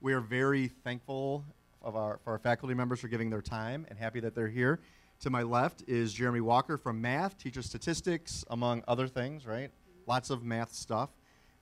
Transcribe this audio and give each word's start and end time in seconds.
We 0.00 0.12
are 0.12 0.20
very 0.20 0.68
thankful 0.68 1.44
of 1.82 1.96
our, 1.96 2.20
for 2.22 2.30
our 2.30 2.38
faculty 2.38 2.72
members 2.72 3.00
for 3.00 3.08
giving 3.08 3.30
their 3.30 3.42
time 3.42 3.84
and 3.90 3.98
happy 3.98 4.20
that 4.20 4.32
they're 4.32 4.46
here. 4.46 4.78
To 5.22 5.30
my 5.30 5.42
left 5.42 5.82
is 5.88 6.12
Jeremy 6.12 6.40
Walker 6.40 6.76
from 6.76 7.00
math, 7.00 7.36
teaches 7.36 7.66
statistics, 7.66 8.44
among 8.48 8.84
other 8.86 9.08
things, 9.08 9.44
right? 9.44 9.72
Lots 10.06 10.30
of 10.30 10.44
math 10.44 10.72
stuff. 10.72 11.10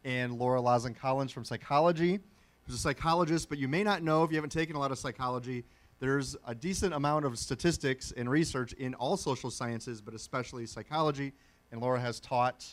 And 0.05 0.35
Laura 0.39 0.61
Lazen 0.61 0.95
Collins 0.95 1.33
from 1.33 1.47
psychology, 1.47 2.21
who's 2.67 2.75
a 2.75 2.79
psychologist, 2.79 3.49
but 3.49 3.57
you 3.57 3.69
may 3.69 3.83
not 3.83 4.03
know 4.03 4.23
if 4.23 4.31
you 4.31 4.37
haven't 4.37 4.51
taken 4.51 4.77
a 4.77 4.79
lot 4.79 4.93
of 4.93 4.99
psychology. 4.99 5.65
There's 5.99 6.37
a 6.47 6.55
decent 6.55 6.93
amount 6.93 7.25
of 7.25 7.39
statistics 7.39 8.13
and 8.19 8.29
research 8.29 8.75
in 8.75 8.93
all 8.97 9.17
social 9.17 9.51
sciences, 9.51 10.03
but 10.03 10.13
especially 10.13 10.67
psychology. 10.67 11.33
And 11.73 11.81
Laura 11.81 12.01
has 12.01 12.21
taught 12.21 12.67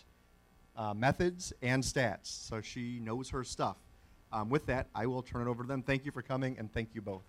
uh, 0.75 0.93
methods 0.93 1.53
and 1.61 1.81
stats, 1.81 2.25
so 2.25 2.59
she 2.59 2.99
knows 2.99 3.29
her 3.29 3.45
stuff. 3.45 3.77
Um, 4.33 4.49
with 4.49 4.65
that, 4.65 4.87
I 4.95 5.05
will 5.05 5.21
turn 5.21 5.47
it 5.47 5.49
over 5.49 5.61
to 5.61 5.67
them. 5.67 5.83
Thank 5.83 6.05
you 6.05 6.11
for 6.11 6.23
coming, 6.23 6.57
and 6.57 6.73
thank 6.73 6.95
you 6.95 7.01
both. 7.01 7.21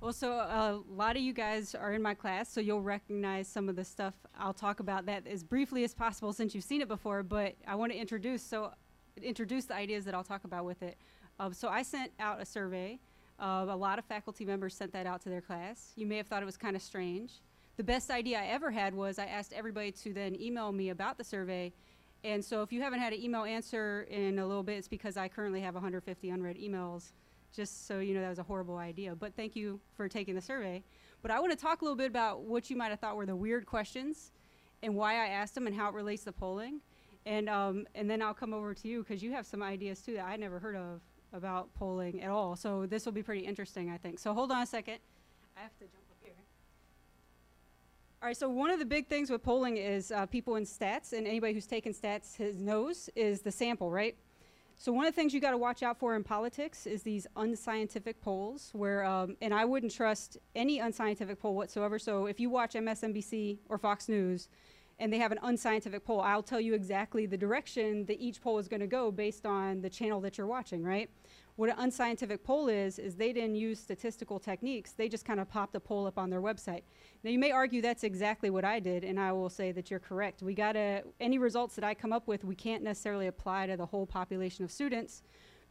Well, 0.00 0.12
so 0.12 0.32
a 0.32 0.80
lot 0.90 1.16
of 1.16 1.22
you 1.22 1.32
guys 1.32 1.76
are 1.76 1.92
in 1.92 2.02
my 2.02 2.14
class, 2.14 2.50
so 2.50 2.60
you'll 2.60 2.82
recognize 2.82 3.46
some 3.46 3.68
of 3.68 3.76
the 3.76 3.84
stuff. 3.84 4.14
I'll 4.36 4.54
talk 4.54 4.80
about 4.80 5.06
that 5.06 5.26
as 5.28 5.44
briefly 5.44 5.84
as 5.84 5.94
possible 5.94 6.32
since 6.32 6.54
you've 6.54 6.64
seen 6.64 6.80
it 6.80 6.88
before, 6.88 7.22
but 7.22 7.54
I 7.68 7.76
want 7.76 7.92
to 7.92 7.98
introduce 7.98 8.42
so 8.42 8.72
introduce 9.22 9.66
the 9.66 9.74
ideas 9.74 10.04
that 10.06 10.14
I'll 10.14 10.24
talk 10.24 10.44
about 10.44 10.64
with 10.64 10.82
it. 10.82 10.96
Um, 11.38 11.52
so 11.52 11.68
I 11.68 11.82
sent 11.82 12.12
out 12.18 12.40
a 12.40 12.46
survey. 12.46 12.98
Uh, 13.38 13.66
a 13.68 13.76
lot 13.76 13.98
of 13.98 14.04
faculty 14.06 14.44
members 14.44 14.74
sent 14.74 14.92
that 14.92 15.06
out 15.06 15.20
to 15.22 15.28
their 15.28 15.40
class. 15.40 15.92
You 15.96 16.06
may 16.06 16.16
have 16.16 16.26
thought 16.26 16.42
it 16.42 16.46
was 16.46 16.56
kind 16.56 16.74
of 16.74 16.82
strange. 16.82 17.42
The 17.76 17.84
best 17.84 18.10
idea 18.10 18.40
I 18.40 18.46
ever 18.46 18.70
had 18.70 18.94
was 18.94 19.18
I 19.18 19.26
asked 19.26 19.52
everybody 19.52 19.92
to 19.92 20.12
then 20.12 20.40
email 20.40 20.72
me 20.72 20.88
about 20.90 21.18
the 21.18 21.24
survey. 21.24 21.72
And 22.22 22.44
so 22.44 22.62
if 22.62 22.72
you 22.72 22.82
haven't 22.82 23.00
had 23.00 23.12
an 23.12 23.22
email 23.22 23.44
answer 23.44 24.06
in 24.10 24.38
a 24.38 24.46
little 24.46 24.62
bit, 24.62 24.76
it's 24.76 24.88
because 24.88 25.16
I 25.16 25.28
currently 25.28 25.60
have 25.60 25.74
150 25.74 26.30
unread 26.30 26.56
emails 26.56 27.12
just 27.52 27.86
so 27.86 27.98
you 27.98 28.14
know 28.14 28.20
that 28.20 28.28
was 28.28 28.38
a 28.38 28.44
horrible 28.44 28.76
idea. 28.76 29.14
But 29.14 29.34
thank 29.34 29.56
you 29.56 29.80
for 29.96 30.08
taking 30.08 30.34
the 30.34 30.40
survey. 30.40 30.82
But 31.22 31.30
I 31.30 31.40
want 31.40 31.52
to 31.52 31.58
talk 31.58 31.82
a 31.82 31.84
little 31.84 31.96
bit 31.96 32.06
about 32.06 32.42
what 32.42 32.70
you 32.70 32.76
might 32.76 32.88
have 32.88 33.00
thought 33.00 33.16
were 33.16 33.26
the 33.26 33.36
weird 33.36 33.66
questions 33.66 34.32
and 34.82 34.94
why 34.94 35.14
I 35.14 35.28
asked 35.28 35.54
them 35.54 35.66
and 35.66 35.76
how 35.76 35.88
it 35.88 35.94
relates 35.94 36.24
to 36.24 36.32
polling. 36.32 36.80
And, 37.26 37.48
um, 37.48 37.86
and 37.94 38.08
then 38.08 38.22
I'll 38.22 38.34
come 38.34 38.54
over 38.54 38.72
to 38.72 38.88
you 38.88 39.02
because 39.02 39.22
you 39.22 39.32
have 39.32 39.46
some 39.46 39.62
ideas 39.62 40.00
too 40.00 40.14
that 40.14 40.24
I 40.24 40.36
never 40.36 40.58
heard 40.58 40.76
of 40.76 41.00
about 41.32 41.72
polling 41.74 42.22
at 42.22 42.30
all. 42.30 42.56
So 42.56 42.86
this 42.86 43.04
will 43.04 43.12
be 43.12 43.22
pretty 43.22 43.44
interesting, 43.44 43.90
I 43.90 43.98
think. 43.98 44.18
So 44.18 44.32
hold 44.32 44.50
on 44.50 44.62
a 44.62 44.66
second. 44.66 44.98
I 45.56 45.60
have 45.60 45.76
to 45.78 45.84
jump. 45.84 45.99
All 48.22 48.26
right, 48.26 48.36
so 48.36 48.50
one 48.50 48.68
of 48.70 48.78
the 48.78 48.84
big 48.84 49.06
things 49.06 49.30
with 49.30 49.42
polling 49.42 49.78
is 49.78 50.12
uh, 50.12 50.26
people 50.26 50.56
in 50.56 50.64
stats, 50.64 51.14
and 51.14 51.26
anybody 51.26 51.54
who's 51.54 51.66
taken 51.66 51.94
stats 51.94 52.38
knows 52.54 53.08
is 53.16 53.40
the 53.40 53.50
sample, 53.50 53.90
right? 53.90 54.14
So 54.76 54.92
one 54.92 55.06
of 55.06 55.14
the 55.14 55.16
things 55.16 55.32
you 55.32 55.40
got 55.40 55.52
to 55.52 55.56
watch 55.56 55.82
out 55.82 55.98
for 55.98 56.14
in 56.14 56.22
politics 56.22 56.86
is 56.86 57.02
these 57.02 57.26
unscientific 57.36 58.20
polls, 58.20 58.72
where 58.74 59.04
um, 59.04 59.38
and 59.40 59.54
I 59.54 59.64
wouldn't 59.64 59.94
trust 59.94 60.36
any 60.54 60.80
unscientific 60.80 61.40
poll 61.40 61.54
whatsoever. 61.54 61.98
So 61.98 62.26
if 62.26 62.38
you 62.38 62.50
watch 62.50 62.74
MSNBC 62.74 63.60
or 63.70 63.78
Fox 63.78 64.06
News, 64.06 64.48
and 65.00 65.10
they 65.10 65.18
have 65.18 65.32
an 65.32 65.38
unscientific 65.42 66.04
poll, 66.04 66.20
I'll 66.20 66.42
tell 66.42 66.60
you 66.60 66.74
exactly 66.74 67.24
the 67.24 67.36
direction 67.36 68.04
that 68.04 68.20
each 68.20 68.40
poll 68.42 68.58
is 68.58 68.68
going 68.68 68.80
to 68.80 68.86
go 68.86 69.10
based 69.10 69.46
on 69.46 69.80
the 69.80 69.88
channel 69.88 70.20
that 70.20 70.36
you're 70.36 70.46
watching, 70.46 70.84
right? 70.84 71.10
What 71.56 71.70
an 71.70 71.76
unscientific 71.78 72.44
poll 72.44 72.68
is, 72.68 72.98
is 72.98 73.16
they 73.16 73.32
didn't 73.32 73.56
use 73.56 73.80
statistical 73.80 74.38
techniques. 74.38 74.92
They 74.92 75.08
just 75.08 75.24
kind 75.24 75.40
of 75.40 75.48
popped 75.48 75.74
a 75.74 75.80
poll 75.80 76.06
up 76.06 76.18
on 76.18 76.28
their 76.28 76.42
website. 76.42 76.82
Now, 77.24 77.30
you 77.30 77.38
may 77.38 77.50
argue 77.50 77.80
that's 77.80 78.04
exactly 78.04 78.50
what 78.50 78.64
I 78.64 78.78
did, 78.78 79.02
and 79.02 79.18
I 79.18 79.32
will 79.32 79.50
say 79.50 79.72
that 79.72 79.90
you're 79.90 80.00
correct. 80.00 80.42
We 80.42 80.54
got 80.54 80.72
to, 80.72 81.02
any 81.18 81.38
results 81.38 81.74
that 81.76 81.84
I 81.84 81.94
come 81.94 82.12
up 82.12 82.28
with, 82.28 82.44
we 82.44 82.54
can't 82.54 82.82
necessarily 82.82 83.26
apply 83.26 83.66
to 83.66 83.78
the 83.78 83.86
whole 83.86 84.06
population 84.06 84.64
of 84.64 84.70
students 84.70 85.22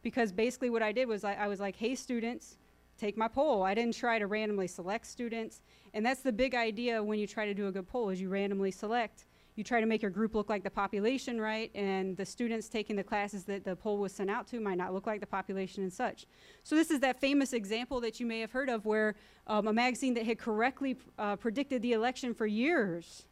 because 0.02 0.32
basically 0.32 0.70
what 0.70 0.82
I 0.82 0.92
did 0.92 1.06
was 1.06 1.24
I, 1.24 1.34
I 1.34 1.46
was 1.46 1.60
like, 1.60 1.76
hey, 1.76 1.94
students, 1.94 2.56
take 3.00 3.16
my 3.16 3.28
poll. 3.28 3.62
I 3.62 3.74
didn't 3.74 3.94
try 3.94 4.18
to 4.18 4.26
randomly 4.26 4.66
select 4.66 5.06
students. 5.06 5.60
And 5.94 6.04
that's 6.04 6.20
the 6.20 6.32
big 6.32 6.54
idea 6.54 7.02
when 7.02 7.18
you 7.18 7.26
try 7.26 7.46
to 7.46 7.54
do 7.54 7.66
a 7.66 7.72
good 7.72 7.88
poll 7.88 8.10
is 8.10 8.20
you 8.20 8.28
randomly 8.28 8.70
select 8.70 9.26
you 9.60 9.64
try 9.64 9.78
to 9.78 9.86
make 9.86 10.00
your 10.00 10.10
group 10.10 10.34
look 10.34 10.48
like 10.48 10.62
the 10.62 10.70
population, 10.70 11.38
right? 11.38 11.70
And 11.74 12.16
the 12.16 12.24
students 12.24 12.68
taking 12.68 12.96
the 12.96 13.04
classes 13.04 13.44
that 13.44 13.62
the 13.62 13.76
poll 13.76 13.98
was 13.98 14.10
sent 14.10 14.30
out 14.30 14.46
to 14.48 14.60
might 14.60 14.78
not 14.78 14.94
look 14.94 15.06
like 15.06 15.20
the 15.20 15.26
population 15.26 15.82
and 15.82 15.92
such. 15.92 16.26
So 16.62 16.76
this 16.76 16.90
is 16.90 17.00
that 17.00 17.20
famous 17.20 17.52
example 17.52 18.00
that 18.00 18.20
you 18.20 18.24
may 18.26 18.40
have 18.40 18.52
heard 18.52 18.70
of 18.70 18.86
where 18.86 19.16
um, 19.46 19.66
a 19.66 19.72
magazine 19.72 20.14
that 20.14 20.24
had 20.24 20.38
correctly 20.38 20.96
uh, 21.18 21.36
predicted 21.36 21.82
the 21.82 21.92
election 21.92 22.32
for 22.32 22.46
years 22.46 23.26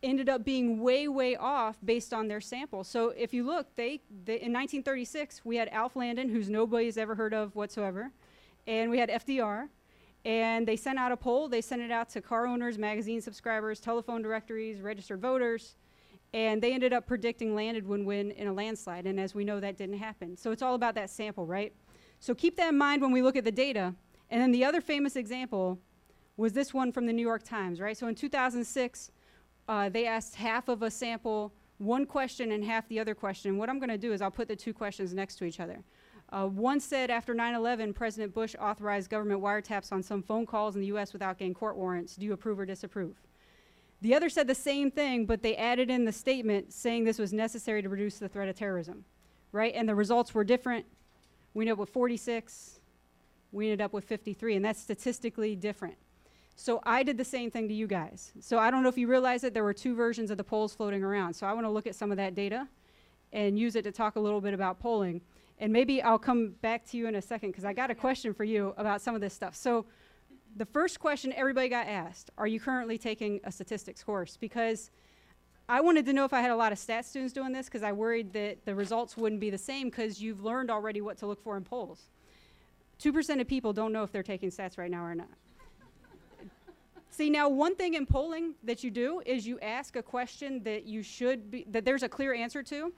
ended 0.00 0.28
up 0.28 0.44
being 0.44 0.80
way, 0.80 1.08
way 1.08 1.34
off 1.34 1.76
based 1.84 2.12
on 2.12 2.28
their 2.28 2.40
sample. 2.40 2.84
So 2.84 3.08
if 3.08 3.34
you 3.34 3.44
look, 3.44 3.74
they, 3.74 4.02
they 4.24 4.34
in 4.34 4.52
1936, 4.52 5.40
we 5.44 5.56
had 5.56 5.68
Alf 5.70 5.96
Landon, 5.96 6.28
who's 6.28 6.48
nobody's 6.48 6.96
ever 6.96 7.14
heard 7.14 7.34
of 7.34 7.56
whatsoever, 7.56 8.12
and 8.66 8.90
we 8.90 8.98
had 8.98 9.08
FDR, 9.08 9.68
and 10.24 10.66
they 10.66 10.76
sent 10.76 10.98
out 10.98 11.12
a 11.12 11.16
poll. 11.16 11.48
They 11.48 11.60
sent 11.60 11.82
it 11.82 11.90
out 11.92 12.08
to 12.10 12.20
car 12.20 12.46
owners, 12.46 12.78
magazine 12.78 13.20
subscribers, 13.20 13.78
telephone 13.78 14.22
directories, 14.22 14.80
registered 14.80 15.20
voters. 15.20 15.76
And 16.32 16.60
they 16.60 16.72
ended 16.72 16.92
up 16.92 17.06
predicting 17.06 17.54
Landon 17.54 17.86
would 17.86 18.04
win 18.04 18.32
in 18.32 18.48
a 18.48 18.52
landslide. 18.52 19.06
And 19.06 19.20
as 19.20 19.34
we 19.34 19.44
know, 19.44 19.60
that 19.60 19.78
didn't 19.78 19.98
happen. 19.98 20.36
So 20.36 20.50
it's 20.50 20.62
all 20.62 20.74
about 20.74 20.96
that 20.96 21.10
sample, 21.10 21.46
right? 21.46 21.72
So 22.18 22.34
keep 22.34 22.56
that 22.56 22.70
in 22.70 22.78
mind 22.78 23.02
when 23.02 23.12
we 23.12 23.22
look 23.22 23.36
at 23.36 23.44
the 23.44 23.52
data. 23.52 23.94
And 24.28 24.42
then 24.42 24.50
the 24.50 24.64
other 24.64 24.80
famous 24.80 25.14
example 25.14 25.78
was 26.36 26.52
this 26.52 26.74
one 26.74 26.90
from 26.90 27.06
the 27.06 27.12
New 27.12 27.22
York 27.22 27.44
Times, 27.44 27.80
right? 27.80 27.96
So 27.96 28.08
in 28.08 28.16
2006, 28.16 29.10
uh, 29.68 29.88
they 29.88 30.06
asked 30.06 30.34
half 30.34 30.68
of 30.68 30.82
a 30.82 30.90
sample 30.90 31.54
one 31.78 32.06
question 32.06 32.52
and 32.52 32.64
half 32.64 32.88
the 32.88 32.98
other 32.98 33.14
question. 33.14 33.50
And 33.50 33.58
what 33.58 33.68
I'm 33.68 33.78
going 33.78 33.90
to 33.90 33.98
do 33.98 34.12
is 34.12 34.20
I'll 34.20 34.30
put 34.30 34.48
the 34.48 34.56
two 34.56 34.72
questions 34.72 35.14
next 35.14 35.36
to 35.36 35.44
each 35.44 35.60
other. 35.60 35.82
Uh, 36.30 36.46
one 36.46 36.80
said 36.80 37.10
after 37.10 37.34
9 37.34 37.54
11, 37.54 37.94
President 37.94 38.34
Bush 38.34 38.54
authorized 38.60 39.10
government 39.10 39.40
wiretaps 39.40 39.92
on 39.92 40.02
some 40.02 40.22
phone 40.22 40.44
calls 40.44 40.74
in 40.74 40.80
the 40.80 40.88
U.S. 40.88 41.12
without 41.12 41.38
getting 41.38 41.54
court 41.54 41.76
warrants. 41.76 42.16
Do 42.16 42.26
you 42.26 42.32
approve 42.32 42.58
or 42.58 42.66
disapprove? 42.66 43.16
The 44.02 44.14
other 44.14 44.28
said 44.28 44.46
the 44.46 44.54
same 44.54 44.90
thing, 44.90 45.24
but 45.24 45.42
they 45.42 45.56
added 45.56 45.88
in 45.88 46.04
the 46.04 46.12
statement 46.12 46.72
saying 46.72 47.04
this 47.04 47.18
was 47.18 47.32
necessary 47.32 47.80
to 47.82 47.88
reduce 47.88 48.18
the 48.18 48.28
threat 48.28 48.48
of 48.48 48.56
terrorism, 48.56 49.04
right? 49.52 49.72
And 49.74 49.88
the 49.88 49.94
results 49.94 50.34
were 50.34 50.44
different. 50.44 50.84
We 51.54 51.62
ended 51.62 51.74
up 51.74 51.78
with 51.78 51.90
46, 51.90 52.80
we 53.52 53.66
ended 53.66 53.80
up 53.80 53.92
with 53.92 54.04
53, 54.04 54.56
and 54.56 54.64
that's 54.64 54.80
statistically 54.80 55.56
different. 55.56 55.96
So 56.56 56.80
I 56.84 57.02
did 57.02 57.18
the 57.18 57.24
same 57.24 57.50
thing 57.50 57.68
to 57.68 57.74
you 57.74 57.86
guys. 57.86 58.32
So 58.40 58.58
I 58.58 58.70
don't 58.70 58.82
know 58.82 58.88
if 58.88 58.98
you 58.98 59.06
realize 59.06 59.42
that 59.42 59.54
there 59.54 59.64
were 59.64 59.74
two 59.74 59.94
versions 59.94 60.30
of 60.30 60.38
the 60.38 60.44
polls 60.44 60.74
floating 60.74 61.02
around. 61.02 61.34
So 61.34 61.46
I 61.46 61.52
want 61.52 61.66
to 61.66 61.70
look 61.70 61.86
at 61.86 61.94
some 61.94 62.10
of 62.10 62.16
that 62.16 62.34
data 62.34 62.66
and 63.32 63.58
use 63.58 63.76
it 63.76 63.82
to 63.82 63.92
talk 63.92 64.16
a 64.16 64.20
little 64.20 64.40
bit 64.40 64.54
about 64.54 64.78
polling. 64.78 65.20
And 65.58 65.72
maybe 65.72 66.02
I'll 66.02 66.18
come 66.18 66.50
back 66.60 66.84
to 66.90 66.96
you 66.96 67.06
in 67.06 67.14
a 67.14 67.22
second 67.22 67.50
because 67.50 67.64
I 67.64 67.72
got 67.72 67.90
a 67.90 67.94
question 67.94 68.34
for 68.34 68.44
you 68.44 68.74
about 68.76 69.00
some 69.00 69.14
of 69.14 69.20
this 69.20 69.32
stuff. 69.34 69.54
So, 69.54 69.86
the 70.56 70.66
first 70.66 71.00
question 71.00 71.34
everybody 71.34 71.68
got 71.68 71.86
asked 71.86 72.30
Are 72.38 72.46
you 72.46 72.60
currently 72.60 72.98
taking 72.98 73.40
a 73.44 73.52
statistics 73.52 74.02
course? 74.02 74.36
Because 74.36 74.90
I 75.68 75.80
wanted 75.80 76.06
to 76.06 76.12
know 76.12 76.24
if 76.24 76.32
I 76.32 76.40
had 76.40 76.50
a 76.50 76.56
lot 76.56 76.72
of 76.72 76.78
stat 76.78 77.04
students 77.04 77.32
doing 77.32 77.52
this 77.52 77.66
because 77.66 77.82
I 77.82 77.92
worried 77.92 78.32
that 78.34 78.64
the 78.64 78.74
results 78.74 79.16
wouldn't 79.16 79.40
be 79.40 79.50
the 79.50 79.58
same 79.58 79.88
because 79.88 80.22
you've 80.22 80.42
learned 80.44 80.70
already 80.70 81.00
what 81.00 81.18
to 81.18 81.26
look 81.26 81.42
for 81.42 81.56
in 81.56 81.64
polls. 81.64 82.08
2% 83.02 83.40
of 83.40 83.48
people 83.48 83.72
don't 83.72 83.92
know 83.92 84.02
if 84.02 84.12
they're 84.12 84.22
taking 84.22 84.50
stats 84.50 84.78
right 84.78 84.90
now 84.90 85.04
or 85.04 85.14
not. 85.14 85.28
See, 87.10 87.30
now 87.30 87.48
one 87.48 87.74
thing 87.74 87.94
in 87.94 88.06
polling 88.06 88.54
that 88.62 88.84
you 88.84 88.90
do 88.90 89.22
is 89.24 89.46
you 89.46 89.58
ask 89.60 89.96
a 89.96 90.02
question 90.02 90.62
that 90.64 90.84
you 90.84 91.02
should 91.02 91.50
be, 91.50 91.64
that 91.70 91.84
there's 91.84 92.02
a 92.02 92.08
clear 92.08 92.34
answer 92.34 92.62
to, 92.64 92.92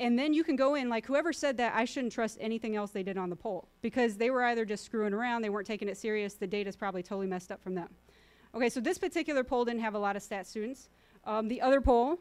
and 0.00 0.18
then 0.18 0.32
you 0.32 0.44
can 0.44 0.56
go 0.56 0.74
in, 0.76 0.88
like 0.88 1.06
whoever 1.06 1.32
said 1.32 1.56
that, 1.56 1.74
I 1.74 1.84
shouldn't 1.84 2.12
trust 2.12 2.38
anything 2.40 2.76
else 2.76 2.92
they 2.92 3.02
did 3.02 3.18
on 3.18 3.30
the 3.30 3.36
poll 3.36 3.68
because 3.82 4.16
they 4.16 4.30
were 4.30 4.44
either 4.44 4.64
just 4.64 4.84
screwing 4.84 5.12
around, 5.12 5.42
they 5.42 5.50
weren't 5.50 5.66
taking 5.66 5.88
it 5.88 5.96
serious, 5.96 6.34
the 6.34 6.46
data's 6.46 6.76
probably 6.76 7.02
totally 7.02 7.26
messed 7.26 7.50
up 7.50 7.62
from 7.62 7.74
them. 7.74 7.88
Okay, 8.54 8.68
so 8.68 8.80
this 8.80 8.98
particular 8.98 9.42
poll 9.42 9.64
didn't 9.64 9.80
have 9.80 9.94
a 9.94 9.98
lot 9.98 10.16
of 10.16 10.22
stat 10.22 10.46
students. 10.46 10.88
Um, 11.24 11.48
the 11.48 11.60
other 11.60 11.80
poll, 11.80 12.18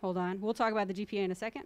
hold 0.00 0.16
on, 0.16 0.40
we'll 0.40 0.54
talk 0.54 0.72
about 0.72 0.88
the 0.88 0.94
GPA 0.94 1.24
in 1.24 1.30
a 1.32 1.34
second, 1.34 1.64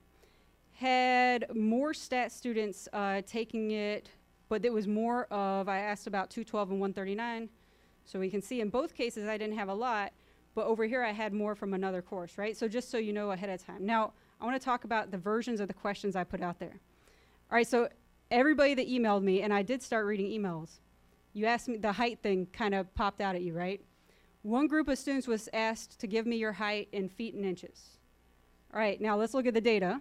had 0.73 1.55
more 1.55 1.93
stat 1.93 2.33
students 2.33 2.89
uh, 2.93 3.23
taking 3.27 3.73
it, 3.73 4.11
but 4.49 4.65
it 4.65 4.73
was 4.73 4.87
more 4.87 5.27
of, 5.27 5.69
I 5.69 5.81
asked 5.81 6.07
about 6.07 6.31
212 6.31 6.71
and 6.71 6.81
139. 6.81 7.49
So 8.05 8.21
we 8.21 8.31
can 8.31 8.41
see 8.41 8.61
in 8.61 8.69
both 8.69 8.95
cases 8.95 9.29
I 9.29 9.37
didn't 9.37 9.57
have 9.57 9.69
a 9.69 9.75
lot, 9.75 10.13
but 10.55 10.67
over 10.67 10.85
here 10.85 11.03
I 11.03 11.11
had 11.11 11.33
more 11.33 11.55
from 11.55 11.75
another 11.75 12.01
course, 12.01 12.39
right? 12.39 12.57
So 12.57 12.69
just 12.69 12.91
so 12.91 12.99
you 12.99 13.13
know 13.13 13.33
ahead 13.33 13.51
of 13.51 13.65
time. 13.65 13.85
Now, 13.85 14.13
I 14.41 14.45
want 14.45 14.61
to 14.61 14.65
talk 14.65 14.85
about 14.85 15.11
the 15.11 15.19
versions 15.19 15.61
of 15.61 15.69
the 15.69 15.75
questions 15.75 16.17
I 16.17 16.25
put 16.25 16.43
out 16.43 16.59
there. 16.59 16.81
All 17.51 17.57
right, 17.57 17.67
so 17.67 17.89
everybody 18.31 18.75
that 18.75 18.89
emailed 18.89 19.23
me, 19.23 19.43
and 19.43 19.53
I 19.53 19.63
did 19.63 19.83
start 19.83 20.07
reading 20.07 20.27
emails, 20.27 20.79
you 21.33 21.47
asked 21.47 21.69
me, 21.69 21.77
the 21.77 21.93
height 21.93 22.21
thing 22.23 22.47
kind 22.53 22.75
of 22.75 22.93
popped 22.95 23.21
out 23.21 23.35
at 23.35 23.43
you, 23.43 23.53
right? 23.53 23.81
One 24.43 24.67
group 24.67 24.89
of 24.89 24.99
students 24.99 25.27
was 25.27 25.49
asked 25.53 25.99
to 26.01 26.07
give 26.07 26.27
me 26.27 26.37
your 26.37 26.53
height 26.53 26.89
in 26.93 27.09
feet 27.09 27.35
and 27.35 27.45
inches. 27.45 27.99
All 28.73 28.81
right, 28.81 29.01
now 29.01 29.17
let's 29.17 29.35
look 29.35 29.47
at 29.47 29.55
the 29.55 29.61
data. 29.61 30.01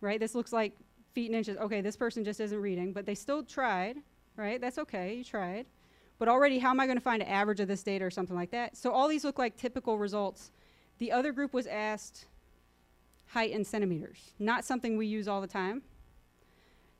Right, 0.00 0.20
this 0.20 0.34
looks 0.34 0.52
like 0.52 0.76
feet 1.14 1.26
and 1.26 1.36
inches. 1.36 1.56
Okay, 1.56 1.80
this 1.80 1.96
person 1.96 2.24
just 2.24 2.40
isn't 2.40 2.60
reading, 2.60 2.92
but 2.92 3.06
they 3.06 3.14
still 3.14 3.42
tried, 3.42 3.96
right? 4.36 4.60
That's 4.60 4.78
okay, 4.78 5.14
you 5.14 5.24
tried. 5.24 5.66
But 6.18 6.28
already, 6.28 6.58
how 6.58 6.70
am 6.70 6.80
I 6.80 6.86
going 6.86 6.98
to 6.98 7.02
find 7.02 7.22
an 7.22 7.28
average 7.28 7.60
of 7.60 7.68
this 7.68 7.82
data 7.82 8.04
or 8.04 8.10
something 8.10 8.36
like 8.36 8.50
that? 8.50 8.76
So 8.76 8.90
all 8.90 9.08
these 9.08 9.24
look 9.24 9.38
like 9.38 9.56
typical 9.56 9.98
results. 9.98 10.50
The 10.98 11.12
other 11.12 11.32
group 11.32 11.52
was 11.52 11.66
asked 11.66 12.26
height 13.28 13.50
in 13.50 13.64
centimeters. 13.64 14.32
Not 14.38 14.64
something 14.64 14.96
we 14.96 15.06
use 15.06 15.28
all 15.28 15.40
the 15.40 15.46
time. 15.46 15.82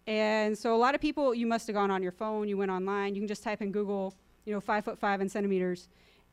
And 0.07 0.57
so 0.57 0.75
a 0.75 0.79
lot 0.79 0.95
of 0.95 1.01
people, 1.01 1.35
you 1.35 1.47
must 1.47 1.67
have 1.67 1.75
gone 1.75 1.91
on 1.91 2.03
your 2.03 2.13
phone, 2.13 2.49
you 2.49 2.57
went 2.57 2.71
online, 2.71 3.15
you 3.15 3.21
can 3.21 3.29
just 3.29 3.43
type 3.43 3.61
in 3.61 3.73
Google, 3.73 4.15
you 4.45 4.53
know, 4.53 4.61
five 4.61 4.85
foot 4.85 4.99
five 4.99 5.21
in 5.21 5.29
centimeters. 5.29 5.89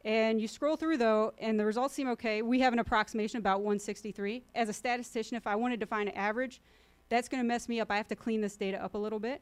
And 0.06 0.40
you 0.40 0.48
scroll 0.48 0.76
through 0.76 0.98
though, 0.98 1.34
and 1.40 1.60
the 1.60 1.66
results 1.66 1.94
seem 1.94 2.10
okay. 2.10 2.42
We 2.42 2.60
have 2.60 2.74
an 2.74 2.80
approximation 2.80 3.38
about 3.38 3.60
163. 3.60 4.44
As 4.54 4.70
a 4.70 4.74
statistician, 4.74 5.38
if 5.38 5.48
I 5.48 5.56
wanted 5.56 5.80
to 5.80 5.86
find 5.86 6.10
an 6.10 6.16
average, 6.16 6.62
that's 7.10 7.30
going 7.30 7.42
to 7.42 7.48
mess 7.48 7.70
me 7.70 7.80
up. 7.80 7.90
I 7.90 7.98
have 7.98 8.08
to 8.10 8.16
clean 8.16 8.42
this 8.42 8.56
data 8.56 8.84
up 8.84 8.96
a 8.96 8.98
little 8.98 9.20
bit. 9.20 9.42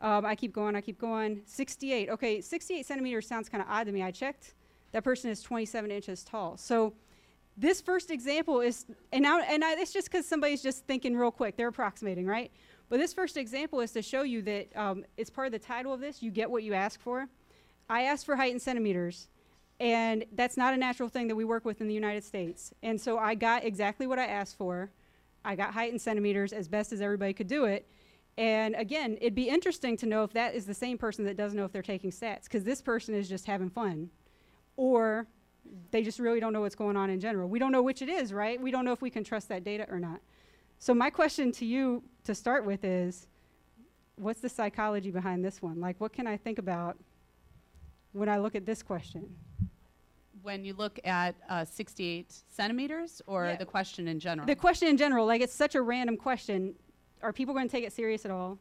Um, 0.00 0.24
I 0.24 0.34
keep 0.34 0.52
going, 0.52 0.74
I 0.74 0.80
keep 0.80 0.98
going. 0.98 1.42
68. 1.44 2.08
Okay, 2.10 2.40
68 2.40 2.86
centimeters 2.86 3.26
sounds 3.26 3.48
kind 3.48 3.62
of 3.62 3.68
odd 3.68 3.84
to 3.86 3.92
me. 3.92 4.02
I 4.02 4.10
checked. 4.10 4.54
That 4.92 5.04
person 5.04 5.30
is 5.30 5.42
27 5.42 5.90
inches 5.90 6.24
tall. 6.24 6.56
So 6.56 6.94
this 7.60 7.80
first 7.80 8.10
example 8.10 8.60
is, 8.60 8.86
and 9.12 9.22
now, 9.22 9.40
and 9.40 9.62
I, 9.62 9.72
it's 9.74 9.92
just 9.92 10.10
because 10.10 10.26
somebody's 10.26 10.62
just 10.62 10.86
thinking 10.86 11.14
real 11.14 11.30
quick. 11.30 11.56
They're 11.56 11.68
approximating, 11.68 12.26
right? 12.26 12.50
But 12.88 12.98
this 12.98 13.12
first 13.12 13.36
example 13.36 13.80
is 13.80 13.92
to 13.92 14.02
show 14.02 14.22
you 14.22 14.40
that 14.42 14.76
um, 14.76 15.04
it's 15.16 15.30
part 15.30 15.46
of 15.46 15.52
the 15.52 15.58
title 15.58 15.92
of 15.92 16.00
this. 16.00 16.22
You 16.22 16.30
get 16.30 16.50
what 16.50 16.62
you 16.62 16.72
ask 16.72 17.00
for. 17.00 17.28
I 17.88 18.02
asked 18.02 18.24
for 18.24 18.34
height 18.34 18.52
in 18.52 18.58
centimeters, 18.58 19.28
and 19.78 20.24
that's 20.32 20.56
not 20.56 20.74
a 20.74 20.76
natural 20.76 21.08
thing 21.08 21.28
that 21.28 21.36
we 21.36 21.44
work 21.44 21.64
with 21.64 21.80
in 21.80 21.88
the 21.88 21.94
United 21.94 22.24
States. 22.24 22.72
And 22.82 23.00
so 23.00 23.18
I 23.18 23.34
got 23.34 23.64
exactly 23.64 24.06
what 24.06 24.18
I 24.18 24.26
asked 24.26 24.56
for. 24.56 24.90
I 25.44 25.54
got 25.54 25.74
height 25.74 25.92
in 25.92 25.98
centimeters 25.98 26.52
as 26.52 26.66
best 26.66 26.92
as 26.92 27.00
everybody 27.00 27.32
could 27.32 27.48
do 27.48 27.64
it. 27.66 27.86
And 28.38 28.74
again, 28.74 29.18
it'd 29.20 29.34
be 29.34 29.48
interesting 29.48 29.96
to 29.98 30.06
know 30.06 30.24
if 30.24 30.32
that 30.32 30.54
is 30.54 30.64
the 30.64 30.74
same 30.74 30.96
person 30.96 31.24
that 31.26 31.36
doesn't 31.36 31.58
know 31.58 31.64
if 31.64 31.72
they're 31.72 31.82
taking 31.82 32.10
stats, 32.10 32.44
because 32.44 32.64
this 32.64 32.80
person 32.80 33.14
is 33.14 33.28
just 33.28 33.44
having 33.44 33.68
fun. 33.68 34.08
Or 34.76 35.26
they 35.90 36.02
just 36.02 36.18
really 36.18 36.40
don't 36.40 36.52
know 36.52 36.60
what's 36.62 36.74
going 36.74 36.96
on 36.96 37.10
in 37.10 37.20
general. 37.20 37.48
We 37.48 37.58
don't 37.58 37.72
know 37.72 37.82
which 37.82 38.02
it 38.02 38.08
is, 38.08 38.32
right? 38.32 38.60
We 38.60 38.70
don't 38.70 38.84
know 38.84 38.92
if 38.92 39.02
we 39.02 39.10
can 39.10 39.24
trust 39.24 39.48
that 39.48 39.64
data 39.64 39.86
or 39.90 39.98
not. 39.98 40.20
So, 40.78 40.94
my 40.94 41.10
question 41.10 41.52
to 41.52 41.64
you 41.66 42.02
to 42.24 42.34
start 42.34 42.64
with 42.64 42.84
is 42.84 43.26
what's 44.16 44.40
the 44.40 44.48
psychology 44.48 45.10
behind 45.10 45.44
this 45.44 45.60
one? 45.62 45.80
Like, 45.80 46.00
what 46.00 46.12
can 46.12 46.26
I 46.26 46.36
think 46.36 46.58
about 46.58 46.96
when 48.12 48.28
I 48.28 48.38
look 48.38 48.54
at 48.54 48.66
this 48.66 48.82
question? 48.82 49.34
When 50.42 50.64
you 50.64 50.72
look 50.74 50.98
at 51.04 51.34
uh, 51.50 51.64
68 51.66 52.32
centimeters 52.48 53.20
or 53.26 53.46
Yeah. 53.46 53.56
the 53.56 53.66
question 53.66 54.08
in 54.08 54.18
general? 54.18 54.46
The 54.46 54.56
question 54.56 54.88
in 54.88 54.96
general, 54.96 55.26
like, 55.26 55.42
it's 55.42 55.52
such 55.54 55.74
a 55.74 55.82
random 55.82 56.16
question. 56.16 56.74
Are 57.22 57.32
people 57.32 57.52
going 57.52 57.68
to 57.68 57.72
take 57.72 57.84
it 57.84 57.92
serious 57.92 58.24
at 58.24 58.30
all? 58.30 58.58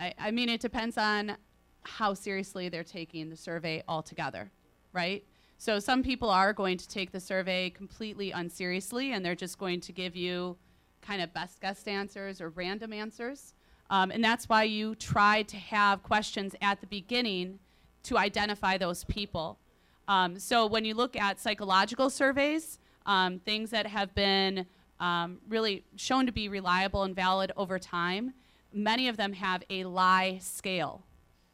I, 0.00 0.12
I 0.18 0.30
mean, 0.32 0.48
it 0.48 0.60
depends 0.60 0.98
on 0.98 1.36
how 1.84 2.14
seriously 2.14 2.68
they're 2.68 2.82
taking 2.82 3.30
the 3.30 3.36
survey 3.36 3.82
altogether, 3.88 4.50
right? 4.92 5.24
So 5.62 5.78
some 5.78 6.02
people 6.02 6.28
are 6.28 6.52
going 6.52 6.76
to 6.76 6.88
take 6.88 7.12
the 7.12 7.20
survey 7.20 7.70
completely 7.70 8.32
unseriously 8.32 9.12
and 9.12 9.24
they're 9.24 9.36
just 9.36 9.58
going 9.58 9.80
to 9.82 9.92
give 9.92 10.16
you 10.16 10.56
kind 11.02 11.22
of 11.22 11.32
best 11.32 11.60
guess 11.60 11.84
answers 11.84 12.40
or 12.40 12.48
random 12.48 12.92
answers. 12.92 13.54
Um, 13.88 14.10
and 14.10 14.24
that's 14.24 14.48
why 14.48 14.64
you 14.64 14.96
try 14.96 15.42
to 15.42 15.56
have 15.56 16.02
questions 16.02 16.56
at 16.60 16.80
the 16.80 16.88
beginning 16.88 17.60
to 18.02 18.18
identify 18.18 18.76
those 18.76 19.04
people. 19.04 19.60
Um, 20.08 20.36
so 20.36 20.66
when 20.66 20.84
you 20.84 20.94
look 20.94 21.14
at 21.14 21.38
psychological 21.38 22.10
surveys, 22.10 22.80
um, 23.06 23.38
things 23.38 23.70
that 23.70 23.86
have 23.86 24.12
been 24.16 24.66
um, 24.98 25.38
really 25.48 25.84
shown 25.94 26.26
to 26.26 26.32
be 26.32 26.48
reliable 26.48 27.04
and 27.04 27.14
valid 27.14 27.52
over 27.56 27.78
time, 27.78 28.34
many 28.72 29.06
of 29.06 29.16
them 29.16 29.34
have 29.34 29.62
a 29.70 29.84
lie 29.84 30.38
scale. 30.42 31.04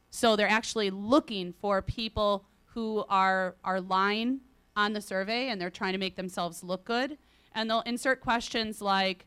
So 0.09 0.35
they're 0.35 0.49
actually 0.49 0.89
looking 0.89 1.53
for 1.53 1.83
people 1.83 2.47
who 2.75 3.05
are 3.09 3.57
are 3.65 3.81
lying 3.81 4.41
on 4.77 4.93
the 4.93 5.01
survey 5.01 5.49
and 5.49 5.61
they're 5.61 5.71
trying 5.71 5.93
to 5.93 5.99
make 5.99 6.17
themselves 6.17 6.63
look 6.63 6.85
good. 6.85 7.19
And 7.53 7.69
they'll 7.69 7.81
insert 7.81 8.21
questions 8.21 8.81
like, 8.81 9.27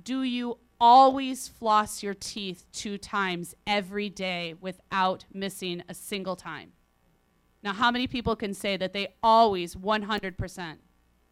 "Do 0.00 0.22
you 0.22 0.58
always 0.80 1.46
floss 1.48 2.02
your 2.02 2.14
teeth 2.14 2.66
two 2.72 2.98
times 2.98 3.54
every 3.66 4.08
day 4.08 4.54
without 4.60 5.24
missing 5.32 5.82
a 5.88 5.94
single 5.94 6.34
time?" 6.34 6.72
Now, 7.62 7.72
how 7.72 7.92
many 7.92 8.08
people 8.08 8.34
can 8.34 8.54
say 8.54 8.76
that 8.76 8.92
they 8.92 9.14
always 9.22 9.76
100% 9.76 10.80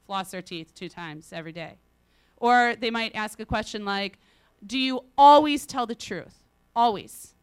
floss 0.07 0.31
their 0.31 0.43
teeth 0.43 0.73
two 0.75 0.89
times 0.89 1.33
every 1.33 1.53
day? 1.53 1.81
Or 2.37 2.77
they 2.77 2.91
might 2.91 3.15
ask 3.17 3.41
a 3.41 3.47
question 3.47 3.85
like, 3.85 4.19
"Do 4.65 4.79
you 4.79 5.07
always 5.19 5.67
tell 5.67 5.87
the 5.87 5.95
truth? 5.97 6.45
Always?" 6.77 7.35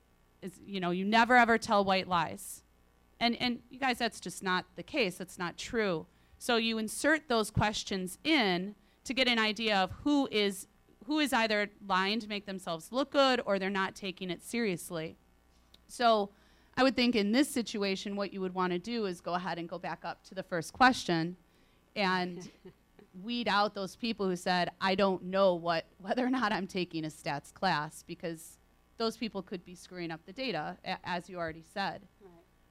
Is, 0.42 0.62
you 0.66 0.80
know, 0.80 0.92
you 0.92 1.04
never 1.04 1.36
ever 1.36 1.58
tell 1.58 1.84
white 1.84 2.08
lies. 2.08 2.64
And 3.20 3.36
and 3.42 3.60
you 3.70 3.80
guys 3.80 3.98
that's 3.98 4.20
just 4.20 4.44
not 4.44 4.66
the 4.76 4.84
case. 4.84 5.16
That's 5.16 5.38
not 5.40 5.58
true. 5.58 6.06
So 6.38 6.58
you 6.58 6.78
insert 6.78 7.28
those 7.28 7.50
questions 7.50 8.18
in 8.24 8.76
to 9.06 9.14
get 9.14 9.28
an 9.28 9.40
idea 9.40 9.76
of 9.78 9.92
who 10.04 10.28
is 10.32 10.68
who 11.08 11.20
is 11.20 11.32
either 11.34 11.70
lying 11.88 12.20
to 12.20 12.28
make 12.28 12.46
themselves 12.46 12.92
look 12.92 13.12
good 13.12 13.42
or 13.46 13.58
they're 13.60 13.70
not 13.70 13.96
taking 13.96 14.30
it 14.30 14.44
seriously. 14.44 15.18
So 15.88 16.32
I 16.76 16.84
would 16.84 16.96
think 16.96 17.16
in 17.16 17.32
this 17.32 17.50
situation, 17.50 18.16
what 18.16 18.34
you 18.34 18.42
would 18.42 18.54
want 18.54 18.74
to 18.74 18.80
do 18.80 19.06
is 19.06 19.22
go 19.22 19.34
ahead 19.34 19.58
and 19.58 19.68
go 19.68 19.80
back 19.80 20.04
up 20.04 20.24
to 20.26 20.36
the 20.36 20.44
first 20.44 20.74
question 20.74 21.38
and 21.96 22.52
weed 23.24 23.48
out 23.48 23.74
those 23.74 23.96
people 23.96 24.28
who 24.28 24.36
said, 24.36 24.70
I 24.80 24.94
don't 24.96 25.24
know 25.24 25.56
what, 25.56 25.86
whether 26.00 26.24
or 26.26 26.30
not 26.30 26.52
I'm 26.52 26.68
taking 26.68 27.06
a 27.06 27.08
stats 27.08 27.52
class 27.54 28.04
because 28.06 28.60
those 28.98 29.18
people 29.18 29.42
could 29.42 29.64
be 29.66 29.74
screwing 29.76 30.12
up 30.12 30.20
the 30.26 30.34
data, 30.34 30.78
a- 30.86 30.98
as 31.04 31.30
you 31.30 31.38
already 31.38 31.64
said. 31.74 32.02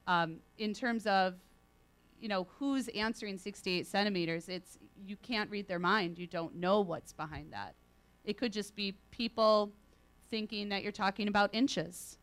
Um, 0.06 0.37
in 0.58 0.73
terms 0.73 1.06
of, 1.06 1.35
you 2.20 2.29
know, 2.29 2.47
who's 2.58 2.88
answering 2.88 3.38
68 3.38 3.87
centimeters, 3.87 4.49
it's, 4.49 4.79
you 5.05 5.17
can't 5.17 5.50
read 5.50 5.69
their 5.69 5.79
mind. 5.79 6.19
You 6.19 6.26
don't 6.26 6.55
know 6.56 6.81
what's 6.81 7.12
behind 7.12 7.53
that. 7.53 7.75
It 8.25 8.38
could 8.38 8.53
just 8.53 8.75
be 8.75 8.94
people 9.11 9.73
thinking 10.31 10.69
that 10.70 10.82
you're 10.82 10.93
talking 10.93 11.29
about 11.29 11.55
inches. 11.55 12.19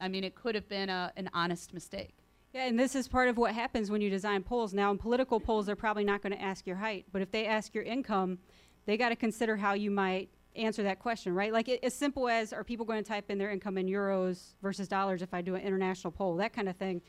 I 0.00 0.08
mean, 0.08 0.24
it 0.24 0.34
could 0.34 0.54
have 0.54 0.68
been 0.68 0.88
a, 0.88 1.12
an 1.16 1.30
honest 1.32 1.72
mistake. 1.72 2.14
Yeah, 2.52 2.66
and 2.66 2.78
this 2.78 2.94
is 2.94 3.08
part 3.08 3.28
of 3.28 3.38
what 3.38 3.54
happens 3.54 3.90
when 3.90 4.02
you 4.02 4.10
design 4.10 4.42
polls. 4.42 4.74
Now, 4.74 4.90
in 4.90 4.98
political 4.98 5.40
polls, 5.40 5.66
they're 5.66 5.76
probably 5.76 6.04
not 6.04 6.22
going 6.22 6.34
to 6.34 6.42
ask 6.42 6.66
your 6.66 6.76
height, 6.76 7.06
but 7.10 7.22
if 7.22 7.30
they 7.30 7.46
ask 7.46 7.74
your 7.74 7.84
income, 7.84 8.38
they 8.84 8.98
got 8.98 9.08
to 9.08 9.16
consider 9.16 9.56
how 9.56 9.72
you 9.72 9.90
might 9.90 10.28
answer 10.56 10.82
that 10.82 10.98
question, 10.98 11.34
right? 11.34 11.52
Like, 11.52 11.68
it, 11.68 11.82
as 11.82 11.94
simple 11.94 12.28
as 12.28 12.52
are 12.52 12.64
people 12.64 12.84
going 12.84 13.02
to 13.02 13.08
type 13.08 13.30
in 13.30 13.38
their 13.38 13.50
income 13.50 13.78
in 13.78 13.86
euros 13.86 14.54
versus 14.62 14.88
dollars 14.88 15.22
if 15.22 15.32
I 15.32 15.40
do 15.40 15.54
an 15.54 15.62
international 15.62 16.10
poll, 16.10 16.36
that 16.36 16.52
kind 16.52 16.68
of 16.68 16.76
thing. 16.76 17.00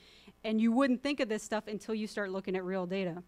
And 0.44 0.60
you 0.60 0.72
wouldn't 0.72 1.02
think 1.02 1.20
of 1.20 1.30
this 1.30 1.44
stuff 1.44 1.68
until 1.68 1.96
you 1.96 2.08
start 2.08 2.32
looking 2.32 2.56
at 2.56 2.64
real 2.64 2.86
data. 2.86 3.24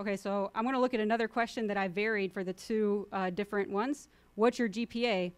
Okay, 0.00 0.16
so 0.16 0.50
I'm 0.54 0.62
going 0.62 0.74
to 0.74 0.80
look 0.80 0.94
at 0.94 1.00
another 1.00 1.26
question 1.26 1.66
that 1.66 1.76
I 1.76 1.88
varied 1.88 2.32
for 2.32 2.44
the 2.44 2.52
two 2.52 3.08
uh, 3.12 3.30
different 3.30 3.70
ones. 3.70 4.08
What's 4.36 4.58
your 4.58 4.68
GPA? 4.68 5.32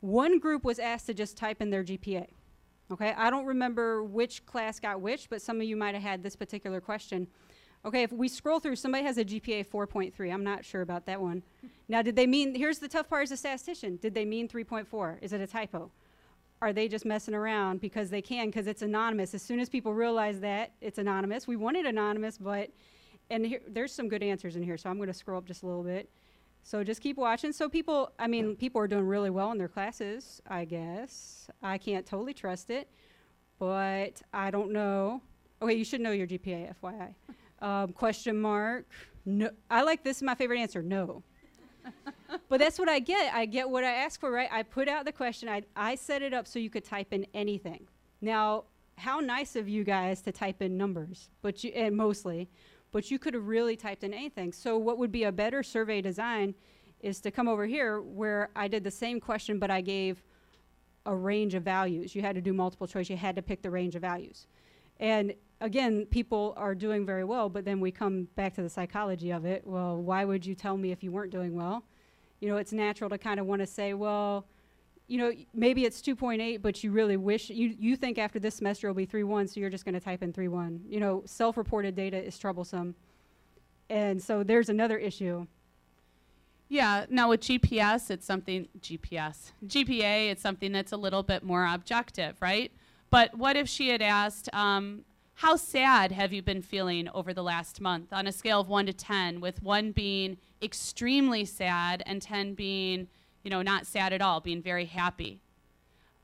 One 0.00 0.38
group 0.38 0.62
was 0.62 0.78
asked 0.78 1.06
to 1.06 1.14
just 1.14 1.36
type 1.36 1.60
in 1.60 1.70
their 1.70 1.82
GPA. 1.82 2.26
Okay, 2.90 3.12
I 3.16 3.28
don't 3.28 3.44
remember 3.44 4.02
which 4.04 4.46
class 4.46 4.80
got 4.80 5.00
which, 5.00 5.28
but 5.28 5.42
some 5.42 5.60
of 5.60 5.64
you 5.64 5.76
might 5.76 5.94
have 5.94 6.02
had 6.02 6.22
this 6.22 6.36
particular 6.36 6.80
question. 6.80 7.26
Okay, 7.84 8.02
if 8.02 8.12
we 8.12 8.28
scroll 8.28 8.58
through, 8.58 8.76
somebody 8.76 9.04
has 9.04 9.18
a 9.18 9.24
GPA 9.24 9.66
4.3. 9.66 10.32
I'm 10.32 10.44
not 10.44 10.64
sure 10.64 10.82
about 10.82 11.06
that 11.06 11.20
one. 11.20 11.42
Now, 11.88 12.02
did 12.02 12.16
they 12.16 12.26
mean, 12.26 12.54
here's 12.54 12.78
the 12.78 12.88
tough 12.88 13.08
part 13.08 13.22
as 13.22 13.30
a 13.30 13.36
statistician. 13.36 13.96
Did 13.96 14.14
they 14.14 14.24
mean 14.24 14.48
3.4? 14.48 15.22
Is 15.22 15.32
it 15.32 15.40
a 15.40 15.46
typo? 15.46 15.90
Are 16.60 16.72
they 16.72 16.88
just 16.88 17.04
messing 17.04 17.34
around 17.34 17.80
because 17.80 18.10
they 18.10 18.20
can, 18.20 18.46
because 18.46 18.66
it's 18.66 18.82
anonymous? 18.82 19.32
As 19.32 19.42
soon 19.42 19.60
as 19.60 19.68
people 19.68 19.94
realize 19.94 20.40
that 20.40 20.72
it's 20.80 20.98
anonymous, 20.98 21.46
we 21.46 21.54
want 21.54 21.76
it 21.76 21.86
anonymous, 21.86 22.36
but, 22.36 22.70
and 23.30 23.46
here, 23.46 23.60
there's 23.68 23.92
some 23.92 24.08
good 24.08 24.24
answers 24.24 24.56
in 24.56 24.62
here, 24.64 24.76
so 24.76 24.90
I'm 24.90 24.96
going 24.96 25.06
to 25.06 25.14
scroll 25.14 25.38
up 25.38 25.46
just 25.46 25.62
a 25.62 25.66
little 25.66 25.84
bit. 25.84 26.10
So 26.64 26.82
just 26.82 27.00
keep 27.00 27.16
watching. 27.16 27.52
So 27.52 27.68
people, 27.68 28.10
I 28.18 28.26
mean, 28.26 28.56
people 28.56 28.80
are 28.80 28.88
doing 28.88 29.06
really 29.06 29.30
well 29.30 29.52
in 29.52 29.58
their 29.58 29.68
classes, 29.68 30.42
I 30.48 30.64
guess. 30.64 31.48
I 31.62 31.78
can't 31.78 32.04
totally 32.04 32.34
trust 32.34 32.70
it, 32.70 32.90
but 33.60 34.20
I 34.34 34.50
don't 34.50 34.72
know. 34.72 35.22
Okay, 35.62 35.74
you 35.74 35.84
should 35.84 36.00
know 36.00 36.10
your 36.10 36.26
GPA, 36.26 36.74
FYI. 36.82 37.14
Um, 37.60 37.92
question 37.92 38.40
mark. 38.40 38.86
No, 39.24 39.50
I 39.70 39.82
like 39.82 40.04
this. 40.04 40.18
Is 40.18 40.22
my 40.22 40.34
favorite 40.34 40.60
answer. 40.60 40.82
No. 40.82 41.22
but 42.48 42.58
that's 42.60 42.78
what 42.78 42.88
I 42.88 42.98
get. 42.98 43.34
I 43.34 43.46
get 43.46 43.68
what 43.68 43.84
I 43.84 43.90
ask 43.90 44.20
for, 44.20 44.30
right? 44.30 44.48
I 44.50 44.62
put 44.62 44.88
out 44.88 45.04
the 45.04 45.12
question. 45.12 45.48
I 45.48 45.62
I 45.76 45.94
set 45.94 46.22
it 46.22 46.32
up 46.32 46.46
so 46.46 46.58
you 46.58 46.70
could 46.70 46.84
type 46.84 47.12
in 47.12 47.26
anything. 47.34 47.86
Now, 48.20 48.64
how 48.96 49.20
nice 49.20 49.56
of 49.56 49.68
you 49.68 49.84
guys 49.84 50.20
to 50.22 50.32
type 50.32 50.60
in 50.60 50.76
numbers, 50.76 51.30
but 51.42 51.62
you 51.62 51.70
and 51.70 51.96
mostly, 51.96 52.48
but 52.92 53.10
you 53.10 53.18
could 53.18 53.34
have 53.34 53.46
really 53.46 53.76
typed 53.76 54.04
in 54.04 54.12
anything. 54.12 54.52
So 54.52 54.76
what 54.76 54.98
would 54.98 55.12
be 55.12 55.24
a 55.24 55.32
better 55.32 55.62
survey 55.62 56.00
design 56.00 56.54
is 57.00 57.20
to 57.20 57.30
come 57.30 57.48
over 57.48 57.66
here 57.66 58.00
where 58.00 58.50
I 58.56 58.66
did 58.68 58.82
the 58.82 58.90
same 58.90 59.20
question, 59.20 59.58
but 59.58 59.70
I 59.70 59.80
gave 59.80 60.22
a 61.06 61.14
range 61.14 61.54
of 61.54 61.62
values. 61.62 62.14
You 62.14 62.22
had 62.22 62.34
to 62.34 62.40
do 62.40 62.52
multiple 62.52 62.86
choice. 62.86 63.08
You 63.08 63.16
had 63.16 63.36
to 63.36 63.42
pick 63.42 63.62
the 63.62 63.70
range 63.70 63.94
of 63.94 64.02
values. 64.02 64.46
And 64.98 65.32
again, 65.60 66.06
people 66.06 66.54
are 66.56 66.74
doing 66.74 67.04
very 67.04 67.24
well, 67.24 67.48
but 67.48 67.64
then 67.64 67.80
we 67.80 67.90
come 67.90 68.28
back 68.36 68.54
to 68.54 68.62
the 68.62 68.70
psychology 68.70 69.30
of 69.30 69.44
it. 69.44 69.66
Well, 69.66 69.96
why 69.96 70.24
would 70.24 70.46
you 70.46 70.54
tell 70.54 70.76
me 70.76 70.92
if 70.92 71.02
you 71.02 71.10
weren't 71.10 71.32
doing 71.32 71.54
well? 71.54 71.84
You 72.40 72.48
know, 72.48 72.56
it's 72.56 72.72
natural 72.72 73.10
to 73.10 73.18
kind 73.18 73.40
of 73.40 73.46
want 73.46 73.60
to 73.60 73.66
say, 73.66 73.94
well, 73.94 74.46
you 75.08 75.18
know, 75.18 75.32
maybe 75.54 75.84
it's 75.84 76.00
2.8, 76.00 76.60
but 76.62 76.84
you 76.84 76.92
really 76.92 77.16
wish 77.16 77.48
you 77.48 77.74
you 77.78 77.96
think 77.96 78.18
after 78.18 78.38
this 78.38 78.56
semester 78.56 78.88
it'll 78.88 78.94
be 78.94 79.06
3.1, 79.06 79.48
so 79.48 79.58
you're 79.58 79.70
just 79.70 79.84
going 79.84 79.94
to 79.94 80.00
type 80.00 80.22
in 80.22 80.32
3.1. 80.32 80.80
You 80.86 81.00
know, 81.00 81.22
self-reported 81.24 81.96
data 81.96 82.22
is 82.22 82.38
troublesome, 82.38 82.94
and 83.88 84.22
so 84.22 84.42
there's 84.42 84.68
another 84.68 84.98
issue. 84.98 85.46
Yeah, 86.68 87.06
now 87.08 87.30
with 87.30 87.40
GPS, 87.40 88.10
it's 88.10 88.26
something, 88.26 88.68
GPS, 88.80 89.52
GPA, 89.66 90.30
it's 90.30 90.42
something 90.42 90.70
that's 90.70 90.92
a 90.92 90.98
little 90.98 91.22
bit 91.22 91.42
more 91.42 91.66
objective, 91.66 92.36
right? 92.42 92.70
But 93.10 93.34
what 93.34 93.56
if 93.56 93.70
she 93.70 93.88
had 93.88 94.02
asked, 94.02 94.50
um, 94.52 95.06
how 95.38 95.54
sad 95.54 96.10
have 96.10 96.32
you 96.32 96.42
been 96.42 96.60
feeling 96.60 97.08
over 97.14 97.32
the 97.32 97.44
last 97.44 97.80
month 97.80 98.12
on 98.12 98.26
a 98.26 98.32
scale 98.32 98.60
of 98.60 98.68
1 98.68 98.86
to 98.86 98.92
10, 98.92 99.40
with 99.40 99.62
1 99.62 99.92
being 99.92 100.36
extremely 100.60 101.44
sad 101.44 102.02
and 102.06 102.20
10 102.20 102.54
being, 102.54 103.06
you 103.44 103.50
know, 103.50 103.62
not 103.62 103.86
sad 103.86 104.12
at 104.12 104.20
all, 104.20 104.40
being 104.40 104.60
very 104.60 104.86
happy? 104.86 105.40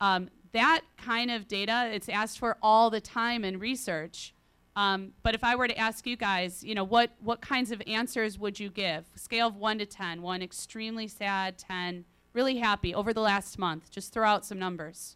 Um, 0.01 0.27
that 0.51 0.81
kind 0.97 1.31
of 1.31 1.47
data, 1.47 1.89
it's 1.93 2.09
asked 2.09 2.39
for 2.39 2.57
all 2.61 2.89
the 2.89 2.99
time 2.99 3.45
in 3.45 3.57
research. 3.57 4.33
Um, 4.75 5.13
but 5.23 5.33
if 5.33 5.45
I 5.45 5.55
were 5.55 5.69
to 5.69 5.77
ask 5.77 6.05
you 6.05 6.17
guys, 6.17 6.61
you 6.61 6.75
know, 6.75 6.83
what, 6.83 7.11
what 7.23 7.39
kinds 7.39 7.71
of 7.71 7.81
answers 7.87 8.37
would 8.37 8.59
you 8.59 8.69
give? 8.69 9.05
Scale 9.15 9.47
of 9.47 9.55
1 9.55 9.77
to 9.77 9.85
10. 9.85 10.21
1 10.21 10.41
extremely 10.41 11.07
sad, 11.07 11.57
10 11.57 12.03
really 12.33 12.57
happy 12.57 12.93
over 12.93 13.13
the 13.13 13.21
last 13.21 13.57
month. 13.57 13.89
Just 13.91 14.11
throw 14.11 14.27
out 14.27 14.43
some 14.43 14.59
numbers. 14.59 15.15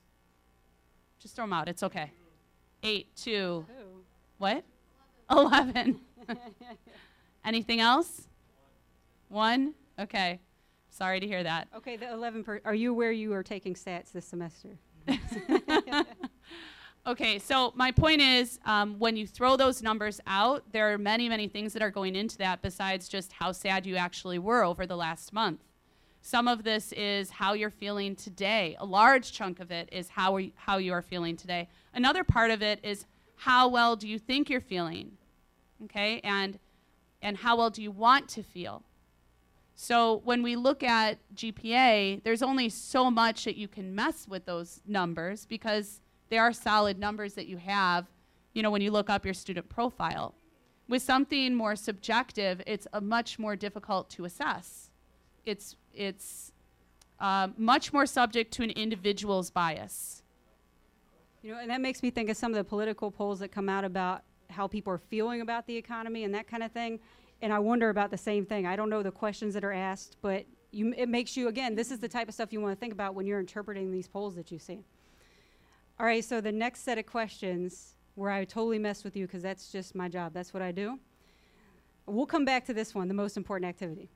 Just 1.19 1.35
throw 1.35 1.43
them 1.43 1.51
out. 1.51 1.67
It's 1.67 1.83
okay. 1.83 2.13
8, 2.81 3.13
2, 3.17 3.65
what? 4.39 4.63
11. 5.29 5.99
Anything 7.45 7.79
else? 7.79 8.27
1? 9.27 9.73
Okay. 9.99 10.39
Sorry 10.89 11.19
to 11.19 11.27
hear 11.27 11.43
that. 11.43 11.67
Okay, 11.75 11.95
the 11.95 12.11
11 12.11 12.43
per, 12.43 12.61
are 12.65 12.73
you 12.73 12.89
aware 12.89 13.11
you 13.11 13.31
are 13.33 13.43
taking 13.43 13.75
stats 13.75 14.11
this 14.11 14.25
semester? 14.25 14.69
Okay, 17.07 17.39
so 17.39 17.73
my 17.75 17.91
point 17.91 18.21
is 18.21 18.59
um, 18.65 18.99
when 18.99 19.17
you 19.17 19.25
throw 19.25 19.55
those 19.55 19.81
numbers 19.81 20.21
out, 20.27 20.63
there 20.73 20.93
are 20.93 20.97
many, 20.97 21.27
many 21.27 21.47
things 21.47 21.73
that 21.73 21.81
are 21.81 21.89
going 21.89 22.15
into 22.15 22.37
that 22.37 22.61
besides 22.61 23.07
just 23.07 23.31
how 23.31 23.51
sad 23.51 23.87
you 23.87 23.95
actually 23.95 24.37
were 24.37 24.63
over 24.63 24.85
the 24.85 24.95
last 24.95 25.33
month. 25.33 25.61
Some 26.21 26.47
of 26.47 26.63
this 26.63 26.91
is 26.91 27.31
how 27.31 27.53
you're 27.53 27.71
feeling 27.71 28.15
today. 28.15 28.75
A 28.79 28.85
large 28.85 29.31
chunk 29.31 29.59
of 29.59 29.71
it 29.71 29.89
is 29.91 30.09
how, 30.09 30.33
we, 30.33 30.53
how 30.55 30.77
you 30.77 30.91
are 30.93 31.01
feeling 31.01 31.35
today. 31.35 31.69
Another 31.95 32.23
part 32.23 32.51
of 32.51 32.61
it 32.61 32.79
is 32.83 33.05
how 33.39 33.69
well 33.69 33.95
do 33.95 34.05
you 34.05 34.19
think 34.19 34.49
you're 34.49 34.59
feeling? 34.59 35.13
Okay, 35.85 36.19
and, 36.25 36.59
and 37.21 37.37
how 37.37 37.57
well 37.57 37.69
do 37.69 37.81
you 37.81 37.89
want 37.89 38.27
to 38.29 38.43
feel? 38.43 38.83
So 39.75 40.19
when 40.25 40.43
we 40.43 40.57
look 40.57 40.83
at 40.83 41.19
GPA, 41.33 42.21
there's 42.23 42.43
only 42.43 42.67
so 42.67 43.09
much 43.09 43.45
that 43.45 43.55
you 43.55 43.69
can 43.69 43.95
mess 43.95 44.27
with 44.27 44.45
those 44.45 44.81
numbers 44.85 45.45
because 45.45 46.01
they 46.27 46.37
are 46.37 46.51
solid 46.51 46.99
numbers 46.99 47.33
that 47.35 47.47
you 47.47 47.55
have, 47.55 48.07
you 48.53 48.61
know, 48.61 48.71
when 48.71 48.81
you 48.81 48.91
look 48.91 49.09
up 49.09 49.23
your 49.23 49.33
student 49.33 49.69
profile. 49.69 50.35
With 50.89 51.01
something 51.01 51.55
more 51.55 51.77
subjective, 51.77 52.61
it's 52.67 52.87
a 52.91 52.99
much 52.99 53.39
more 53.39 53.55
difficult 53.55 54.09
to 54.11 54.25
assess. 54.25 54.89
It's, 55.45 55.77
it's 55.93 56.51
uh, 57.21 57.47
much 57.55 57.93
more 57.93 58.05
subject 58.05 58.51
to 58.55 58.63
an 58.63 58.71
individual's 58.71 59.49
bias. 59.49 60.23
You 61.41 61.53
know, 61.53 61.59
and 61.59 61.69
that 61.69 61.79
makes 61.79 62.03
me 62.03 62.09
think 62.09 62.29
of 62.29 62.37
some 62.37 62.51
of 62.51 62.57
the 62.57 62.63
political 62.63 63.11
polls 63.11 63.39
that 63.39 63.49
come 63.49 63.69
out 63.69 63.85
about 63.85 64.23
how 64.49 64.67
people 64.67 64.91
are 64.91 64.97
feeling 64.97 65.41
about 65.41 65.67
the 65.67 65.75
economy 65.77 66.23
and 66.23 66.33
that 66.33 66.47
kind 66.47 66.63
of 66.63 66.71
thing. 66.71 66.99
And 67.41 67.53
I 67.53 67.59
wonder 67.59 67.89
about 67.89 68.11
the 68.11 68.17
same 68.17 68.45
thing. 68.45 68.67
I 68.67 68.75
don't 68.75 68.89
know 68.89 69.01
the 69.01 69.11
questions 69.11 69.53
that 69.53 69.63
are 69.63 69.71
asked, 69.71 70.17
but 70.21 70.45
you, 70.71 70.93
it 70.97 71.07
makes 71.07 71.37
you, 71.37 71.47
again, 71.47 71.75
this 71.75 71.91
is 71.91 71.99
the 71.99 72.09
type 72.09 72.27
of 72.27 72.33
stuff 72.33 72.51
you 72.51 72.59
want 72.59 72.75
to 72.75 72.79
think 72.79 72.91
about 72.91 73.15
when 73.15 73.25
you're 73.25 73.39
interpreting 73.39 73.91
these 73.91 74.07
polls 74.07 74.35
that 74.35 74.51
you 74.51 74.59
see. 74.59 74.83
All 75.99 76.05
right, 76.05 76.23
so 76.23 76.41
the 76.41 76.51
next 76.51 76.81
set 76.81 76.97
of 76.97 77.05
questions 77.05 77.95
where 78.15 78.31
I 78.31 78.43
totally 78.43 78.79
messed 78.79 79.05
with 79.05 79.15
you 79.15 79.25
because 79.25 79.41
that's 79.41 79.71
just 79.71 79.95
my 79.95 80.09
job. 80.09 80.33
That's 80.33 80.53
what 80.53 80.61
I 80.61 80.73
do. 80.73 80.99
We'll 82.05 82.25
come 82.25 82.43
back 82.43 82.65
to 82.65 82.73
this 82.73 82.93
one, 82.93 83.07
the 83.07 83.13
most 83.13 83.37
important 83.37 83.69
activity, 83.69 84.09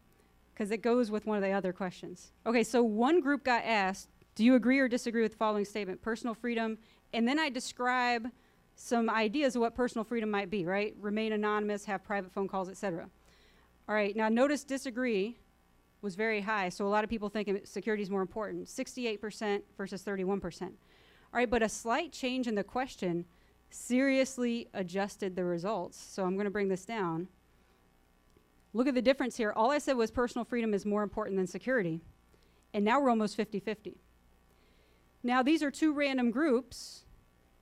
because 0.54 0.72
it 0.72 0.82
goes 0.82 1.10
with 1.10 1.26
one 1.26 1.38
of 1.38 1.44
the 1.44 1.52
other 1.52 1.72
questions. 1.72 2.32
Okay, 2.46 2.64
so 2.64 2.84
one 2.84 3.22
group 3.22 3.46
got 3.46 3.64
asked, 3.64 4.10
do 4.36 4.44
you 4.44 4.56
agree 4.56 4.80
or 4.80 4.88
disagree 4.90 5.22
with 5.22 5.32
the 5.32 5.38
following 5.38 5.64
statement? 5.64 6.02
Personal 6.02 6.34
freedom. 6.34 6.78
And 7.14 7.28
then 7.28 7.40
I 7.40 7.50
describe 7.50 8.28
some 8.76 9.10
ideas 9.10 9.56
of 9.56 9.62
what 9.62 9.76
personal 9.76 10.04
freedom 10.04 10.32
might 10.32 10.50
be, 10.50 10.66
right? 10.66 10.96
Remain 11.00 11.34
anonymous, 11.34 11.86
have 11.86 12.04
private 12.04 12.32
phone 12.32 12.48
calls, 12.48 12.70
etc. 12.70 13.08
All 13.88 13.96
right, 13.96 14.16
now 14.16 14.30
notice 14.30 14.64
disagree 14.64 15.38
was 16.02 16.16
very 16.16 16.42
high, 16.42 16.70
so 16.70 16.86
a 16.86 16.90
lot 16.90 17.04
of 17.04 17.10
people 17.10 17.30
think 17.30 17.66
security 17.66 18.04
is 18.04 18.10
more 18.10 18.22
important 18.22 18.66
68% 18.68 19.62
versus 19.78 20.04
31%. 20.04 20.64
All 20.64 20.72
right, 21.34 21.50
but 21.50 21.64
a 21.64 21.70
slight 21.70 22.12
change 22.12 22.48
in 22.48 22.56
the 22.56 22.64
question 22.64 23.26
seriously 23.70 24.68
adjusted 24.74 25.36
the 25.36 25.44
results. 25.44 25.98
So 25.98 26.24
I'm 26.24 26.36
going 26.36 26.46
to 26.46 26.52
bring 26.52 26.68
this 26.68 26.86
down. 26.86 27.28
Look 28.74 28.88
at 28.88 28.96
the 28.96 29.02
difference 29.02 29.38
here. 29.38 29.54
All 29.56 29.72
I 29.72 29.78
said 29.78 29.98
was 29.98 30.12
personal 30.12 30.46
freedom 30.46 30.74
is 30.74 30.86
more 30.86 31.04
important 31.04 31.38
than 31.38 31.48
security. 31.48 32.02
And 32.74 32.84
now 32.84 33.00
we're 33.00 33.10
almost 33.10 33.36
50 33.36 33.60
50. 33.60 34.03
Now, 35.24 35.42
these 35.42 35.64
are 35.64 35.72
two 35.72 35.94
random 35.94 36.32
groups. 36.32 37.04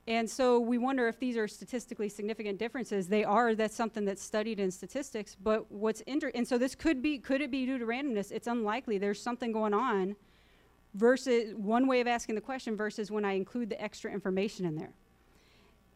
And 0.08 0.28
so 0.28 0.58
we 0.58 0.78
wonder 0.78 1.06
if 1.06 1.20
these 1.20 1.36
are 1.36 1.46
statistically 1.46 2.08
significant 2.08 2.58
differences. 2.58 3.06
They 3.06 3.22
are. 3.22 3.54
That's 3.54 3.76
something 3.76 4.04
that's 4.04 4.22
studied 4.22 4.58
in 4.58 4.70
statistics. 4.72 5.36
But 5.40 5.70
what's 5.70 6.00
inter- 6.02 6.32
and 6.34 6.46
so 6.46 6.58
this 6.58 6.74
could 6.74 7.02
be 7.02 7.18
could 7.18 7.40
it 7.40 7.52
be 7.52 7.66
due 7.66 7.78
to 7.78 7.86
randomness? 7.86 8.32
It's 8.32 8.48
unlikely. 8.48 8.98
There's 8.98 9.22
something 9.22 9.52
going 9.52 9.74
on 9.74 10.16
versus 10.94 11.54
one 11.54 11.86
way 11.86 12.00
of 12.00 12.08
asking 12.08 12.34
the 12.34 12.40
question 12.40 12.76
versus 12.76 13.12
when 13.12 13.24
I 13.24 13.34
include 13.34 13.70
the 13.70 13.80
extra 13.80 14.10
information 14.10 14.66
in 14.66 14.74
there. 14.74 14.92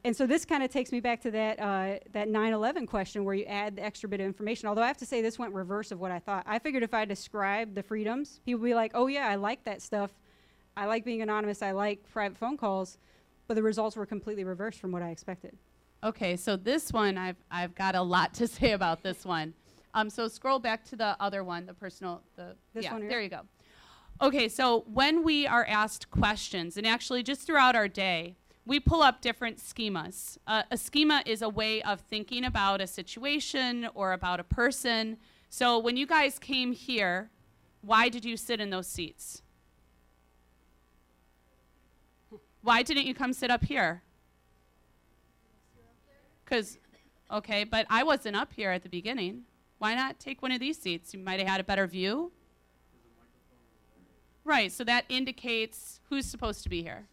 And 0.05 0.17
so 0.17 0.25
this 0.25 0.45
kind 0.45 0.63
of 0.63 0.71
takes 0.71 0.93
me 0.93 1.01
back 1.01 1.21
to 1.23 1.33
that 1.33 1.59
uh, 1.59 1.99
that 2.13 2.29
9/11 2.29 2.87
question 2.87 3.25
where 3.25 3.35
you 3.35 3.45
add 3.47 3.75
the 3.75 3.85
extra 3.85 4.09
bit 4.09 4.21
of 4.21 4.27
information. 4.27 4.69
Although 4.69 4.83
I 4.83 4.87
have 4.87 4.99
to 4.99 5.07
say 5.07 5.21
this 5.21 5.37
went 5.37 5.53
reverse 5.53 5.91
of 5.91 5.99
what 5.99 6.13
I 6.13 6.21
thought. 6.21 6.45
I 6.47 6.61
figured 6.61 6.85
if 6.85 6.95
I 6.95 7.07
described 7.07 7.75
the 7.75 7.83
freedoms, 7.83 8.41
people 8.47 8.61
would 8.61 8.69
be 8.69 8.75
like, 8.75 8.93
"Oh 8.95 9.09
yeah, 9.09 9.27
I 9.27 9.35
like 9.35 9.65
that 9.65 9.83
stuff. 9.83 10.13
I 10.77 10.87
like 10.87 11.05
being 11.05 11.23
anonymous. 11.23 11.63
I 11.63 11.73
like 11.73 12.09
private 12.11 12.37
phone 12.39 12.57
calls." 12.57 12.99
But 13.49 13.55
the 13.55 13.63
results 13.63 13.97
were 13.97 14.07
completely 14.07 14.45
reversed 14.45 14.81
from 14.81 14.91
what 14.91 15.03
I 15.03 15.11
expected. 15.11 15.57
Okay, 16.03 16.37
so 16.37 16.57
this 16.57 16.93
one 16.93 17.17
I've 17.17 17.37
I've 17.51 17.75
got 17.75 17.95
a 17.95 18.03
lot 18.03 18.35
to 18.35 18.47
say 18.59 18.73
about 18.73 19.03
this 19.03 19.25
one. 19.25 19.55
Um, 19.95 20.11
so 20.11 20.29
scroll 20.29 20.59
back 20.59 20.85
to 20.87 20.97
the 20.97 21.17
other 21.21 21.43
one, 21.43 21.67
the 21.67 21.75
personal. 21.75 22.23
The 22.37 22.57
this 22.75 22.85
yeah, 22.85 22.93
one 22.93 23.03
here? 23.03 23.11
there 23.11 23.23
you 23.23 23.29
go. 23.29 23.41
Okay, 24.21 24.49
so 24.49 24.85
when 24.93 25.23
we 25.23 25.47
are 25.47 25.67
asked 25.67 26.11
questions, 26.11 26.77
and 26.77 26.87
actually 26.87 27.23
just 27.23 27.43
throughout 27.43 27.77
our 27.77 27.89
day, 27.89 28.37
we 28.65 28.81
pull 28.81 29.03
up 29.03 29.21
different 29.21 29.59
schemas. 29.59 30.39
Uh, 30.47 30.63
a 30.71 30.77
schema 30.77 31.23
is 31.27 31.43
a 31.43 31.49
way 31.49 31.83
of 31.83 32.01
thinking 32.01 32.45
about 32.45 32.81
a 32.81 32.87
situation 32.87 33.89
or 33.95 34.13
about 34.13 34.41
a 34.41 34.45
person. 34.45 35.19
So 35.51 35.79
when 35.79 35.97
you 35.97 36.07
guys 36.07 36.39
came 36.39 36.73
here, 36.73 37.31
why 37.83 38.09
did 38.09 38.25
you 38.25 38.37
sit 38.37 38.61
in 38.61 38.71
those 38.71 38.89
seats? 38.89 39.43
Why 42.67 42.83
didn't 42.83 43.07
you 43.07 43.15
come 43.15 43.33
sit 43.33 43.49
up 43.49 43.65
here? 43.65 44.03
Because, 46.45 46.79
okay, 47.33 47.63
but 47.63 47.87
I 47.89 48.03
wasn't 48.03 48.35
up 48.35 48.53
here 48.53 48.73
at 48.73 48.83
the 48.83 48.89
beginning. 48.89 49.43
Why 49.79 49.95
not 49.95 50.19
take 50.19 50.43
one 50.43 50.51
of 50.51 50.59
these 50.59 50.77
seats? 50.77 51.15
You 51.15 51.21
might 51.21 51.39
have 51.39 51.49
had 51.49 51.61
a 51.61 51.65
better 51.65 51.87
view. 51.87 52.33
Right, 54.43 54.73
so 54.73 54.83
that 54.83 55.05
indicates 55.09 56.01
who's 56.09 56.27
supposed 56.27 56.65
to 56.65 56.69
be 56.69 56.83
here. 56.83 57.07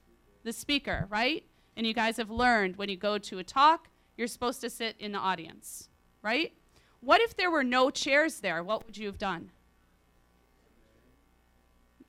The 0.44 0.54
speaker, 0.54 1.06
right? 1.08 1.44
And 1.78 1.86
you 1.86 1.94
guys 1.94 2.18
have 2.18 2.32
learned 2.32 2.78
when 2.78 2.90
you 2.90 2.98
go 2.98 3.20
to 3.20 3.38
a 3.38 3.44
talk, 3.44 3.90
you're 4.18 4.26
supposed 4.26 4.60
to 4.62 4.72
sit 4.72 4.96
in 4.98 5.12
the 5.12 5.20
audience, 5.20 5.88
right? 6.24 6.52
What 7.00 7.22
if 7.22 7.38
there 7.38 7.52
were 7.52 7.64
no 7.64 7.92
chairs 7.92 8.40
there? 8.40 8.64
What 8.64 8.88
would 8.88 8.98
you 8.98 9.06
have 9.06 9.20
done? 9.20 9.52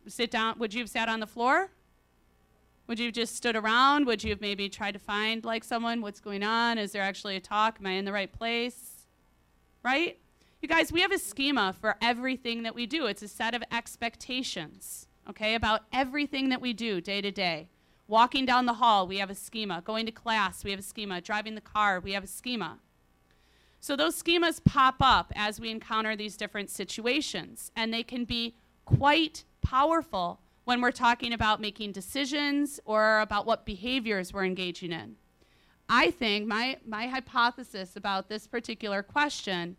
Sit 0.07 0.31
down. 0.31 0.59
Would 0.59 0.73
you 0.73 0.81
have 0.81 0.89
sat 0.89 1.11
on 1.11 1.21
the 1.21 1.27
floor? 1.27 1.69
Would 2.87 2.99
you 2.99 3.07
have 3.07 3.15
just 3.15 3.37
stood 3.37 3.57
around? 3.57 4.07
Would 4.07 4.23
you 4.23 4.31
have 4.31 4.41
maybe 4.41 4.69
tried 4.69 4.93
to 4.93 4.99
find 4.99 5.45
like 5.45 5.65
someone? 5.65 6.01
What's 6.01 6.21
going 6.21 6.43
on? 6.43 6.79
Is 6.79 6.93
there 6.93 7.03
actually 7.03 7.37
a 7.37 7.41
talk? 7.41 7.79
Am 7.81 7.87
I 7.87 7.93
in 7.93 8.05
the 8.05 8.13
right 8.13 8.33
place? 8.33 9.07
Right? 9.83 10.19
You 10.61 10.69
guys, 10.69 10.93
we 10.93 11.01
have 11.01 11.13
a 11.13 11.19
schema 11.19 11.75
for 11.79 11.97
everything 12.01 12.63
that 12.63 12.75
we 12.75 12.87
do. 12.87 13.07
It's 13.07 13.23
a 13.23 13.29
set 13.29 13.55
of 13.55 13.63
expectations 13.73 15.09
okay, 15.29 15.55
about 15.55 15.83
everything 15.93 16.49
that 16.51 16.61
we 16.61 16.73
do 16.73 17.01
day 17.01 17.21
to 17.21 17.31
day. 17.31 17.69
Walking 18.07 18.45
down 18.45 18.67
the 18.67 18.75
hall, 18.75 19.07
we 19.07 19.19
have 19.19 19.31
a 19.31 19.35
schema. 19.35 19.83
Going 19.83 20.07
to 20.07 20.13
class, 20.13 20.63
we 20.63 20.71
have 20.71 20.81
a 20.81 20.85
schema. 20.85 21.21
Driving 21.21 21.55
the 21.55 21.61
car, 21.61 22.01
we 22.01 22.13
have 22.13 22.25
a 22.25 22.29
schema. 22.29 22.79
So 23.81 23.97
those 23.97 24.21
schemas 24.23 24.63
pop 24.63 24.97
up 25.01 25.33
as 25.35 25.61
we 25.61 25.71
encounter 25.71 26.17
these 26.17 26.37
different 26.37 26.71
situations, 26.71 27.71
and 27.75 27.93
they 27.93 28.03
can 28.03 28.25
be 28.25 28.57
quite 28.85 29.45
powerful 29.63 30.41
when 30.65 30.81
we're 30.81 30.91
talking 30.93 31.33
about 31.33 31.61
making 31.61 31.93
decisions 31.93 32.81
or 32.85 33.21
about 33.21 33.47
what 33.47 33.65
behaviors 33.65 34.33
we're 34.33 34.45
engaging 34.45 34.93
in. 34.93 35.17
I 35.89 36.11
think 36.11 36.47
my, 36.47 36.79
my 36.87 37.07
hypothesis 37.07 37.97
about 37.97 38.29
this 38.29 38.47
particular 38.47 39.03
question 39.03 39.77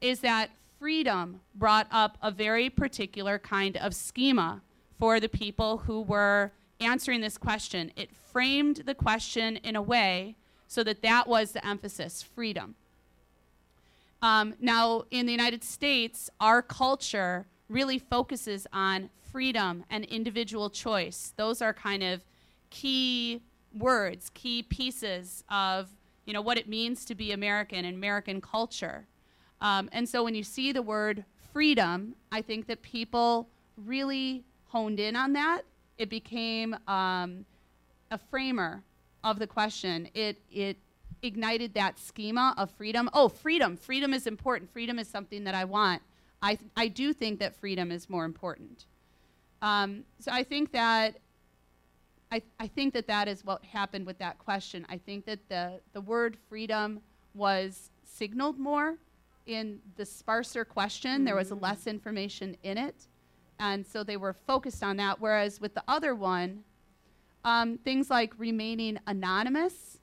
is 0.00 0.20
that 0.20 0.50
freedom 0.78 1.40
brought 1.54 1.86
up 1.90 2.18
a 2.20 2.30
very 2.30 2.68
particular 2.68 3.38
kind 3.38 3.76
of 3.76 3.94
schema 3.94 4.60
for 4.98 5.20
the 5.20 5.28
people 5.28 5.78
who 5.78 6.02
were 6.02 6.52
answering 6.80 7.20
this 7.20 7.38
question. 7.38 7.92
It 7.96 8.10
framed 8.32 8.82
the 8.84 8.94
question 8.94 9.56
in 9.58 9.76
a 9.76 9.82
way 9.82 10.36
so 10.66 10.82
that 10.82 11.02
that 11.02 11.28
was 11.28 11.52
the 11.52 11.64
emphasis 11.64 12.22
freedom. 12.22 12.74
Um, 14.20 14.54
now, 14.60 15.04
in 15.10 15.26
the 15.26 15.32
United 15.32 15.62
States, 15.62 16.30
our 16.40 16.62
culture 16.62 17.46
really 17.68 17.98
focuses 17.98 18.66
on 18.72 19.10
freedom 19.34 19.84
and 19.90 20.04
individual 20.04 20.70
choice. 20.70 21.32
Those 21.36 21.60
are 21.60 21.74
kind 21.74 22.04
of 22.04 22.22
key 22.70 23.42
words, 23.76 24.30
key 24.32 24.62
pieces 24.62 25.42
of 25.50 25.88
you 26.24 26.32
know 26.32 26.40
what 26.40 26.56
it 26.56 26.68
means 26.68 27.04
to 27.06 27.16
be 27.16 27.32
American 27.32 27.84
and 27.84 27.96
American 27.96 28.40
culture. 28.40 29.08
Um, 29.60 29.88
and 29.90 30.08
so 30.08 30.22
when 30.22 30.36
you 30.36 30.44
see 30.44 30.70
the 30.70 30.82
word 30.82 31.24
freedom, 31.52 32.14
I 32.30 32.42
think 32.42 32.68
that 32.68 32.80
people 32.82 33.48
really 33.76 34.44
honed 34.68 35.00
in 35.00 35.16
on 35.16 35.32
that. 35.32 35.62
It 35.98 36.10
became 36.10 36.76
um, 36.86 37.44
a 38.12 38.18
framer 38.30 38.84
of 39.24 39.40
the 39.40 39.48
question. 39.48 40.08
It 40.14 40.40
it 40.52 40.78
ignited 41.22 41.74
that 41.74 41.98
schema 41.98 42.54
of 42.56 42.70
freedom. 42.70 43.10
Oh, 43.12 43.28
freedom! 43.28 43.76
Freedom 43.76 44.14
is 44.14 44.28
important. 44.28 44.72
Freedom 44.72 44.96
is 44.96 45.08
something 45.08 45.42
that 45.42 45.56
I 45.56 45.64
want. 45.64 46.02
I 46.40 46.54
th- 46.54 46.70
I 46.76 46.86
do 46.86 47.12
think 47.12 47.40
that 47.40 47.56
freedom 47.56 47.90
is 47.90 48.08
more 48.08 48.24
important. 48.24 48.84
Um, 49.64 50.04
so 50.18 50.30
I 50.30 50.42
think 50.42 50.72
that 50.72 51.16
I, 52.30 52.42
I 52.60 52.66
think 52.66 52.92
that 52.94 53.06
that 53.06 53.28
is 53.28 53.44
what 53.46 53.64
happened 53.64 54.04
with 54.04 54.18
that 54.18 54.38
question. 54.38 54.84
I 54.90 54.98
think 54.98 55.24
that 55.24 55.48
the, 55.48 55.80
the 55.94 56.02
word 56.02 56.36
freedom 56.48 57.00
was 57.32 57.90
signaled 58.02 58.58
more 58.58 58.98
in 59.46 59.78
the 59.96 60.04
sparser 60.04 60.66
question. 60.66 61.12
Mm-hmm. 61.12 61.24
There 61.24 61.36
was 61.36 61.50
less 61.50 61.86
information 61.86 62.58
in 62.62 62.76
it. 62.76 63.06
And 63.58 63.86
so 63.86 64.04
they 64.04 64.18
were 64.18 64.34
focused 64.46 64.82
on 64.82 64.98
that. 64.98 65.18
Whereas 65.18 65.62
with 65.62 65.72
the 65.74 65.84
other 65.88 66.14
one, 66.14 66.64
um, 67.44 67.78
things 67.78 68.10
like 68.10 68.34
remaining 68.36 68.98
anonymous 69.06 69.98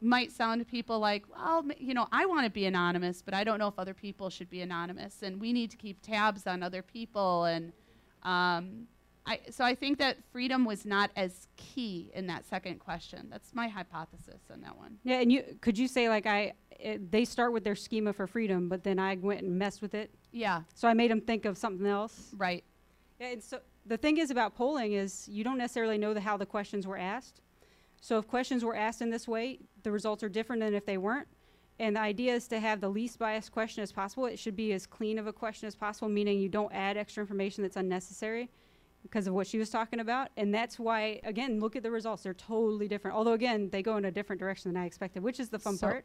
might 0.00 0.32
sound 0.32 0.60
to 0.60 0.64
people 0.64 0.98
like, 0.98 1.24
well, 1.36 1.66
you 1.78 1.92
know, 1.92 2.06
I 2.12 2.24
want 2.24 2.44
to 2.44 2.50
be 2.50 2.64
anonymous, 2.64 3.20
but 3.20 3.34
I 3.34 3.44
don't 3.44 3.58
know 3.58 3.68
if 3.68 3.78
other 3.78 3.94
people 3.94 4.30
should 4.30 4.48
be 4.48 4.62
anonymous. 4.62 5.22
And 5.22 5.38
we 5.38 5.52
need 5.52 5.70
to 5.72 5.76
keep 5.76 6.00
tabs 6.00 6.46
on 6.46 6.62
other 6.62 6.80
people. 6.80 7.44
And 7.44 7.72
um, 8.22 8.86
I, 9.24 9.40
so 9.50 9.64
I 9.64 9.74
think 9.74 9.98
that 9.98 10.18
freedom 10.32 10.64
was 10.64 10.84
not 10.84 11.10
as 11.14 11.46
key 11.56 12.10
in 12.14 12.26
that 12.26 12.44
second 12.44 12.80
question. 12.80 13.28
That's 13.30 13.54
my 13.54 13.68
hypothesis 13.68 14.40
on 14.52 14.60
that 14.62 14.76
one. 14.76 14.98
Yeah, 15.04 15.20
and 15.20 15.30
you 15.30 15.44
could 15.60 15.78
you 15.78 15.86
say 15.86 16.08
like 16.08 16.26
I 16.26 16.54
it, 16.70 17.12
they 17.12 17.24
start 17.24 17.52
with 17.52 17.62
their 17.62 17.76
schema 17.76 18.12
for 18.12 18.26
freedom, 18.26 18.68
but 18.68 18.82
then 18.82 18.98
I 18.98 19.16
went 19.16 19.42
and 19.42 19.56
messed 19.56 19.80
with 19.80 19.94
it. 19.94 20.12
Yeah. 20.32 20.62
So 20.74 20.88
I 20.88 20.94
made 20.94 21.10
them 21.10 21.20
think 21.20 21.44
of 21.44 21.56
something 21.56 21.86
else. 21.86 22.34
Right. 22.36 22.64
Yeah, 23.20 23.28
and 23.28 23.42
so 23.42 23.60
the 23.86 23.96
thing 23.96 24.18
is 24.18 24.30
about 24.30 24.56
polling 24.56 24.94
is 24.94 25.28
you 25.28 25.44
don't 25.44 25.58
necessarily 25.58 25.98
know 25.98 26.14
the, 26.14 26.20
how 26.20 26.36
the 26.36 26.46
questions 26.46 26.86
were 26.86 26.98
asked. 26.98 27.40
So 28.00 28.18
if 28.18 28.26
questions 28.26 28.64
were 28.64 28.74
asked 28.74 29.00
in 29.00 29.10
this 29.10 29.28
way, 29.28 29.60
the 29.84 29.92
results 29.92 30.24
are 30.24 30.28
different 30.28 30.60
than 30.60 30.74
if 30.74 30.84
they 30.84 30.98
weren't. 30.98 31.28
And 31.78 31.94
the 31.96 32.00
idea 32.00 32.34
is 32.34 32.48
to 32.48 32.58
have 32.58 32.80
the 32.80 32.88
least 32.88 33.18
biased 33.18 33.52
question 33.52 33.82
as 33.82 33.92
possible. 33.92 34.26
It 34.26 34.38
should 34.38 34.56
be 34.56 34.72
as 34.72 34.86
clean 34.86 35.18
of 35.18 35.28
a 35.28 35.32
question 35.32 35.68
as 35.68 35.76
possible, 35.76 36.08
meaning 36.08 36.40
you 36.40 36.48
don't 36.48 36.72
add 36.72 36.96
extra 36.96 37.22
information 37.22 37.62
that's 37.62 37.76
unnecessary 37.76 38.50
because 39.02 39.26
of 39.26 39.34
what 39.34 39.46
she 39.46 39.58
was 39.58 39.70
talking 39.70 40.00
about. 40.00 40.28
And 40.36 40.54
that's 40.54 40.78
why, 40.78 41.20
again, 41.24 41.60
look 41.60 41.76
at 41.76 41.82
the 41.82 41.90
results. 41.90 42.22
They're 42.22 42.34
totally 42.34 42.88
different. 42.88 43.16
Although, 43.16 43.32
again, 43.32 43.68
they 43.70 43.82
go 43.82 43.96
in 43.96 44.04
a 44.04 44.10
different 44.10 44.40
direction 44.40 44.72
than 44.72 44.80
I 44.82 44.86
expected, 44.86 45.22
which 45.22 45.40
is 45.40 45.48
the 45.48 45.58
fun 45.58 45.76
So- 45.76 45.88
part. 45.88 46.04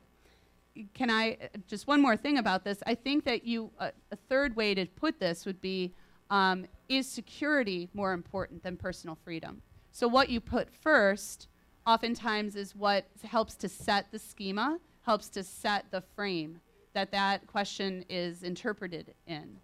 Can 0.93 1.09
I 1.09 1.31
uh, 1.41 1.47
just 1.67 1.87
one 1.87 1.99
more 1.99 2.15
thing 2.15 2.37
about 2.37 2.63
this? 2.63 2.83
I 2.85 2.93
think 2.93 3.25
that 3.25 3.43
you 3.43 3.71
uh, 3.79 3.89
a 4.11 4.15
third 4.15 4.55
way 4.55 4.75
to 4.75 4.85
put 4.85 5.19
this 5.19 5.43
would 5.47 5.59
be 5.59 5.91
um, 6.29 6.65
is 6.87 7.09
security 7.09 7.89
more 7.95 8.13
important 8.13 8.61
than 8.61 8.77
personal 8.77 9.17
freedom? 9.23 9.63
So 9.91 10.07
what 10.07 10.29
you 10.29 10.39
put 10.39 10.69
first, 10.69 11.47
oftentimes, 11.87 12.55
is 12.55 12.75
what 12.75 13.07
helps 13.23 13.55
to 13.55 13.69
set 13.69 14.11
the 14.11 14.19
schema, 14.19 14.77
helps 15.01 15.29
to 15.29 15.43
set 15.43 15.85
the 15.89 16.01
frame 16.01 16.59
that 16.93 17.11
that 17.11 17.47
question 17.47 18.05
is 18.09 18.43
interpreted 18.43 19.13
in. 19.25 19.57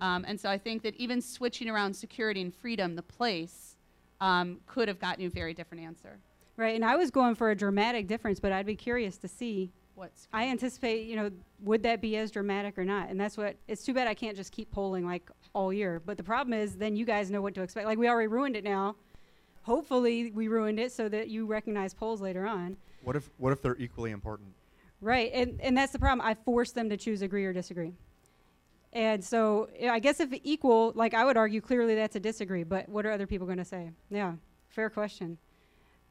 Um, 0.00 0.24
and 0.26 0.38
so 0.38 0.50
I 0.50 0.58
think 0.58 0.82
that 0.82 0.94
even 0.96 1.20
switching 1.20 1.68
around 1.68 1.94
security 1.94 2.42
and 2.42 2.54
freedom, 2.54 2.96
the 2.96 3.02
place, 3.02 3.76
um, 4.20 4.60
could 4.66 4.88
have 4.88 4.98
gotten 4.98 5.22
you 5.22 5.28
a 5.28 5.30
very 5.30 5.54
different 5.54 5.84
answer. 5.84 6.18
Right. 6.56 6.74
And 6.74 6.84
I 6.84 6.96
was 6.96 7.10
going 7.10 7.34
for 7.34 7.50
a 7.50 7.54
dramatic 7.54 8.06
difference, 8.06 8.40
but 8.40 8.52
I'd 8.52 8.66
be 8.66 8.76
curious 8.76 9.18
to 9.18 9.28
see. 9.28 9.72
What's 9.94 10.28
I 10.30 10.48
anticipate, 10.48 11.06
you 11.06 11.16
know, 11.16 11.30
would 11.60 11.82
that 11.84 12.02
be 12.02 12.16
as 12.18 12.30
dramatic 12.30 12.76
or 12.78 12.84
not? 12.84 13.08
And 13.08 13.18
that's 13.18 13.38
what 13.38 13.56
it's 13.66 13.82
too 13.82 13.94
bad 13.94 14.06
I 14.06 14.12
can't 14.12 14.36
just 14.36 14.52
keep 14.52 14.70
polling 14.70 15.06
like 15.06 15.30
all 15.54 15.72
year. 15.72 16.02
But 16.04 16.18
the 16.18 16.22
problem 16.22 16.52
is 16.52 16.76
then 16.76 16.96
you 16.96 17.06
guys 17.06 17.30
know 17.30 17.40
what 17.40 17.54
to 17.54 17.62
expect. 17.62 17.86
Like 17.86 17.98
we 17.98 18.08
already 18.08 18.28
ruined 18.28 18.56
it 18.56 18.64
now. 18.64 18.96
Hopefully 19.62 20.30
we 20.32 20.48
ruined 20.48 20.78
it 20.78 20.92
so 20.92 21.08
that 21.08 21.28
you 21.28 21.46
recognize 21.46 21.94
polls 21.94 22.20
later 22.20 22.46
on. 22.46 22.76
What 23.04 23.16
if 23.16 23.30
what 23.38 23.52
if 23.52 23.62
they're 23.62 23.76
equally 23.78 24.10
important? 24.10 24.50
Right. 25.00 25.30
And 25.32 25.60
and 25.62 25.76
that's 25.76 25.92
the 25.92 25.98
problem. 25.98 26.26
I 26.26 26.34
force 26.34 26.72
them 26.72 26.90
to 26.90 26.96
choose 26.98 27.22
agree 27.22 27.46
or 27.46 27.54
disagree. 27.54 27.94
And 28.92 29.22
so 29.22 29.68
I 29.90 29.98
guess 29.98 30.20
if 30.20 30.30
equal, 30.42 30.92
like 30.94 31.12
I 31.12 31.24
would 31.24 31.36
argue 31.36 31.60
clearly 31.60 31.94
that's 31.94 32.16
a 32.16 32.20
disagree, 32.20 32.64
but 32.64 32.88
what 32.88 33.04
are 33.04 33.10
other 33.10 33.26
people 33.26 33.46
going 33.46 33.58
to 33.58 33.64
say? 33.64 33.90
Yeah. 34.10 34.34
Fair 34.68 34.90
question. 34.90 35.38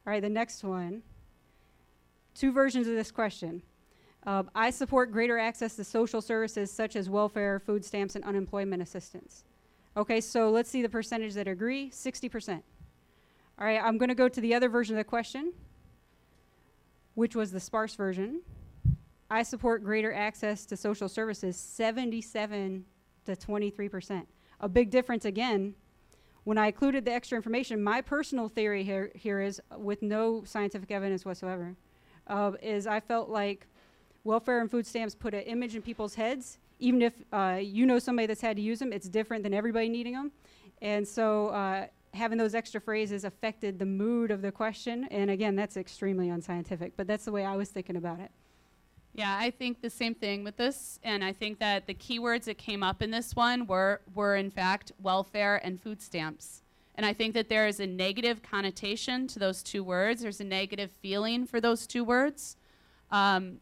All 0.06 0.12
right, 0.12 0.22
the 0.22 0.28
next 0.28 0.62
one. 0.62 1.02
Two 2.34 2.52
versions 2.52 2.86
of 2.86 2.94
this 2.94 3.10
question. 3.10 3.62
Uh, 4.26 4.42
I 4.54 4.70
support 4.70 5.12
greater 5.12 5.38
access 5.38 5.76
to 5.76 5.84
social 5.84 6.20
services 6.20 6.70
such 6.70 6.96
as 6.96 7.08
welfare, 7.08 7.60
food 7.60 7.84
stamps, 7.84 8.16
and 8.16 8.24
unemployment 8.24 8.82
assistance. 8.82 9.44
Okay, 9.96 10.20
so 10.20 10.50
let's 10.50 10.68
see 10.68 10.82
the 10.82 10.88
percentage 10.88 11.34
that 11.34 11.48
agree 11.48 11.90
60%. 11.90 12.62
All 13.58 13.66
right, 13.66 13.80
I'm 13.82 13.98
going 13.98 14.10
to 14.10 14.14
go 14.14 14.28
to 14.28 14.40
the 14.40 14.54
other 14.54 14.68
version 14.68 14.94
of 14.94 14.98
the 14.98 15.04
question, 15.04 15.52
which 17.14 17.34
was 17.34 17.52
the 17.52 17.60
sparse 17.60 17.94
version. 17.94 18.42
I 19.30 19.42
support 19.42 19.82
greater 19.82 20.12
access 20.12 20.64
to 20.66 20.76
social 20.76 21.08
services 21.08 21.56
77 21.56 22.84
to 23.24 23.32
23%. 23.32 24.26
A 24.60 24.68
big 24.68 24.90
difference 24.90 25.24
again. 25.24 25.74
When 26.44 26.58
I 26.58 26.68
included 26.68 27.04
the 27.04 27.12
extra 27.12 27.34
information, 27.34 27.82
my 27.82 28.00
personal 28.00 28.48
theory 28.48 28.84
here, 28.84 29.10
here 29.16 29.40
is, 29.40 29.60
with 29.76 30.00
no 30.00 30.44
scientific 30.44 30.92
evidence 30.92 31.24
whatsoever, 31.24 31.74
uh, 32.28 32.52
is 32.62 32.86
I 32.86 33.00
felt 33.00 33.28
like 33.28 33.66
welfare 34.22 34.60
and 34.60 34.70
food 34.70 34.86
stamps 34.86 35.16
put 35.16 35.34
an 35.34 35.40
image 35.40 35.74
in 35.74 35.82
people's 35.82 36.14
heads. 36.14 36.58
Even 36.78 37.02
if 37.02 37.14
uh, 37.32 37.58
you 37.60 37.84
know 37.84 37.98
somebody 37.98 38.26
that's 38.26 38.40
had 38.40 38.56
to 38.56 38.62
use 38.62 38.78
them, 38.78 38.92
it's 38.92 39.08
different 39.08 39.42
than 39.42 39.52
everybody 39.52 39.88
needing 39.88 40.12
them. 40.12 40.30
And 40.80 41.06
so 41.06 41.48
uh, 41.48 41.86
having 42.14 42.38
those 42.38 42.54
extra 42.54 42.80
phrases 42.80 43.24
affected 43.24 43.80
the 43.80 43.86
mood 43.86 44.30
of 44.30 44.40
the 44.40 44.52
question. 44.52 45.08
And 45.10 45.30
again, 45.30 45.56
that's 45.56 45.76
extremely 45.76 46.28
unscientific, 46.28 46.96
but 46.96 47.08
that's 47.08 47.24
the 47.24 47.32
way 47.32 47.44
I 47.44 47.56
was 47.56 47.70
thinking 47.70 47.96
about 47.96 48.20
it. 48.20 48.30
Yeah, 49.16 49.34
I 49.40 49.50
think 49.50 49.80
the 49.80 49.88
same 49.88 50.14
thing 50.14 50.44
with 50.44 50.58
this, 50.58 51.00
and 51.02 51.24
I 51.24 51.32
think 51.32 51.58
that 51.58 51.86
the 51.86 51.94
keywords 51.94 52.44
that 52.44 52.58
came 52.58 52.82
up 52.82 53.00
in 53.00 53.10
this 53.10 53.34
one 53.34 53.66
were 53.66 54.02
were 54.14 54.36
in 54.36 54.50
fact 54.50 54.92
welfare 55.00 55.56
and 55.64 55.80
food 55.80 56.02
stamps. 56.02 56.62
And 56.96 57.06
I 57.06 57.14
think 57.14 57.32
that 57.32 57.48
there 57.48 57.66
is 57.66 57.80
a 57.80 57.86
negative 57.86 58.42
connotation 58.42 59.26
to 59.28 59.38
those 59.38 59.62
two 59.62 59.82
words. 59.82 60.20
There's 60.20 60.40
a 60.40 60.44
negative 60.44 60.90
feeling 61.00 61.46
for 61.46 61.62
those 61.62 61.86
two 61.86 62.04
words. 62.04 62.58
Um, 63.10 63.58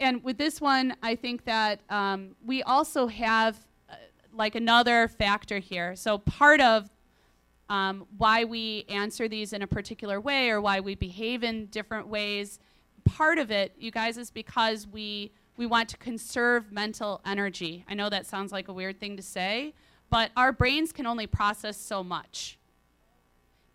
and 0.00 0.22
with 0.22 0.36
this 0.36 0.60
one, 0.60 0.94
I 1.02 1.14
think 1.14 1.46
that 1.46 1.80
um, 1.88 2.36
we 2.44 2.62
also 2.62 3.06
have 3.06 3.56
uh, 3.88 3.94
like 4.34 4.54
another 4.54 5.08
factor 5.08 5.60
here. 5.60 5.96
So 5.96 6.18
part 6.18 6.60
of 6.60 6.90
um, 7.70 8.06
why 8.18 8.44
we 8.44 8.84
answer 8.90 9.28
these 9.28 9.54
in 9.54 9.62
a 9.62 9.66
particular 9.66 10.20
way 10.20 10.50
or 10.50 10.60
why 10.60 10.80
we 10.80 10.94
behave 10.94 11.42
in 11.42 11.66
different 11.66 12.06
ways 12.08 12.58
part 13.04 13.38
of 13.38 13.50
it, 13.50 13.72
you 13.78 13.90
guys, 13.90 14.18
is 14.18 14.30
because 14.30 14.86
we 14.86 15.32
we 15.56 15.66
want 15.66 15.88
to 15.90 15.96
conserve 15.96 16.72
mental 16.72 17.20
energy. 17.24 17.84
I 17.88 17.94
know 17.94 18.10
that 18.10 18.26
sounds 18.26 18.50
like 18.50 18.68
a 18.68 18.72
weird 18.72 18.98
thing 18.98 19.16
to 19.16 19.22
say, 19.22 19.74
but 20.10 20.30
our 20.36 20.52
brains 20.52 20.92
can 20.92 21.06
only 21.06 21.26
process 21.26 21.76
so 21.76 22.02
much. 22.02 22.58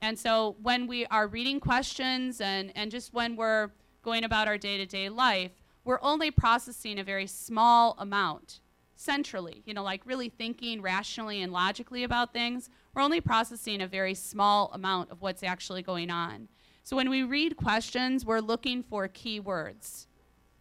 And 0.02 0.18
so 0.18 0.56
when 0.62 0.88
we 0.88 1.06
are 1.08 1.28
reading 1.28 1.60
questions 1.60 2.42
and, 2.42 2.72
and 2.76 2.92
just 2.92 3.13
when 3.13 3.36
we're 3.36 3.72
going 4.02 4.24
about 4.24 4.48
our 4.48 4.58
day 4.58 4.78
to 4.78 4.86
day 4.86 5.10
life, 5.10 5.52
we're 5.84 6.00
only 6.02 6.32
processing 6.32 7.00
a 7.00 7.04
very 7.04 7.28
small 7.28 7.96
amount 7.98 8.60
centrally, 8.96 9.63
you 9.65 9.74
know, 9.74 9.84
like 9.84 10.02
really 10.06 10.30
thinking 10.30 10.82
rationally 10.82 11.42
and 11.42 11.52
logically 11.54 12.04
about 12.04 12.34
things. 12.34 12.70
We're 12.94 13.02
only 13.02 13.22
processing 13.22 13.82
a 13.82 13.88
very 13.88 14.13
small 14.13 14.72
amount 14.74 15.12
of 15.12 15.22
what's 15.22 15.44
actually 15.44 15.82
going 15.82 16.10
on. 16.10 16.50
So 16.89 16.95
when 16.95 17.12
we 17.12 17.21
read 17.21 17.56
questions, 17.56 18.25
we're 18.25 18.39
looking 18.39 18.82
for 18.82 19.08
keywords. 19.08 20.08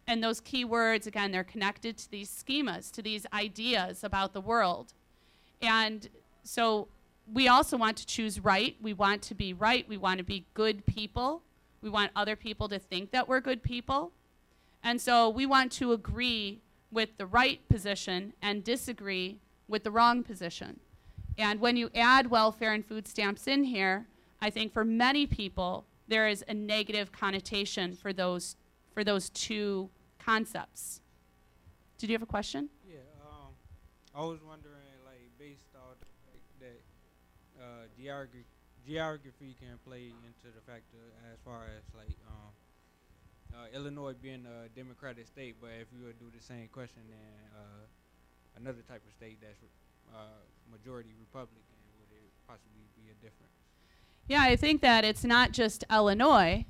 And 0.05 0.23
those 0.23 0.39
keywords, 0.39 1.07
again, 1.07 1.31
they're 1.31 1.43
connected 1.43 1.97
to 1.97 2.11
these 2.11 2.29
schemas, 2.29 2.91
to 2.91 3.01
these 3.01 3.25
ideas 3.33 4.03
about 4.03 4.33
the 4.33 4.39
world. 4.39 4.93
And 5.59 6.07
so 6.43 6.87
we 7.33 7.47
also 7.47 7.77
want 7.77 7.97
to 7.97 8.05
choose 8.05 8.39
right. 8.39 8.75
We 8.79 8.93
want 8.93 9.23
to 9.23 9.33
be 9.33 9.53
right. 9.53 9.89
We 9.89 9.97
want 9.97 10.19
to 10.19 10.23
be 10.23 10.45
good 10.53 10.85
people. 10.85 11.41
We 11.81 11.89
want 11.89 12.11
other 12.15 12.35
people 12.35 12.69
to 12.69 12.77
think 12.77 13.09
that 13.09 13.27
we're 13.27 13.41
good 13.41 13.63
people. 13.63 14.11
And 14.83 15.01
so 15.01 15.29
we 15.29 15.47
want 15.47 15.71
to 15.79 15.93
agree 15.93 16.61
with 16.91 17.09
the 17.17 17.25
right 17.25 17.67
position 17.69 18.33
and 18.39 18.63
disagree 18.63 19.39
with 19.67 19.83
the 19.83 19.89
wrong 19.89 20.21
position. 20.21 20.79
And 21.39 21.59
when 21.59 21.75
you 21.75 21.89
add 21.95 22.29
welfare 22.29 22.73
and 22.73 22.85
food 22.85 23.07
stamps 23.07 23.47
in 23.47 23.63
here, 23.63 24.05
I 24.39 24.51
think 24.51 24.73
for 24.73 24.85
many 24.85 25.25
people, 25.25 25.87
there 26.09 26.27
is 26.27 26.43
a 26.47 26.53
negative 26.53 27.11
connotation 27.11 27.93
for 27.93 28.11
those 28.11 28.57
for 28.93 29.03
those 29.03 29.29
two 29.29 29.89
concepts. 30.17 31.01
Did 31.97 32.09
you 32.09 32.15
have 32.15 32.23
a 32.23 32.25
question? 32.25 32.69
Yeah, 32.89 33.05
um, 33.21 33.53
I 34.15 34.21
was 34.25 34.39
wondering, 34.41 34.97
like, 35.05 35.29
based 35.37 35.69
on 35.75 35.93
the 35.99 36.09
fact 36.25 36.47
that 36.59 36.81
uh, 37.61 37.85
geography 37.95 38.45
geography 38.87 39.55
can 39.61 39.77
play 39.85 40.09
into 40.25 40.49
the 40.49 40.63
factor 40.65 41.13
as 41.29 41.37
far 41.45 41.69
as 41.69 41.85
like 41.93 42.17
um, 42.25 42.49
uh, 43.53 43.77
Illinois 43.77 44.15
being 44.17 44.45
a 44.49 44.69
Democratic 44.73 45.27
state, 45.27 45.55
but 45.61 45.69
if 45.77 45.87
you 45.93 46.05
would 46.05 46.17
do 46.17 46.31
the 46.33 46.41
same 46.41 46.67
question 46.73 47.05
in 47.05 47.33
uh, 47.53 47.85
another 48.57 48.81
type 48.89 49.05
of 49.05 49.13
state 49.13 49.37
that's 49.41 49.61
uh, 50.09 50.41
majority 50.71 51.13
Republican, 51.19 51.77
would 52.01 52.09
it 52.17 52.33
possibly 52.47 52.89
be 52.97 53.13
a 53.13 53.17
difference? 53.21 53.58
Yeah, 54.29 54.43
I 54.43 54.57
think 54.57 54.81
that 54.81 55.03
it's 55.03 55.23
not 55.23 55.53
just 55.53 55.83
Illinois. 55.91 56.63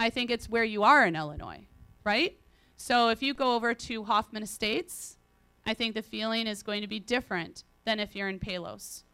I 0.00 0.10
think 0.10 0.32
it's 0.32 0.48
where 0.48 0.64
you 0.64 0.82
are 0.82 1.06
in 1.06 1.14
Illinois, 1.14 1.64
right? 2.02 2.36
So 2.76 3.10
if 3.10 3.22
you 3.22 3.34
go 3.34 3.54
over 3.54 3.72
to 3.72 4.02
Hoffman 4.02 4.42
Estates, 4.42 5.16
I 5.64 5.74
think 5.74 5.94
the 5.94 6.02
feeling 6.02 6.48
is 6.48 6.64
going 6.64 6.80
to 6.80 6.88
be 6.88 6.98
different 6.98 7.62
than 7.84 8.00
if 8.00 8.16
you're 8.16 8.28
in 8.28 8.40
Palos, 8.40 9.04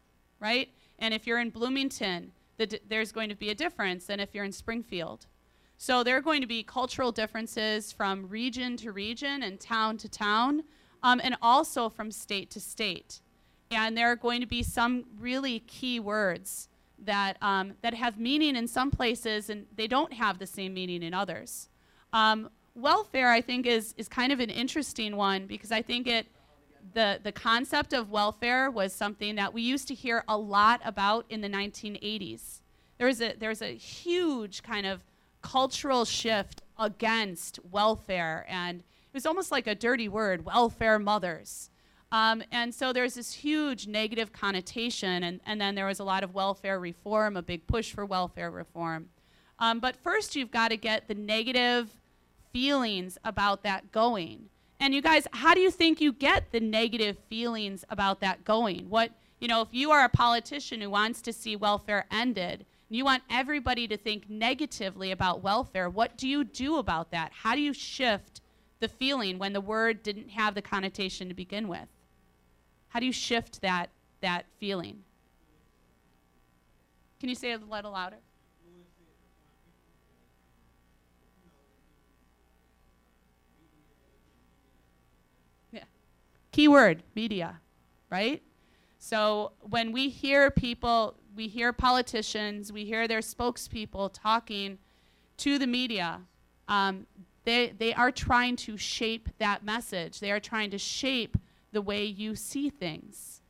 right? 0.41 0.71
And 0.99 1.13
if 1.13 1.27
you're 1.27 1.39
in 1.39 1.51
Bloomington, 1.51 2.33
the 2.57 2.67
d- 2.67 2.81
there's 2.89 3.13
going 3.13 3.29
to 3.29 3.35
be 3.35 3.51
a 3.51 3.55
difference 3.55 4.07
than 4.07 4.19
if 4.19 4.35
you're 4.35 4.47
in 4.47 4.53
Springfield. 4.53 5.27
So 5.77 6.03
there 6.03 6.17
are 6.17 6.23
going 6.23 6.41
to 6.41 6.47
be 6.47 6.63
cultural 6.63 7.13
differences 7.13 7.93
from 7.93 8.31
region 8.31 8.79
to 8.79 8.93
region 8.93 9.43
and 9.43 9.61
town 9.61 9.99
to 9.99 10.09
town, 10.09 10.65
um, 11.03 11.21
and 11.23 11.37
also 11.43 11.91
from 11.91 12.11
state 12.11 12.51
to 12.53 12.61
state. 12.61 13.21
And 13.71 13.95
there 13.95 14.11
are 14.11 14.17
going 14.17 14.41
to 14.41 14.47
be 14.47 14.63
some 14.63 15.05
really 15.19 15.61
key 15.61 16.01
words 16.01 16.69
that, 17.05 17.37
um, 17.43 17.75
that 17.83 17.95
have 17.95 18.19
meaning 18.19 18.57
in 18.57 18.69
some 18.69 18.91
places 18.91 19.51
and 19.51 19.67
they 19.77 19.87
don't 19.87 20.13
have 20.13 20.39
the 20.39 20.47
same 20.47 20.75
meaning 20.75 21.03
in 21.03 21.15
others. 21.15 21.69
Um, 22.13 22.51
welfare, 22.75 23.31
I 23.31 23.41
think, 23.41 23.67
is, 23.67 23.95
is 23.97 24.09
kind 24.09 24.33
of 24.33 24.41
an 24.41 24.51
interesting 24.51 25.17
one 25.17 25.47
because 25.47 25.73
I 25.73 25.83
think 25.83 26.07
it, 26.07 26.27
the, 26.93 27.21
the 27.23 27.33
concept 27.33 27.93
of 27.93 28.11
welfare 28.11 28.71
was 28.71 28.93
something 28.93 29.37
that 29.37 29.55
we 29.55 29.63
used 29.63 29.89
to 29.89 29.95
hear 29.95 30.25
a 30.29 30.37
lot 30.37 30.81
about 30.85 31.25
in 31.29 31.41
the 31.41 31.49
1980s. 31.49 32.61
There 32.99 33.07
was 33.07 33.21
a, 33.21 33.35
there 33.35 33.49
was 33.49 33.63
a 33.63 33.75
huge 33.75 34.63
kind 34.63 34.87
of 34.87 35.01
cultural 35.43 36.05
shift 36.05 36.63
against 36.79 37.59
welfare, 37.71 38.47
and 38.49 38.81
it 38.81 39.15
was 39.15 39.27
almost 39.27 39.51
like 39.51 39.67
a 39.67 39.75
dirty 39.75 40.09
word 40.09 40.45
welfare 40.45 40.99
mothers. 40.99 41.71
Um, 42.15 42.45
and 42.53 42.73
so 42.73 42.93
there's 42.93 43.15
this 43.15 43.33
huge 43.33 43.89
negative 43.89 44.33
connotation, 44.33 45.25
and, 45.25 45.41
and 45.45 45.61
then 45.61 45.75
there 45.75 45.87
was 45.87 45.99
a 45.99 46.05
lot 46.05 46.23
of 46.23 46.33
welfare 46.33 46.79
reform, 46.79 47.37
a 47.37 47.43
big 47.43 47.67
push 47.67 47.91
for 47.91 48.07
welfare 48.07 48.53
reform. 48.53 49.09
Um, 49.59 49.81
but 49.81 49.97
first, 49.97 50.37
you've 50.37 50.53
got 50.53 50.69
to 50.69 50.77
get 50.77 51.09
the 51.09 51.17
negative 51.17 51.91
feelings 52.53 53.19
about 53.25 53.65
that 53.65 53.91
going. 53.91 54.45
And 54.79 54.95
you 54.95 55.03
guys, 55.03 55.27
how 55.33 55.55
do 55.55 55.61
you 55.61 55.73
think 55.73 56.01
you 56.01 56.13
get 56.13 56.53
the 56.53 56.61
negative 56.61 57.19
feelings 57.29 57.85
about 57.89 58.21
that 58.21 58.45
going? 58.45 58.89
What, 58.89 59.11
you 59.41 59.49
know, 59.49 59.63
if 59.63 59.69
you 59.73 59.91
are 59.91 60.05
a 60.05 60.09
politician 60.09 60.81
who 60.81 60.91
wants 60.91 61.21
to 61.23 61.33
see 61.33 61.57
welfare 61.57 62.07
ended, 62.13 62.65
you 62.91 63.05
want 63.05 63.25
everybody 63.29 63.89
to 63.89 63.97
think 63.97 64.31
negatively 64.31 65.11
about 65.11 65.43
welfare, 65.43 65.91
what 65.91 66.17
do 66.17 66.29
you 66.29 66.45
do 66.45 66.77
about 66.77 67.11
that? 67.11 67.33
How 67.33 67.57
do 67.57 67.61
you 67.61 67.73
shift 67.73 68.41
the 68.79 68.87
feeling 68.87 69.37
when 69.37 69.53
the 69.53 69.61
word 69.61 70.05
didn't 70.05 70.31
have 70.31 70.55
the 70.55 70.63
connotation 70.63 71.27
to 71.27 71.35
begin 71.35 71.67
with? 71.67 71.89
How 72.95 73.01
do 73.01 73.07
you 73.07 73.13
shift 73.13 73.61
that 73.63 73.91
that 74.21 74.47
feeling? 74.61 75.03
Can 77.19 77.29
you 77.29 77.35
say 77.35 77.51
it 77.51 77.61
a 77.61 77.65
little 77.65 77.91
louder? 77.91 78.19
Yeah. 85.73 85.83
Keyword 86.53 87.03
media, 87.17 87.61
right? 88.11 88.41
So 89.01 89.53
when 89.61 89.91
we 89.91 90.09
hear 90.09 90.53
people, 90.53 91.17
we 91.35 91.49
hear 91.49 91.73
politicians, 91.73 92.73
we 92.73 92.85
hear 92.85 93.09
their 93.09 93.19
spokespeople 93.19 94.11
talking 94.15 94.79
to 95.39 95.59
the 95.59 95.67
media, 95.67 96.21
um, 96.69 97.07
they, 97.43 97.75
they 97.77 97.93
are 97.93 98.13
trying 98.13 98.55
to 98.57 98.77
shape 98.77 99.29
that 99.39 99.65
message. 99.65 100.21
They 100.21 100.31
are 100.31 100.41
trying 100.41 100.71
to 100.71 100.79
shape 100.79 101.37
the 101.75 101.83
way 101.83 102.05
you 102.05 102.35
see 102.35 102.71
things. 102.71 103.43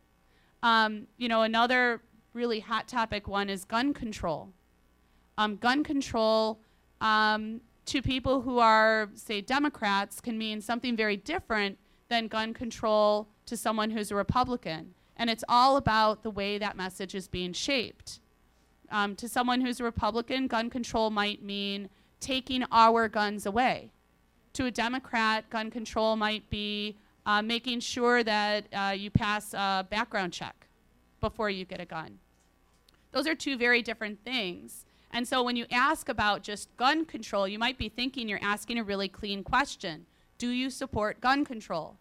Um, 0.63 1.07
you 1.17 1.29
know, 1.29 1.43
another 1.43 2.01
really 2.33 2.59
hot 2.59 2.89
topic 2.89 3.29
one 3.29 3.49
is 3.49 3.65
gun 3.65 3.95
control. 3.95 4.53
Um, 5.39 5.57
gun 5.57 5.85
control 5.85 6.61
um, 7.01 7.61
to 7.87 8.03
people 8.03 8.41
who 8.41 8.59
are, 8.59 9.11
say, 9.15 9.41
Democrats 9.41 10.21
can 10.21 10.37
mean 10.39 10.61
something 10.61 10.97
very 10.97 11.17
different 11.17 11.79
than 12.09 12.29
gun 12.29 12.55
control 12.55 13.29
to 13.47 13.57
someone 13.57 13.91
who's 13.91 14.11
a 14.11 14.17
Republican. 14.17 14.95
And 15.17 15.31
it's 15.31 15.45
all 15.49 15.77
about 15.77 16.23
the 16.23 16.31
way 16.31 16.59
that 16.59 16.77
message 16.77 17.15
is 17.15 17.29
being 17.29 17.53
shaped. 17.53 18.21
Um, 18.91 19.15
to 19.17 19.29
someone 19.29 19.61
who's 19.61 19.81
a 19.81 19.85
Republican, 19.85 20.47
gun 20.47 20.71
control 20.71 21.11
might 21.11 21.43
mean 21.43 21.89
taking 22.21 22.65
our 22.73 23.09
guns 23.09 23.45
away. 23.47 23.93
To 24.55 24.67
a 24.67 24.71
Democrat, 24.71 25.51
gun 25.51 25.71
control 25.71 26.17
might 26.17 26.49
be 26.49 26.97
uh, 27.27 27.43
making 27.43 27.81
sure 27.81 28.23
that 28.23 28.67
uh, 28.73 28.95
you 28.97 29.11
pass 29.11 29.55
a 29.55 29.87
background 29.89 30.33
check 30.33 30.67
before 31.21 31.51
you 31.51 31.65
get 31.65 31.81
a 31.81 31.87
gun. 31.87 32.19
Those 33.13 33.27
are 33.27 33.35
two 33.35 33.57
very 33.57 33.81
different 33.81 34.23
things. 34.25 34.85
And 35.11 35.27
so 35.27 35.43
when 35.43 35.55
you 35.55 35.67
ask 35.71 36.09
about 36.09 36.43
just 36.43 36.77
gun 36.77 37.05
control, 37.05 37.47
you 37.47 37.59
might 37.59 37.79
be 37.79 37.89
thinking 37.89 38.29
you're 38.29 38.41
asking 38.43 38.79
a 38.79 38.85
really 38.85 39.09
clean 39.09 39.45
question 39.45 40.07
Do 40.39 40.49
you 40.49 40.69
support 40.69 41.21
gun 41.21 41.45
control? 41.45 41.97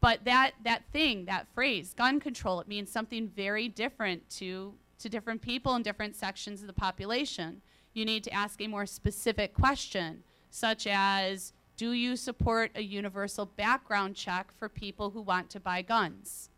But 0.00 0.24
that, 0.24 0.52
that 0.64 0.82
thing, 0.92 1.24
that 1.24 1.46
phrase, 1.54 1.94
gun 1.94 2.20
control, 2.20 2.60
it 2.60 2.68
means 2.68 2.90
something 2.90 3.28
very 3.28 3.68
different 3.68 4.28
to, 4.30 4.74
to 5.00 5.08
different 5.08 5.42
people 5.42 5.74
in 5.74 5.82
different 5.82 6.14
sections 6.14 6.60
of 6.60 6.66
the 6.66 6.72
population. 6.72 7.62
You 7.94 8.04
need 8.04 8.22
to 8.24 8.32
ask 8.32 8.60
a 8.60 8.68
more 8.68 8.86
specific 8.86 9.54
question, 9.54 10.22
such 10.50 10.86
as 10.86 11.52
Do 11.78 11.92
you 11.92 12.16
support 12.16 12.72
a 12.74 12.82
universal 12.82 13.46
background 13.46 14.16
check 14.16 14.50
for 14.58 14.68
people 14.68 15.10
who 15.10 15.22
want 15.22 15.48
to 15.50 15.60
buy 15.60 15.82
guns? 15.82 16.50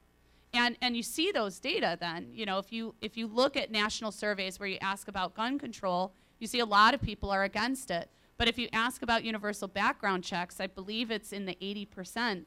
And, 0.54 0.78
and 0.80 0.96
you 0.96 1.02
see 1.02 1.30
those 1.30 1.60
data 1.60 1.98
then. 2.00 2.28
You 2.32 2.46
know, 2.46 2.56
if 2.56 2.72
you, 2.72 2.94
if 3.02 3.18
you 3.18 3.26
look 3.26 3.54
at 3.54 3.70
national 3.70 4.12
surveys 4.12 4.58
where 4.58 4.68
you 4.70 4.78
ask 4.80 5.08
about 5.08 5.34
gun 5.34 5.58
control, 5.58 6.14
you 6.38 6.46
see 6.46 6.60
a 6.60 6.64
lot 6.64 6.94
of 6.94 7.02
people 7.02 7.30
are 7.30 7.44
against 7.44 7.90
it. 7.90 8.08
But 8.38 8.48
if 8.48 8.58
you 8.58 8.70
ask 8.72 9.02
about 9.02 9.22
universal 9.22 9.68
background 9.68 10.24
checks, 10.24 10.58
I 10.58 10.66
believe 10.66 11.10
it's 11.10 11.34
in 11.34 11.44
the 11.44 11.54
80% 11.60 12.44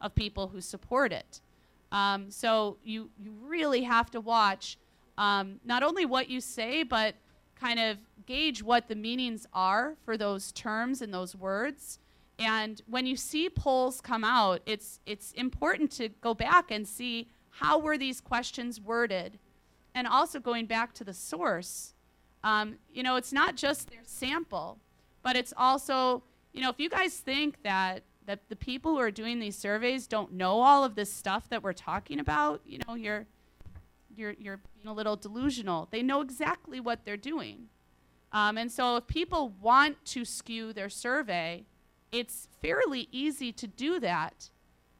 of 0.00 0.14
people 0.14 0.46
who 0.46 0.60
support 0.60 1.12
it. 1.12 1.40
Um, 1.90 2.30
so 2.30 2.78
you, 2.84 3.10
you 3.18 3.32
really 3.44 3.82
have 3.82 4.12
to 4.12 4.20
watch 4.20 4.78
um, 5.18 5.56
not 5.64 5.82
only 5.82 6.06
what 6.06 6.30
you 6.30 6.40
say, 6.40 6.84
but 6.84 7.16
kind 7.56 7.80
of 7.80 7.98
gauge 8.26 8.62
what 8.62 8.86
the 8.86 8.94
meanings 8.94 9.44
are 9.52 9.96
for 10.04 10.16
those 10.16 10.52
terms 10.52 11.02
and 11.02 11.12
those 11.12 11.34
words. 11.34 11.98
And 12.42 12.82
when 12.88 13.06
you 13.06 13.16
see 13.16 13.48
polls 13.48 14.00
come 14.00 14.24
out, 14.24 14.62
it's, 14.66 14.98
it's 15.06 15.30
important 15.32 15.92
to 15.92 16.08
go 16.08 16.34
back 16.34 16.72
and 16.72 16.86
see 16.86 17.28
how 17.50 17.78
were 17.78 17.96
these 17.96 18.20
questions 18.20 18.80
worded? 18.80 19.38
And 19.94 20.08
also 20.08 20.40
going 20.40 20.66
back 20.66 20.92
to 20.94 21.04
the 21.04 21.14
source. 21.14 21.94
Um, 22.42 22.76
you 22.92 23.04
know, 23.04 23.14
it's 23.14 23.32
not 23.32 23.54
just 23.54 23.90
their 23.90 24.00
sample, 24.04 24.78
but 25.22 25.36
it's 25.36 25.54
also, 25.56 26.24
you 26.52 26.60
know, 26.60 26.70
if 26.70 26.80
you 26.80 26.88
guys 26.88 27.18
think 27.18 27.62
that 27.62 28.02
that 28.24 28.48
the 28.48 28.56
people 28.56 28.92
who 28.92 29.00
are 29.00 29.10
doing 29.10 29.40
these 29.40 29.56
surveys 29.56 30.06
don't 30.06 30.32
know 30.32 30.60
all 30.60 30.84
of 30.84 30.94
this 30.94 31.12
stuff 31.12 31.48
that 31.48 31.62
we're 31.62 31.72
talking 31.72 32.20
about, 32.20 32.60
you 32.64 32.78
know, 32.86 32.94
you're 32.94 33.26
you're 34.16 34.34
you're 34.38 34.60
being 34.74 34.88
a 34.88 34.92
little 34.92 35.16
delusional. 35.16 35.88
They 35.90 36.02
know 36.02 36.20
exactly 36.20 36.80
what 36.80 37.04
they're 37.04 37.16
doing. 37.16 37.68
Um, 38.32 38.56
and 38.56 38.72
so 38.72 38.96
if 38.96 39.06
people 39.06 39.52
want 39.60 40.02
to 40.06 40.24
skew 40.24 40.72
their 40.72 40.88
survey, 40.88 41.66
it's 42.12 42.48
fairly 42.60 43.08
easy 43.10 43.50
to 43.52 43.66
do 43.66 43.98
that. 44.00 44.50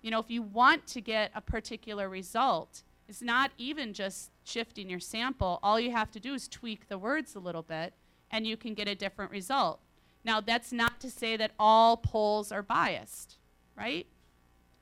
You 0.00 0.10
know, 0.10 0.18
if 0.18 0.30
you 0.30 0.42
want 0.42 0.86
to 0.88 1.00
get 1.00 1.30
a 1.34 1.40
particular 1.40 2.08
result, 2.08 2.82
it's 3.08 3.22
not 3.22 3.52
even 3.58 3.92
just 3.92 4.30
shifting 4.42 4.88
your 4.88 4.98
sample. 4.98 5.60
All 5.62 5.78
you 5.78 5.92
have 5.92 6.10
to 6.12 6.20
do 6.20 6.34
is 6.34 6.48
tweak 6.48 6.88
the 6.88 6.98
words 6.98 7.34
a 7.34 7.40
little 7.40 7.62
bit, 7.62 7.92
and 8.30 8.46
you 8.46 8.56
can 8.56 8.74
get 8.74 8.88
a 8.88 8.94
different 8.94 9.30
result. 9.30 9.80
Now, 10.24 10.40
that's 10.40 10.72
not 10.72 10.98
to 11.00 11.10
say 11.10 11.36
that 11.36 11.52
all 11.58 11.96
polls 11.96 12.50
are 12.50 12.62
biased, 12.62 13.38
right? 13.76 14.06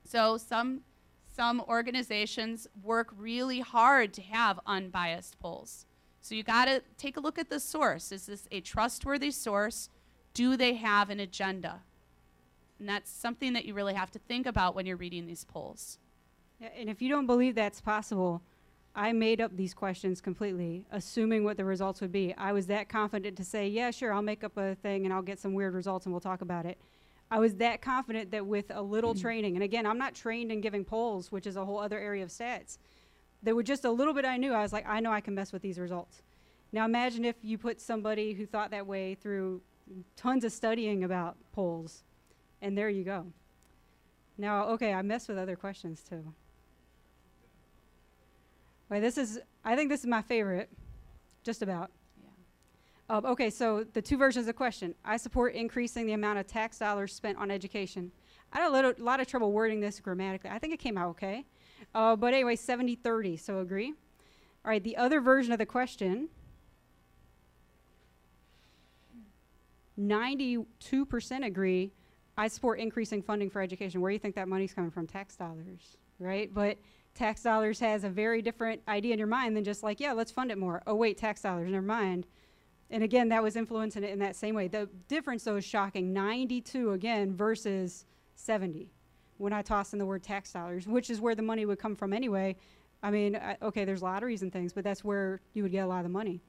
So 0.03 0.37
some 0.37 0.81
some 1.33 1.61
organizations 1.61 2.67
work 2.83 3.13
really 3.17 3.61
hard 3.61 4.13
to 4.13 4.21
have 4.21 4.59
unbiased 4.65 5.39
polls. 5.39 5.85
So 6.19 6.35
you 6.35 6.43
got 6.43 6.65
to 6.65 6.83
take 6.97 7.15
a 7.15 7.21
look 7.21 7.39
at 7.39 7.49
the 7.49 7.59
source. 7.59 8.11
Is 8.11 8.25
this 8.25 8.47
a 8.51 8.59
trustworthy 8.59 9.31
source? 9.31 9.89
Do 10.33 10.57
they 10.57 10.75
have 10.75 11.09
an 11.09 11.19
agenda? 11.19 11.81
And 12.81 12.89
that's 12.89 13.11
something 13.11 13.53
that 13.53 13.65
you 13.65 13.75
really 13.75 13.93
have 13.93 14.09
to 14.09 14.17
think 14.17 14.47
about 14.47 14.73
when 14.73 14.87
you're 14.87 14.97
reading 14.97 15.27
these 15.27 15.43
polls. 15.43 15.99
Yeah, 16.59 16.69
and 16.75 16.89
if 16.89 16.99
you 16.99 17.09
don't 17.09 17.27
believe 17.27 17.53
that's 17.53 17.79
possible, 17.79 18.41
I 18.95 19.11
made 19.13 19.39
up 19.39 19.55
these 19.55 19.75
questions 19.75 20.19
completely, 20.19 20.87
assuming 20.91 21.43
what 21.43 21.57
the 21.57 21.63
results 21.63 22.01
would 22.01 22.11
be. 22.11 22.33
I 22.39 22.53
was 22.53 22.65
that 22.67 22.89
confident 22.89 23.37
to 23.37 23.43
say, 23.43 23.67
yeah, 23.67 23.91
sure, 23.91 24.11
I'll 24.11 24.23
make 24.23 24.43
up 24.43 24.57
a 24.57 24.73
thing 24.73 25.05
and 25.05 25.13
I'll 25.13 25.21
get 25.21 25.39
some 25.39 25.53
weird 25.53 25.75
results 25.75 26.07
and 26.07 26.13
we'll 26.13 26.21
talk 26.21 26.41
about 26.41 26.65
it. 26.65 26.79
I 27.29 27.37
was 27.37 27.53
that 27.57 27.83
confident 27.83 28.31
that 28.31 28.47
with 28.47 28.71
a 28.71 28.81
little 28.81 29.13
mm-hmm. 29.13 29.21
training, 29.21 29.55
and 29.55 29.63
again, 29.63 29.85
I'm 29.85 29.99
not 29.99 30.15
trained 30.15 30.51
in 30.51 30.59
giving 30.59 30.83
polls, 30.83 31.31
which 31.31 31.45
is 31.45 31.57
a 31.57 31.63
whole 31.63 31.79
other 31.79 31.99
area 31.99 32.23
of 32.23 32.29
stats. 32.29 32.79
There 33.43 33.53
were 33.53 33.61
just 33.61 33.85
a 33.85 33.91
little 33.91 34.15
bit 34.15 34.25
I 34.25 34.37
knew. 34.37 34.53
I 34.53 34.63
was 34.63 34.73
like, 34.73 34.89
I 34.89 35.01
know 35.01 35.11
I 35.11 35.21
can 35.21 35.35
mess 35.35 35.53
with 35.53 35.61
these 35.61 35.77
results. 35.77 36.23
Now 36.71 36.85
imagine 36.85 37.25
if 37.25 37.35
you 37.43 37.59
put 37.59 37.79
somebody 37.79 38.33
who 38.33 38.47
thought 38.47 38.71
that 38.71 38.87
way 38.87 39.13
through 39.13 39.61
tons 40.15 40.43
of 40.43 40.51
studying 40.51 41.03
about 41.03 41.37
polls, 41.51 42.03
and 42.61 42.77
there 42.77 42.89
you 42.89 43.03
go. 43.03 43.25
Now, 44.37 44.67
okay, 44.69 44.93
I 44.93 45.01
messed 45.01 45.27
with 45.27 45.37
other 45.37 45.55
questions 45.55 46.03
too. 46.07 46.33
Wait, 48.89 48.99
this 48.99 49.17
is, 49.17 49.39
I 49.63 49.75
think 49.75 49.89
this 49.89 50.01
is 50.01 50.07
my 50.07 50.21
favorite, 50.21 50.69
just 51.43 51.61
about. 51.61 51.91
Yeah. 52.21 53.17
Uh, 53.17 53.21
okay, 53.31 53.49
so 53.49 53.85
the 53.93 54.01
two 54.01 54.17
versions 54.17 54.43
of 54.43 54.47
the 54.47 54.53
question. 54.53 54.95
I 55.05 55.17
support 55.17 55.53
increasing 55.53 56.05
the 56.05 56.13
amount 56.13 56.39
of 56.39 56.47
tax 56.47 56.79
dollars 56.79 57.13
spent 57.13 57.37
on 57.37 57.49
education. 57.51 58.11
I 58.51 58.59
had 58.59 58.69
a 58.69 58.71
little, 58.71 58.93
lot 58.97 59.19
of 59.21 59.27
trouble 59.27 59.51
wording 59.51 59.79
this 59.79 59.99
grammatically. 59.99 60.49
I 60.49 60.59
think 60.59 60.73
it 60.73 60.79
came 60.79 60.97
out 60.97 61.09
okay. 61.11 61.45
Uh, 61.95 62.15
but 62.15 62.33
anyway, 62.33 62.55
70 62.55 62.95
30, 62.95 63.37
so 63.37 63.59
agree. 63.59 63.93
All 64.63 64.69
right, 64.69 64.83
the 64.83 64.97
other 64.97 65.21
version 65.21 65.51
of 65.51 65.59
the 65.59 65.65
question 65.65 66.29
92% 69.99 71.45
agree. 71.45 71.91
I 72.37 72.47
support 72.47 72.79
increasing 72.79 73.21
funding 73.21 73.49
for 73.49 73.61
education. 73.61 74.01
Where 74.01 74.09
do 74.09 74.13
you 74.13 74.19
think 74.19 74.35
that 74.35 74.47
money's 74.47 74.73
coming 74.73 74.91
from? 74.91 75.07
Tax 75.07 75.35
dollars, 75.35 75.97
right? 76.19 76.53
But 76.53 76.77
tax 77.13 77.43
dollars 77.43 77.79
has 77.79 78.03
a 78.03 78.09
very 78.09 78.41
different 78.41 78.81
idea 78.87 79.13
in 79.13 79.19
your 79.19 79.27
mind 79.27 79.55
than 79.55 79.63
just 79.63 79.83
like, 79.83 79.99
yeah, 79.99 80.13
let's 80.13 80.31
fund 80.31 80.51
it 80.51 80.57
more. 80.57 80.81
Oh, 80.87 80.95
wait, 80.95 81.17
tax 81.17 81.41
dollars, 81.41 81.69
never 81.69 81.85
mind. 81.85 82.25
And 82.89 83.03
again, 83.03 83.29
that 83.29 83.41
was 83.41 83.55
influencing 83.55 84.03
it 84.03 84.11
in 84.11 84.19
that 84.19 84.35
same 84.35 84.55
way. 84.55 84.67
The 84.67 84.89
difference, 85.07 85.43
though, 85.43 85.55
is 85.55 85.65
shocking 85.65 86.13
92 86.13 86.91
again 86.91 87.35
versus 87.35 88.05
70 88.35 88.91
when 89.37 89.53
I 89.53 89.61
toss 89.61 89.93
in 89.93 89.99
the 89.99 90.05
word 90.05 90.23
tax 90.23 90.51
dollars, 90.51 90.87
which 90.87 91.09
is 91.09 91.19
where 91.19 91.35
the 91.35 91.41
money 91.41 91.65
would 91.65 91.79
come 91.79 91.95
from 91.95 92.13
anyway. 92.13 92.55
I 93.01 93.09
mean, 93.09 93.35
I, 93.35 93.57
okay, 93.61 93.85
there's 93.85 94.03
lotteries 94.03 94.41
and 94.41 94.53
things, 94.53 94.73
but 94.73 94.83
that's 94.83 95.03
where 95.03 95.41
you 95.53 95.63
would 95.63 95.71
get 95.71 95.79
a 95.79 95.87
lot 95.87 95.99
of 95.99 96.03
the 96.03 96.09
money. 96.09 96.41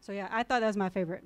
So, 0.00 0.12
yeah, 0.12 0.28
I 0.30 0.42
thought 0.42 0.60
that 0.60 0.66
was 0.66 0.76
my 0.76 0.88
favorite. 0.88 1.24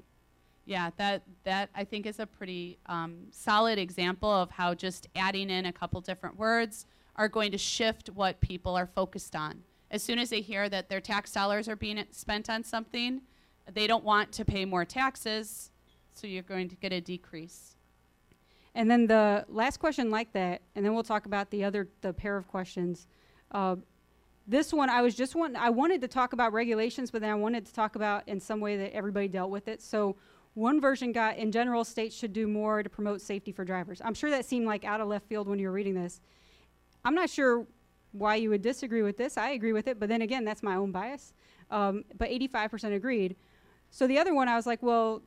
Yeah, 0.64 0.90
that 0.96 1.22
that 1.44 1.70
I 1.74 1.84
think 1.84 2.06
is 2.06 2.20
a 2.20 2.26
pretty 2.26 2.78
um, 2.86 3.26
solid 3.30 3.78
example 3.78 4.30
of 4.30 4.50
how 4.50 4.74
just 4.74 5.08
adding 5.16 5.50
in 5.50 5.66
a 5.66 5.72
couple 5.72 6.00
different 6.00 6.38
words 6.38 6.86
are 7.16 7.28
going 7.28 7.52
to 7.52 7.58
shift 7.58 8.08
what 8.10 8.40
people 8.40 8.76
are 8.76 8.86
focused 8.86 9.34
on. 9.34 9.62
As 9.90 10.02
soon 10.02 10.18
as 10.18 10.30
they 10.30 10.40
hear 10.40 10.68
that 10.68 10.88
their 10.88 11.00
tax 11.00 11.32
dollars 11.32 11.68
are 11.68 11.76
being 11.76 12.02
spent 12.12 12.48
on 12.48 12.64
something, 12.64 13.22
they 13.72 13.86
don't 13.86 14.04
want 14.04 14.32
to 14.32 14.44
pay 14.44 14.64
more 14.64 14.84
taxes, 14.84 15.70
so 16.14 16.26
you're 16.26 16.42
going 16.42 16.68
to 16.68 16.76
get 16.76 16.92
a 16.92 17.00
decrease. 17.00 17.76
And 18.74 18.90
then 18.90 19.06
the 19.06 19.44
last 19.48 19.78
question 19.78 20.10
like 20.10 20.32
that, 20.32 20.62
and 20.74 20.84
then 20.84 20.94
we'll 20.94 21.02
talk 21.02 21.26
about 21.26 21.50
the 21.50 21.64
other 21.64 21.88
the 22.00 22.12
pair 22.12 22.36
of 22.36 22.48
questions. 22.48 23.06
Uh, 23.50 23.76
this 24.46 24.72
one, 24.72 24.88
I 24.88 25.02
was 25.02 25.14
just 25.14 25.34
want 25.34 25.56
I 25.56 25.70
wanted 25.70 26.00
to 26.00 26.08
talk 26.08 26.32
about 26.32 26.52
regulations, 26.52 27.10
but 27.10 27.20
then 27.20 27.30
I 27.30 27.34
wanted 27.34 27.66
to 27.66 27.74
talk 27.74 27.96
about 27.96 28.26
in 28.28 28.40
some 28.40 28.60
way 28.60 28.76
that 28.76 28.94
everybody 28.94 29.28
dealt 29.28 29.50
with 29.50 29.68
it. 29.68 29.82
So 29.82 30.16
one 30.54 30.80
version 30.80 31.12
got 31.12 31.36
in 31.38 31.50
general, 31.50 31.84
states 31.84 32.14
should 32.14 32.32
do 32.32 32.46
more 32.46 32.82
to 32.82 32.90
promote 32.90 33.20
safety 33.20 33.52
for 33.52 33.64
drivers. 33.64 34.00
I'm 34.04 34.14
sure 34.14 34.30
that 34.30 34.44
seemed 34.44 34.66
like 34.66 34.84
out 34.84 35.00
of 35.00 35.08
left 35.08 35.26
field 35.28 35.48
when 35.48 35.58
you 35.58 35.68
were 35.68 35.72
reading 35.72 35.94
this. 35.94 36.20
I'm 37.04 37.14
not 37.14 37.30
sure 37.30 37.66
why 38.12 38.36
you 38.36 38.50
would 38.50 38.62
disagree 38.62 39.02
with 39.02 39.16
this. 39.16 39.38
I 39.38 39.50
agree 39.50 39.72
with 39.72 39.88
it, 39.88 39.98
but 39.98 40.08
then 40.08 40.22
again, 40.22 40.44
that's 40.44 40.62
my 40.62 40.76
own 40.76 40.92
bias. 40.92 41.32
Um, 41.70 42.04
but 42.18 42.28
85% 42.28 42.94
agreed. 42.94 43.36
So 43.90 44.06
the 44.06 44.18
other 44.18 44.34
one, 44.34 44.48
I 44.48 44.56
was 44.56 44.66
like, 44.66 44.82
well, 44.82 45.22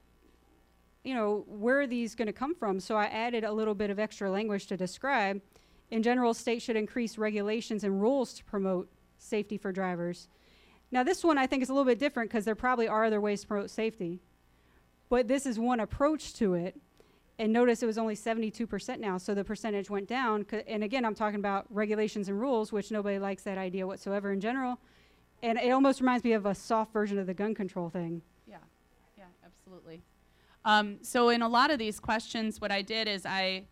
you 1.04 1.16
know, 1.16 1.44
where 1.48 1.82
are 1.82 1.88
these 1.88 2.16
going 2.16 2.28
to 2.28 2.34
come 2.34 2.54
from? 2.54 2.80
So 2.80 2.96
I 2.96 3.06
added 3.06 3.44
a 3.44 3.52
little 3.52 3.76
bit 3.76 3.90
of 3.90 4.00
extra 4.00 4.30
language 4.30 4.68
to 4.68 4.78
describe. 4.78 5.42
In 5.90 6.04
general, 6.04 6.34
states 6.34 6.66
should 6.66 6.76
increase 6.76 7.18
regulations 7.18 7.84
and 7.84 8.02
rules 8.02 8.34
to 8.36 8.44
promote 8.44 8.90
safety 9.18 9.58
for 9.58 9.72
drivers. 9.72 10.28
Now, 10.92 11.04
this 11.04 11.24
one 11.24 11.38
I 11.38 11.48
think 11.48 11.64
is 11.64 11.70
a 11.70 11.74
little 11.74 11.86
bit 11.86 12.00
different 12.00 12.30
because 12.30 12.46
there 12.46 12.56
probably 12.56 12.88
are 12.88 13.06
other 13.06 13.22
ways 13.22 13.42
to 13.42 13.48
promote 13.48 13.70
safety. 13.70 14.20
But 15.10 15.28
this 15.28 15.46
is 15.46 15.60
one 15.60 15.80
approach 15.80 16.34
to 16.36 16.54
it. 16.54 16.80
And 17.38 17.52
notice 17.52 17.84
it 17.84 17.86
was 17.86 17.98
only 17.98 18.16
72% 18.16 19.00
now, 19.00 19.18
so 19.18 19.34
the 19.34 19.44
percentage 19.44 19.90
went 19.90 20.08
down. 20.08 20.46
And 20.68 20.84
again, 20.84 21.04
I'm 21.04 21.16
talking 21.16 21.40
about 21.40 21.66
regulations 21.70 22.30
and 22.30 22.40
rules, 22.40 22.72
which 22.72 22.92
nobody 22.92 23.20
likes 23.20 23.44
that 23.44 23.58
idea 23.58 23.86
whatsoever 23.86 24.32
in 24.32 24.40
general. 24.40 24.80
And 25.44 25.58
it 25.60 25.70
almost 25.72 26.00
reminds 26.00 26.24
me 26.24 26.32
of 26.32 26.46
a 26.46 26.56
soft 26.56 26.94
version 26.94 27.20
of 27.20 27.28
the 27.28 27.34
gun 27.34 27.54
control 27.54 27.90
thing. 27.90 28.22
Yeah, 28.48 28.58
yeah, 29.18 29.26
absolutely. 29.46 30.02
Um, 30.64 30.98
so 31.02 31.30
in 31.30 31.42
a 31.42 31.50
lot 31.50 31.72
of 31.72 31.78
these 31.78 32.00
questions, 32.00 32.62
what 32.62 32.72
I 32.72 32.82
did 32.82 33.08
is 33.08 33.26
I, 33.26 33.66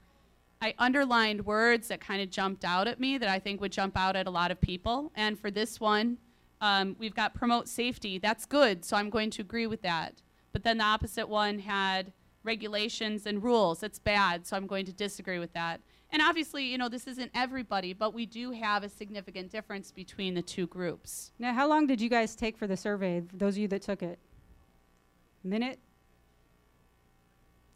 I 0.61 0.75
underlined 0.77 1.45
words 1.45 1.87
that 1.87 2.01
kind 2.01 2.21
of 2.21 2.29
jumped 2.29 2.65
out 2.65 2.87
at 2.87 2.99
me 2.99 3.17
that 3.17 3.29
I 3.29 3.39
think 3.39 3.61
would 3.61 3.71
jump 3.71 3.97
out 3.97 4.17
at 4.17 4.27
a 4.27 4.29
lot 4.29 4.51
of 4.51 4.59
people. 4.59 5.11
And 5.15 5.39
for 5.39 5.49
this 5.49 5.79
one, 5.79 6.17
um, 6.59 6.97
we've 6.99 7.15
got 7.15 7.33
promote 7.33 7.67
safety. 7.67 8.19
That's 8.19 8.45
good, 8.45 8.85
so 8.85 8.97
I'm 8.97 9.09
going 9.09 9.29
to 9.31 9.41
agree 9.41 9.67
with 9.67 9.81
that. 9.81 10.21
But 10.53 10.63
then 10.63 10.77
the 10.77 10.85
opposite 10.85 11.27
one 11.27 11.59
had 11.59 12.13
regulations 12.43 13.25
and 13.25 13.43
rules. 13.43 13.83
It's 13.83 13.99
bad, 13.99 14.45
so 14.47 14.55
I'm 14.55 14.67
going 14.67 14.85
to 14.85 14.93
disagree 14.93 15.39
with 15.39 15.51
that. 15.53 15.81
And 16.11 16.21
obviously, 16.21 16.65
you 16.65 16.77
know, 16.77 16.89
this 16.89 17.07
isn't 17.07 17.31
everybody, 17.33 17.91
but 17.93 18.13
we 18.13 18.27
do 18.27 18.51
have 18.51 18.83
a 18.83 18.89
significant 18.89 19.51
difference 19.51 19.91
between 19.91 20.35
the 20.35 20.43
two 20.43 20.67
groups. 20.67 21.31
Now, 21.39 21.53
how 21.53 21.67
long 21.67 21.87
did 21.87 21.99
you 21.99 22.07
guys 22.07 22.35
take 22.35 22.55
for 22.55 22.67
the 22.67 22.77
survey, 22.77 23.23
those 23.33 23.55
of 23.55 23.57
you 23.57 23.67
that 23.69 23.81
took 23.81 24.03
it? 24.03 24.19
Minute? 25.43 25.79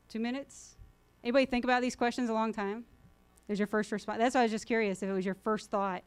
Two 0.08 0.20
minutes? 0.20 0.76
Anybody 1.24 1.48
think 1.48 1.64
about 1.64 1.82
these 1.82 1.96
questions 1.96 2.30
a 2.30 2.34
long 2.34 2.54
time? 2.54 2.86
Is 3.48 3.58
your 3.58 3.68
first 3.68 3.92
response? 3.92 4.20
That's 4.20 4.36
why 4.36 4.42
I 4.42 4.44
was 4.44 4.52
just 4.52 4.68
curious 4.68 5.02
if 5.02 5.10
it 5.10 5.14
was 5.14 5.26
your 5.26 5.36
first 5.36 5.72
thought 5.72 6.04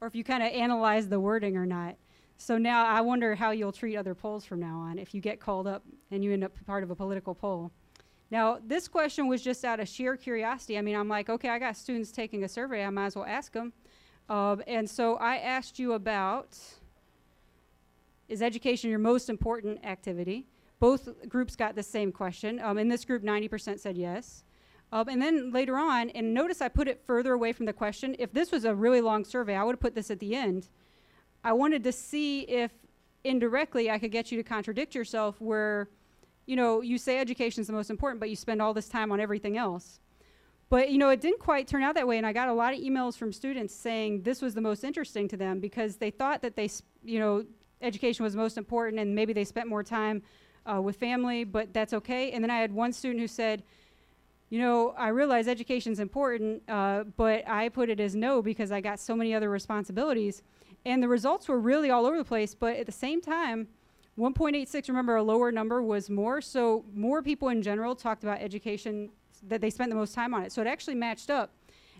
or 0.00 0.08
if 0.08 0.14
you 0.14 0.24
kind 0.24 0.42
of 0.42 0.52
analyzed 0.52 1.08
the 1.08 1.20
wording 1.20 1.56
or 1.56 1.64
not. 1.64 1.96
So 2.38 2.58
now 2.58 2.86
I 2.86 3.00
wonder 3.00 3.34
how 3.34 3.52
you'll 3.52 3.72
treat 3.72 3.96
other 3.96 4.14
polls 4.14 4.44
from 4.44 4.60
now 4.60 4.78
on 4.78 4.98
if 4.98 5.14
you 5.14 5.20
get 5.20 5.40
called 5.40 5.66
up 5.66 5.84
and 6.10 6.24
you 6.24 6.32
end 6.32 6.44
up 6.44 6.52
part 6.66 6.82
of 6.82 6.90
a 6.90 6.94
political 6.94 7.34
poll. 7.34 7.70
Now, 8.30 8.58
this 8.66 8.88
question 8.88 9.28
was 9.28 9.42
just 9.42 9.64
out 9.64 9.78
of 9.78 9.88
sheer 9.88 10.16
curiosity. 10.16 10.78
I 10.78 10.80
mean, 10.80 10.96
I'm 10.96 11.08
like, 11.08 11.28
okay, 11.28 11.50
I 11.50 11.58
got 11.58 11.76
students 11.76 12.10
taking 12.10 12.44
a 12.44 12.48
survey, 12.48 12.84
I 12.84 12.90
might 12.90 13.06
as 13.06 13.16
well 13.16 13.26
ask 13.26 13.52
them. 13.52 13.72
Uh, 14.28 14.56
and 14.66 14.88
so 14.88 15.16
I 15.16 15.36
asked 15.36 15.78
you 15.78 15.92
about 15.92 16.58
is 18.28 18.40
education 18.40 18.88
your 18.88 18.98
most 18.98 19.28
important 19.28 19.84
activity? 19.84 20.46
Both 20.80 21.28
groups 21.28 21.54
got 21.54 21.74
the 21.74 21.82
same 21.82 22.10
question. 22.10 22.58
Um, 22.60 22.78
in 22.78 22.88
this 22.88 23.04
group, 23.04 23.22
90% 23.22 23.78
said 23.78 23.98
yes. 23.98 24.44
Um, 24.90 25.08
and 25.08 25.20
then 25.20 25.52
later 25.52 25.76
on, 25.76 26.08
and 26.10 26.32
notice 26.32 26.62
I 26.62 26.68
put 26.68 26.88
it 26.88 27.02
further 27.06 27.34
away 27.34 27.52
from 27.52 27.66
the 27.66 27.72
question. 27.72 28.16
If 28.18 28.32
this 28.32 28.50
was 28.50 28.64
a 28.64 28.74
really 28.74 29.02
long 29.02 29.24
survey, 29.24 29.54
I 29.54 29.64
would 29.64 29.74
have 29.74 29.80
put 29.80 29.94
this 29.94 30.10
at 30.10 30.18
the 30.18 30.34
end 30.34 30.68
I 31.44 31.52
wanted 31.52 31.84
to 31.84 31.92
see 31.92 32.40
if 32.42 32.70
indirectly 33.24 33.90
I 33.90 33.98
could 33.98 34.10
get 34.10 34.30
you 34.30 34.38
to 34.38 34.44
contradict 34.44 34.94
yourself 34.94 35.40
where, 35.40 35.88
you 36.46 36.56
know, 36.56 36.80
you 36.80 36.98
say 36.98 37.18
education 37.18 37.60
is 37.60 37.66
the 37.66 37.72
most 37.72 37.90
important, 37.90 38.20
but 38.20 38.30
you 38.30 38.36
spend 38.36 38.60
all 38.62 38.74
this 38.74 38.88
time 38.88 39.12
on 39.12 39.20
everything 39.20 39.56
else. 39.56 40.00
But, 40.68 40.90
you 40.90 40.98
know, 40.98 41.10
it 41.10 41.20
didn't 41.20 41.40
quite 41.40 41.68
turn 41.68 41.82
out 41.82 41.94
that 41.96 42.08
way. 42.08 42.16
And 42.16 42.26
I 42.26 42.32
got 42.32 42.48
a 42.48 42.52
lot 42.52 42.72
of 42.72 42.80
emails 42.80 43.16
from 43.16 43.32
students 43.32 43.74
saying 43.74 44.22
this 44.22 44.40
was 44.40 44.54
the 44.54 44.60
most 44.60 44.84
interesting 44.84 45.28
to 45.28 45.36
them 45.36 45.60
because 45.60 45.96
they 45.96 46.10
thought 46.10 46.40
that 46.42 46.56
they, 46.56 46.70
you 47.04 47.18
know, 47.18 47.44
education 47.82 48.24
was 48.24 48.34
most 48.34 48.56
important 48.56 49.00
and 49.00 49.14
maybe 49.14 49.32
they 49.32 49.44
spent 49.44 49.68
more 49.68 49.82
time 49.82 50.22
uh, 50.64 50.80
with 50.80 50.96
family, 50.96 51.44
but 51.44 51.74
that's 51.74 51.92
okay. 51.92 52.30
And 52.30 52.42
then 52.42 52.50
I 52.50 52.58
had 52.58 52.72
one 52.72 52.92
student 52.92 53.20
who 53.20 53.26
said, 53.26 53.64
you 54.52 54.58
know, 54.58 54.92
I 54.98 55.08
realize 55.08 55.48
education 55.48 55.92
is 55.92 55.98
important, 55.98 56.62
uh, 56.68 57.04
but 57.16 57.48
I 57.48 57.70
put 57.70 57.88
it 57.88 57.98
as 58.00 58.14
no 58.14 58.42
because 58.42 58.70
I 58.70 58.82
got 58.82 59.00
so 59.00 59.16
many 59.16 59.32
other 59.32 59.48
responsibilities. 59.48 60.42
And 60.84 61.02
the 61.02 61.08
results 61.08 61.48
were 61.48 61.58
really 61.58 61.88
all 61.88 62.04
over 62.04 62.18
the 62.18 62.24
place, 62.24 62.54
but 62.54 62.76
at 62.76 62.84
the 62.84 62.92
same 62.92 63.22
time, 63.22 63.68
1.86, 64.18 64.88
remember, 64.88 65.16
a 65.16 65.22
lower 65.22 65.50
number 65.50 65.82
was 65.82 66.10
more. 66.10 66.42
So 66.42 66.84
more 66.92 67.22
people 67.22 67.48
in 67.48 67.62
general 67.62 67.96
talked 67.96 68.24
about 68.24 68.42
education, 68.42 69.08
that 69.48 69.62
they 69.62 69.70
spent 69.70 69.88
the 69.88 69.96
most 69.96 70.14
time 70.14 70.34
on 70.34 70.42
it. 70.42 70.52
So 70.52 70.60
it 70.60 70.66
actually 70.66 70.96
matched 70.96 71.30
up. 71.30 71.54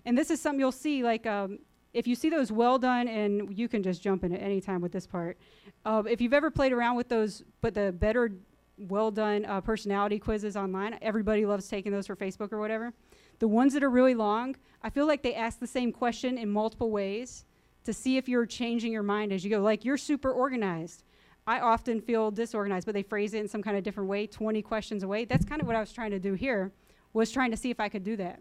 And 0.04 0.18
this 0.18 0.30
is 0.30 0.38
something 0.38 0.60
you'll 0.60 0.72
see, 0.72 1.02
like, 1.02 1.26
um, 1.26 1.58
if 1.94 2.06
you 2.06 2.14
see 2.14 2.28
those 2.28 2.52
well 2.52 2.78
done, 2.78 3.08
and 3.08 3.56
you 3.56 3.66
can 3.66 3.82
just 3.82 4.02
jump 4.02 4.24
in 4.24 4.34
at 4.34 4.42
any 4.42 4.60
time 4.60 4.82
with 4.82 4.92
this 4.92 5.06
part. 5.06 5.38
Uh, 5.86 6.02
if 6.06 6.20
you've 6.20 6.34
ever 6.34 6.50
played 6.50 6.72
around 6.72 6.96
with 6.96 7.08
those, 7.08 7.44
but 7.62 7.72
the 7.72 7.92
better 7.92 8.30
well 8.78 9.10
done 9.10 9.44
uh, 9.44 9.60
personality 9.60 10.18
quizzes 10.18 10.56
online, 10.56 10.98
everybody 11.02 11.46
loves 11.46 11.68
taking 11.68 11.92
those 11.92 12.06
for 12.06 12.16
Facebook 12.16 12.52
or 12.52 12.58
whatever. 12.58 12.92
The 13.38 13.48
ones 13.48 13.72
that 13.74 13.82
are 13.82 13.90
really 13.90 14.14
long, 14.14 14.56
I 14.82 14.90
feel 14.90 15.06
like 15.06 15.22
they 15.22 15.34
ask 15.34 15.58
the 15.58 15.66
same 15.66 15.92
question 15.92 16.38
in 16.38 16.48
multiple 16.48 16.90
ways 16.90 17.44
to 17.84 17.92
see 17.92 18.16
if 18.16 18.28
you're 18.28 18.46
changing 18.46 18.92
your 18.92 19.02
mind 19.02 19.32
as 19.32 19.44
you 19.44 19.50
go. 19.50 19.60
Like 19.60 19.84
you're 19.84 19.96
super 19.96 20.30
organized. 20.30 21.04
I 21.46 21.60
often 21.60 22.00
feel 22.00 22.30
disorganized, 22.30 22.86
but 22.86 22.94
they 22.94 23.02
phrase 23.02 23.34
it 23.34 23.40
in 23.40 23.48
some 23.48 23.62
kind 23.62 23.76
of 23.76 23.82
different 23.82 24.08
way, 24.08 24.26
20 24.26 24.62
questions 24.62 25.02
away. 25.02 25.24
That's 25.24 25.44
kind 25.44 25.60
of 25.60 25.66
what 25.66 25.74
I 25.74 25.80
was 25.80 25.92
trying 25.92 26.12
to 26.12 26.20
do 26.20 26.34
here, 26.34 26.72
was 27.12 27.32
trying 27.32 27.50
to 27.50 27.56
see 27.56 27.70
if 27.70 27.80
I 27.80 27.88
could 27.88 28.04
do 28.04 28.16
that. 28.16 28.40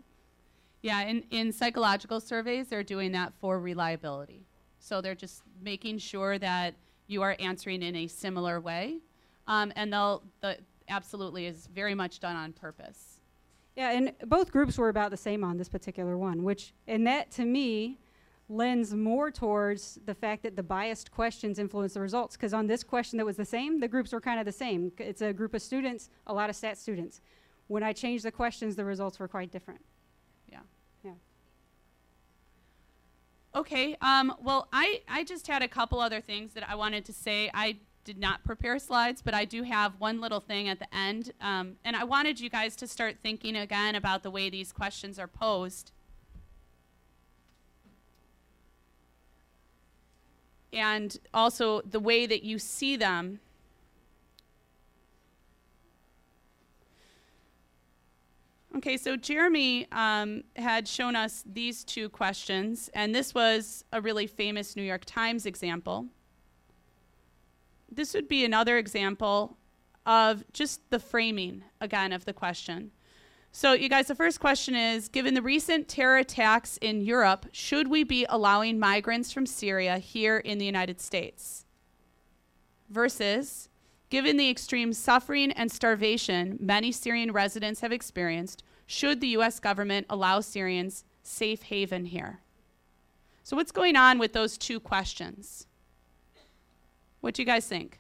Yeah, 0.84 1.02
in, 1.02 1.24
in 1.32 1.52
psychological 1.52 2.20
surveys, 2.20 2.68
they're 2.68 2.84
doing 2.84 3.12
that 3.14 3.34
for 3.40 3.60
reliability. 3.60 4.46
So 4.80 5.02
they're 5.02 5.16
just 5.16 5.42
making 5.62 6.00
sure 6.00 6.38
that 6.40 6.76
you 7.08 7.22
are 7.22 7.36
answering 7.40 7.84
in 7.84 7.96
a 7.96 8.08
similar 8.08 8.60
way. 8.60 9.00
Um, 9.52 9.74
and 9.76 9.92
they'll, 9.92 10.24
the, 10.40 10.58
absolutely 10.88 11.46
is 11.46 11.68
very 11.68 11.94
much 11.94 12.22
done 12.22 12.38
on 12.38 12.54
purpose. 12.54 13.20
Yeah, 13.76 13.92
and 13.92 14.14
both 14.26 14.50
groups 14.50 14.78
were 14.78 14.88
about 14.88 15.12
the 15.12 15.18
same 15.18 15.44
on 15.44 15.58
this 15.58 15.68
particular 15.68 16.18
one, 16.18 16.44
which, 16.44 16.74
and 16.88 17.06
that 17.06 17.32
to 17.32 17.44
me, 17.44 18.00
lends 18.48 18.94
more 18.94 19.30
towards 19.30 20.00
the 20.06 20.14
fact 20.14 20.44
that 20.44 20.56
the 20.56 20.64
biased 20.64 21.12
questions 21.12 21.60
influence 21.60 21.96
the 21.96 22.00
results. 22.00 22.38
Because 22.38 22.54
on 22.54 22.68
this 22.68 22.82
question 22.82 23.18
that 23.18 23.26
was 23.26 23.36
the 23.36 23.44
same, 23.44 23.82
the 23.82 23.90
groups 23.90 24.14
were 24.14 24.22
kind 24.22 24.40
of 24.40 24.46
the 24.46 24.54
same. 24.54 24.90
It's 24.98 25.22
a 25.22 25.34
group 25.34 25.54
of 25.54 25.62
students, 25.62 26.10
a 26.28 26.34
lot 26.34 26.50
of 26.50 26.56
stat 26.56 26.78
students. 26.78 27.20
When 27.68 27.84
I 27.84 27.92
changed 27.92 28.24
the 28.24 28.32
questions, 28.32 28.78
the 28.78 28.86
results 28.86 29.20
were 29.20 29.28
quite 29.28 29.52
different. 29.52 29.82
Yeah. 30.50 30.60
Yeah. 31.04 31.12
Okay. 33.54 33.98
Um, 34.02 34.34
well, 34.42 34.70
I, 34.72 35.02
I 35.10 35.26
just 35.26 35.48
had 35.48 35.62
a 35.62 35.68
couple 35.68 36.00
other 36.00 36.22
things 36.22 36.54
that 36.54 36.70
I 36.70 36.76
wanted 36.76 37.04
to 37.06 37.14
say. 37.14 37.52
I 37.54 37.80
did 38.04 38.18
not 38.18 38.44
prepare 38.44 38.80
slides, 38.80 39.22
but 39.22 39.34
I 39.34 39.46
do 39.46 39.64
have 39.64 40.00
one 40.00 40.20
little 40.22 40.40
thing 40.40 40.68
at 40.68 40.80
the 40.80 40.94
end. 40.96 41.32
Um, 41.42 41.74
and 41.84 41.96
I 41.96 42.04
wanted 42.04 42.40
you 42.40 42.50
guys 42.50 42.76
to 42.78 42.88
start 42.88 43.18
thinking 43.22 43.56
again 43.56 43.96
about 43.96 44.24
the 44.24 44.32
way 44.32 44.50
these 44.50 44.72
questions 44.72 45.20
are 45.20 45.28
posed. 45.28 45.92
And 50.74 51.18
also 51.34 51.82
the 51.82 52.00
way 52.00 52.26
that 52.26 52.44
you 52.44 52.58
see 52.58 52.96
them. 52.96 53.40
Okay, 58.78 58.96
so 58.96 59.18
Jeremy 59.18 59.86
um, 59.92 60.46
had 60.56 60.88
shown 60.88 61.14
us 61.14 61.44
these 61.46 61.84
two 61.84 62.08
questions, 62.08 62.90
and 62.94 63.14
this 63.14 63.36
was 63.36 63.84
a 63.92 64.00
really 64.00 64.28
famous 64.28 64.78
New 64.78 64.82
York 64.82 65.04
Times 65.06 65.46
example. 65.46 66.08
This 67.92 68.14
would 68.14 68.28
be 68.28 68.46
another 68.46 68.78
example 68.78 69.58
of 70.06 70.44
just 70.54 70.90
the 70.90 71.00
framing, 71.00 71.64
again, 71.80 72.14
of 72.14 72.26
the 72.26 72.34
question. 72.34 72.92
So, 73.52 73.74
you 73.74 73.90
guys, 73.90 74.08
the 74.08 74.16
first 74.16 74.40
question 74.40 74.76
is 74.76 75.10
Given 75.10 75.34
the 75.34 75.42
recent 75.42 75.90
terror 75.90 76.18
attacks 76.18 76.78
in 76.78 77.02
Europe, 77.02 77.48
should 77.52 77.90
we 77.90 78.04
be 78.04 78.26
allowing 78.30 78.80
migrants 78.80 79.32
from 79.32 79.46
Syria 79.46 79.98
here 79.98 80.38
in 80.38 80.58
the 80.58 80.66
United 80.66 81.02
States? 81.02 81.66
Versus, 82.90 83.68
Given 84.10 84.38
the 84.38 84.50
extreme 84.50 84.94
suffering 84.94 85.52
and 85.52 85.72
starvation 85.72 86.58
many 86.60 86.92
Syrian 86.92 87.32
residents 87.32 87.82
have 87.82 87.92
experienced, 87.92 88.64
should 88.86 89.22
the 89.22 89.30
U.S. 89.30 89.60
government 89.60 90.06
allow 90.10 90.40
Syrians 90.42 91.06
safe 91.24 91.64
haven 91.64 92.06
here? 92.06 92.40
So, 93.44 93.56
what's 93.58 93.72
going 93.72 93.98
on 93.98 94.18
with 94.18 94.34
those 94.34 94.58
two 94.58 94.80
questions? 94.80 95.68
What 97.22 97.36
do 97.36 97.42
you 97.42 97.46
guys 97.46 97.68
think? 97.68 98.00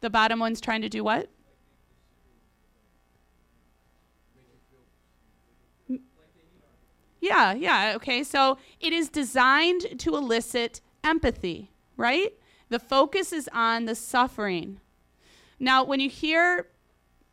The 0.00 0.10
bottom 0.10 0.38
one's 0.38 0.60
trying 0.60 0.82
to 0.82 0.88
do 0.88 1.02
what? 1.02 1.30
Yeah, 7.20 7.54
yeah, 7.54 7.94
okay. 7.96 8.22
So 8.22 8.58
it 8.80 8.92
is 8.92 9.08
designed 9.08 9.98
to 10.00 10.14
elicit 10.14 10.82
empathy, 11.02 11.70
right? 11.96 12.34
The 12.68 12.78
focus 12.78 13.32
is 13.32 13.48
on 13.50 13.86
the 13.86 13.94
suffering. 13.94 14.80
Now, 15.58 15.84
when 15.84 16.00
you 16.00 16.10
hear 16.10 16.68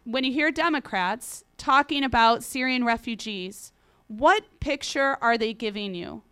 when 0.06 0.24
you 0.24 0.32
hear 0.32 0.50
Democrats 0.50 1.44
talking 1.58 2.06
about 2.06 2.44
Syrian 2.44 2.86
refugees, 2.86 3.74
what 4.08 4.46
picture 4.62 5.18
are 5.22 5.38
they 5.38 5.54
giving 5.54 5.94
you? 5.94 6.24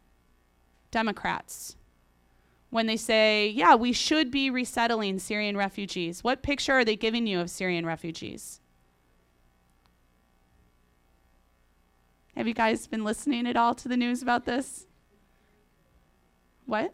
Democrats. 0.92 1.76
When 2.70 2.86
they 2.86 2.98
say, 2.98 3.48
yeah, 3.48 3.76
we 3.76 3.94
should 3.94 4.30
be 4.30 4.50
resettling 4.50 5.20
Syrian 5.20 5.58
refugees, 5.58 6.24
what 6.24 6.44
picture 6.44 6.74
are 6.74 6.86
they 6.86 6.96
giving 6.96 7.26
you 7.26 7.40
of 7.40 7.50
Syrian 7.50 7.86
refugees? 7.86 8.62
Have 12.36 12.48
you 12.48 12.54
guys 12.54 12.88
been 12.88 13.04
listening 13.04 13.48
at 13.48 13.58
all 13.58 13.74
to 13.76 13.88
the 13.88 13.98
news 13.98 14.22
about 14.22 14.46
this? 14.46 14.86
What? 16.66 16.94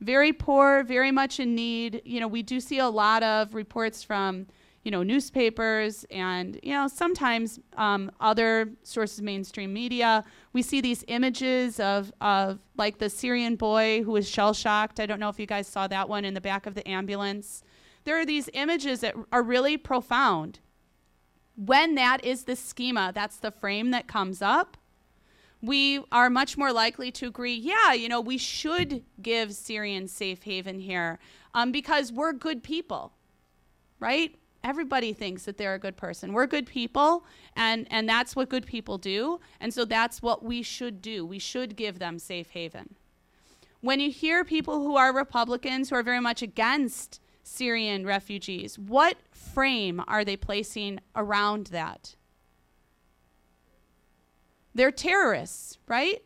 Very 0.00 0.32
poor, 0.34 0.84
very 0.84 1.10
much 1.10 1.40
in 1.40 1.54
need. 1.54 2.02
You 2.04 2.20
know, 2.20 2.28
we 2.28 2.42
do 2.42 2.60
see 2.60 2.78
a 2.78 2.88
lot 2.88 3.22
of 3.22 3.54
reports 3.54 4.02
from, 4.02 4.46
you 4.84 4.90
know, 4.90 5.02
newspapers 5.02 6.04
and, 6.10 6.60
you 6.62 6.72
know, 6.72 6.86
sometimes 6.86 7.58
um, 7.76 8.10
other 8.20 8.70
sources, 8.82 9.22
mainstream 9.22 9.72
media. 9.72 10.22
We 10.52 10.60
see 10.60 10.82
these 10.82 11.02
images 11.08 11.80
of, 11.80 12.12
of 12.20 12.60
like 12.76 12.98
the 12.98 13.08
Syrian 13.08 13.56
boy 13.56 14.02
who 14.02 14.12
was 14.12 14.28
shell 14.28 14.52
shocked. 14.52 15.00
I 15.00 15.06
don't 15.06 15.18
know 15.18 15.30
if 15.30 15.40
you 15.40 15.46
guys 15.46 15.66
saw 15.66 15.88
that 15.88 16.08
one 16.08 16.26
in 16.26 16.34
the 16.34 16.40
back 16.40 16.66
of 16.66 16.74
the 16.74 16.86
ambulance. 16.86 17.62
There 18.04 18.18
are 18.20 18.26
these 18.26 18.50
images 18.52 19.00
that 19.00 19.14
are 19.32 19.42
really 19.42 19.78
profound. 19.78 20.60
When 21.56 21.94
that 21.94 22.22
is 22.22 22.44
the 22.44 22.56
schema, 22.56 23.10
that's 23.14 23.38
the 23.38 23.50
frame 23.50 23.90
that 23.92 24.06
comes 24.06 24.42
up, 24.42 24.76
we 25.62 26.04
are 26.12 26.28
much 26.28 26.58
more 26.58 26.72
likely 26.72 27.10
to 27.12 27.26
agree, 27.26 27.54
yeah, 27.54 27.94
you 27.94 28.08
know, 28.08 28.20
we 28.20 28.36
should 28.36 29.02
give 29.22 29.54
Syrians 29.54 30.12
safe 30.12 30.42
haven 30.42 30.78
here 30.78 31.18
um, 31.54 31.72
because 31.72 32.12
we're 32.12 32.34
good 32.34 32.62
people, 32.62 33.12
right? 33.98 34.34
Everybody 34.64 35.12
thinks 35.12 35.44
that 35.44 35.58
they're 35.58 35.74
a 35.74 35.78
good 35.78 35.98
person. 35.98 36.32
We're 36.32 36.46
good 36.46 36.66
people, 36.66 37.26
and, 37.54 37.86
and 37.90 38.08
that's 38.08 38.34
what 38.34 38.48
good 38.48 38.64
people 38.66 38.96
do. 38.96 39.38
And 39.60 39.74
so 39.74 39.84
that's 39.84 40.22
what 40.22 40.42
we 40.42 40.62
should 40.62 41.02
do. 41.02 41.26
We 41.26 41.38
should 41.38 41.76
give 41.76 41.98
them 41.98 42.18
safe 42.18 42.50
haven. 42.50 42.94
When 43.82 44.00
you 44.00 44.10
hear 44.10 44.42
people 44.42 44.80
who 44.80 44.96
are 44.96 45.14
Republicans 45.14 45.90
who 45.90 45.96
are 45.96 46.02
very 46.02 46.20
much 46.20 46.40
against 46.40 47.20
Syrian 47.42 48.06
refugees, 48.06 48.78
what 48.78 49.18
frame 49.30 50.02
are 50.08 50.24
they 50.24 50.36
placing 50.36 51.00
around 51.14 51.66
that? 51.66 52.16
They're 54.74 54.90
terrorists, 54.90 55.76
right? 55.86 56.22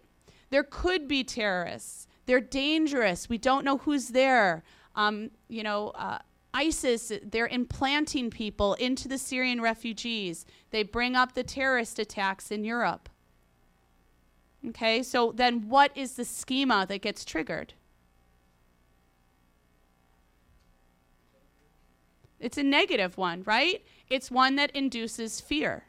There 0.50 0.62
could 0.62 1.08
be 1.08 1.24
terrorists. 1.24 2.06
They're 2.26 2.40
dangerous. 2.40 3.28
We 3.28 3.38
don't 3.38 3.64
know 3.64 3.78
who's 3.78 4.10
there. 4.10 4.62
Um, 4.94 5.32
you 5.48 5.64
know, 5.64 5.88
uh, 5.96 6.18
ISIS, 6.54 7.12
they're 7.22 7.46
implanting 7.46 8.30
people 8.30 8.74
into 8.74 9.06
the 9.06 9.18
Syrian 9.18 9.60
refugees. 9.60 10.46
They 10.70 10.82
bring 10.82 11.14
up 11.14 11.34
the 11.34 11.42
terrorist 11.42 11.98
attacks 11.98 12.50
in 12.50 12.64
Europe. 12.64 13.08
Okay, 14.68 15.02
so 15.02 15.32
then 15.32 15.68
what 15.68 15.96
is 15.96 16.14
the 16.14 16.24
schema 16.24 16.86
that 16.88 17.02
gets 17.02 17.24
triggered? 17.24 17.74
It's 22.40 22.58
a 22.58 22.62
negative 22.62 23.16
one, 23.16 23.42
right? 23.44 23.84
It's 24.08 24.30
one 24.30 24.56
that 24.56 24.70
induces 24.70 25.40
fear. 25.40 25.84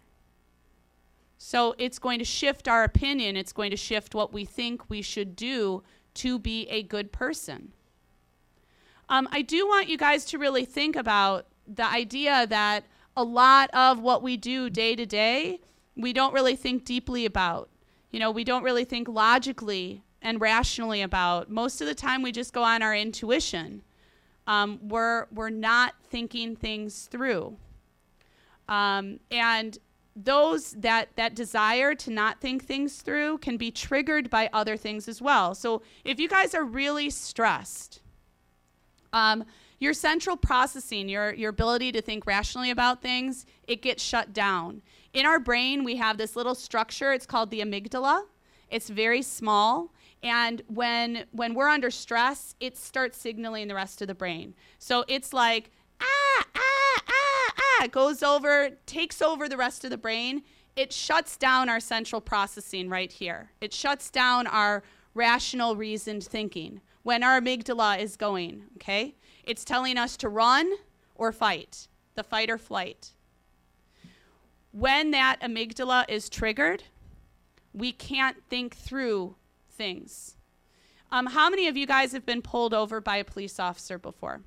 So 1.37 1.73
it's 1.77 1.99
going 1.99 2.19
to 2.19 2.25
shift 2.25 2.67
our 2.67 2.83
opinion. 2.83 3.37
It's 3.37 3.53
going 3.53 3.71
to 3.71 3.77
shift 3.77 4.13
what 4.13 4.33
we 4.33 4.45
think 4.45 4.89
we 4.89 5.01
should 5.01 5.35
do 5.35 5.83
to 6.15 6.37
be 6.37 6.67
a 6.67 6.83
good 6.83 7.11
person. 7.11 7.71
Um, 9.09 9.27
I 9.31 9.41
do 9.41 9.67
want 9.67 9.89
you 9.89 9.97
guys 9.97 10.23
to 10.25 10.37
really 10.37 10.65
think 10.65 10.95
about 10.95 11.47
the 11.67 11.85
idea 11.85 12.45
that 12.47 12.85
a 13.17 13.23
lot 13.23 13.69
of 13.73 13.99
what 13.99 14.21
we 14.21 14.37
do 14.37 14.69
day 14.69 14.95
to 14.95 15.05
day, 15.05 15.59
we 15.95 16.13
don't 16.13 16.33
really 16.33 16.55
think 16.55 16.85
deeply 16.85 17.25
about. 17.25 17.69
You 18.11 18.19
know, 18.19 18.31
we 18.31 18.43
don't 18.43 18.63
really 18.63 18.85
think 18.85 19.07
logically 19.07 20.03
and 20.21 20.39
rationally 20.39 21.01
about. 21.01 21.49
Most 21.49 21.81
of 21.81 21.87
the 21.87 21.95
time, 21.95 22.21
we 22.21 22.31
just 22.31 22.53
go 22.53 22.63
on 22.63 22.81
our 22.81 22.95
intuition. 22.95 23.81
Um, 24.47 24.79
we're 24.83 25.27
we're 25.31 25.49
not 25.49 25.93
thinking 26.09 26.55
things 26.55 27.07
through. 27.11 27.57
Um, 28.67 29.19
and 29.31 29.77
those 30.15 30.71
that 30.73 31.09
that 31.15 31.35
desire 31.35 31.95
to 31.95 32.11
not 32.11 32.41
think 32.41 32.65
things 32.65 33.01
through 33.01 33.39
can 33.39 33.57
be 33.57 33.71
triggered 33.71 34.29
by 34.29 34.49
other 34.53 34.77
things 34.77 35.07
as 35.07 35.21
well. 35.21 35.55
So 35.55 35.81
if 36.03 36.19
you 36.19 36.27
guys 36.27 36.55
are 36.55 36.63
really 36.63 37.09
stressed, 37.09 38.01
um, 39.13 39.43
your 39.79 39.93
central 39.93 40.35
processing, 40.37 41.09
your 41.09 41.33
your 41.33 41.49
ability 41.49 41.91
to 41.93 42.01
think 42.01 42.25
rationally 42.25 42.69
about 42.69 43.01
things, 43.01 43.45
it 43.67 43.81
gets 43.81 44.03
shut 44.03 44.33
down. 44.33 44.81
In 45.13 45.25
our 45.25 45.39
brain, 45.39 45.83
we 45.83 45.95
have 45.95 46.17
this 46.17 46.35
little 46.35 46.55
structure. 46.55 47.13
It's 47.13 47.25
called 47.25 47.49
the 47.49 47.61
amygdala. 47.61 48.23
It's 48.69 48.89
very 48.89 49.21
small. 49.21 49.93
And 50.21 50.61
when 50.67 51.25
when 51.31 51.53
we're 51.53 51.69
under 51.69 51.89
stress, 51.89 52.55
it 52.59 52.77
starts 52.77 53.17
signaling 53.17 53.67
the 53.67 53.75
rest 53.75 54.01
of 54.01 54.07
the 54.07 54.15
brain. 54.15 54.53
So 54.77 55.05
it's 55.07 55.33
like 55.33 55.71
ah 56.01 56.45
ah 56.55 57.01
ah 57.07 57.53
ah 57.81 57.87
goes 57.87 58.21
over, 58.21 58.71
takes 58.85 59.21
over 59.21 59.47
the 59.47 59.57
rest 59.57 59.85
of 59.85 59.91
the 59.91 59.97
brain. 59.97 60.43
It 60.75 60.93
shuts 60.93 61.37
down 61.37 61.69
our 61.69 61.79
central 61.79 62.21
processing 62.21 62.89
right 62.89 63.11
here. 63.11 63.51
It 63.61 63.73
shuts 63.73 64.09
down 64.09 64.45
our 64.47 64.83
rational 65.13 65.75
reasoned 65.75 66.23
thinking 66.23 66.81
when 67.03 67.23
our 67.23 67.39
amygdala 67.39 67.99
is 67.99 68.15
going, 68.15 68.63
okay? 68.75 69.15
It's 69.43 69.63
telling 69.63 69.97
us 69.97 70.17
to 70.17 70.29
run 70.29 70.71
or 71.15 71.31
fight, 71.31 71.87
the 72.15 72.23
fight 72.23 72.49
or 72.49 72.57
flight. 72.57 73.13
When 74.71 75.11
that 75.11 75.41
amygdala 75.41 76.05
is 76.09 76.29
triggered, 76.29 76.83
we 77.73 77.91
can't 77.91 78.37
think 78.49 78.75
through 78.75 79.35
things. 79.69 80.35
Um, 81.11 81.27
how 81.27 81.49
many 81.49 81.67
of 81.67 81.75
you 81.75 81.87
guys 81.87 82.11
have 82.11 82.25
been 82.25 82.41
pulled 82.41 82.73
over 82.73 83.01
by 83.01 83.17
a 83.17 83.23
police 83.23 83.59
officer 83.59 83.97
before? 83.97 84.41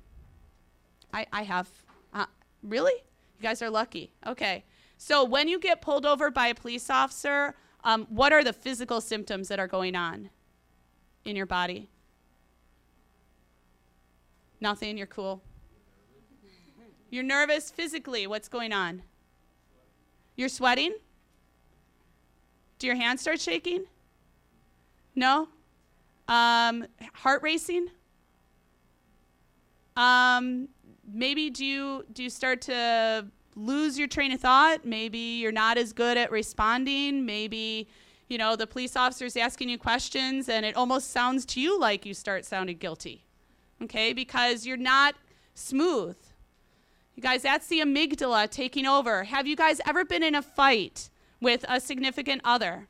I, 1.13 1.25
I 1.31 1.43
have. 1.43 1.69
Uh, 2.13 2.25
really? 2.61 2.93
You 2.93 3.43
guys 3.43 3.61
are 3.61 3.69
lucky. 3.69 4.13
Okay. 4.25 4.63
So 4.97 5.25
when 5.25 5.47
you 5.47 5.59
get 5.59 5.81
pulled 5.81 6.05
over 6.05 6.31
by 6.31 6.47
a 6.47 6.55
police 6.55 6.89
officer, 6.89 7.55
um, 7.83 8.07
what 8.09 8.31
are 8.31 8.43
the 8.43 8.53
physical 8.53 9.01
symptoms 9.01 9.49
that 9.49 9.59
are 9.59 9.67
going 9.67 9.95
on 9.95 10.29
in 11.25 11.35
your 11.35 11.45
body? 11.45 11.89
Nothing, 14.63 14.97
you're 14.97 15.07
cool. 15.07 15.41
You're 17.09 17.21
nervous 17.21 17.69
physically. 17.69 18.27
What's 18.27 18.47
going 18.47 18.71
on? 18.71 19.01
You're 20.37 20.47
sweating? 20.47 20.95
Do 22.79 22.87
your 22.87 22.95
hands 22.95 23.19
start 23.19 23.41
shaking? 23.41 23.83
No? 25.15 25.49
Um, 26.29 26.87
heart 27.13 27.43
racing? 27.43 27.87
Um, 29.97 30.69
maybe 31.11 31.49
do 31.49 31.65
you 31.65 32.05
do 32.13 32.23
you 32.23 32.29
start 32.29 32.61
to 32.61 33.27
lose 33.57 33.99
your 33.99 34.07
train 34.07 34.31
of 34.31 34.39
thought? 34.39 34.85
Maybe 34.85 35.41
you're 35.41 35.51
not 35.51 35.77
as 35.77 35.91
good 35.91 36.17
at 36.17 36.31
responding. 36.31 37.25
Maybe 37.25 37.89
you 38.29 38.37
know 38.37 38.55
the 38.55 38.65
police 38.65 38.95
officer's 38.95 39.35
asking 39.35 39.67
you 39.67 39.77
questions 39.77 40.47
and 40.47 40.65
it 40.65 40.77
almost 40.77 41.11
sounds 41.11 41.45
to 41.47 41.59
you 41.59 41.77
like 41.77 42.05
you 42.05 42.13
start 42.13 42.45
sounding 42.45 42.77
guilty. 42.77 43.25
Okay? 43.83 44.13
Because 44.13 44.65
you're 44.65 44.77
not 44.77 45.15
smooth. 45.53 46.15
You 47.15 47.21
guys, 47.21 47.43
that's 47.43 47.67
the 47.67 47.79
amygdala 47.79 48.49
taking 48.49 48.85
over. 48.85 49.23
Have 49.25 49.45
you 49.45 49.55
guys 49.55 49.79
ever 49.85 50.03
been 50.03 50.23
in 50.23 50.35
a 50.35 50.41
fight 50.41 51.09
with 51.39 51.63
a 51.69 51.79
significant 51.79 52.41
other? 52.43 52.87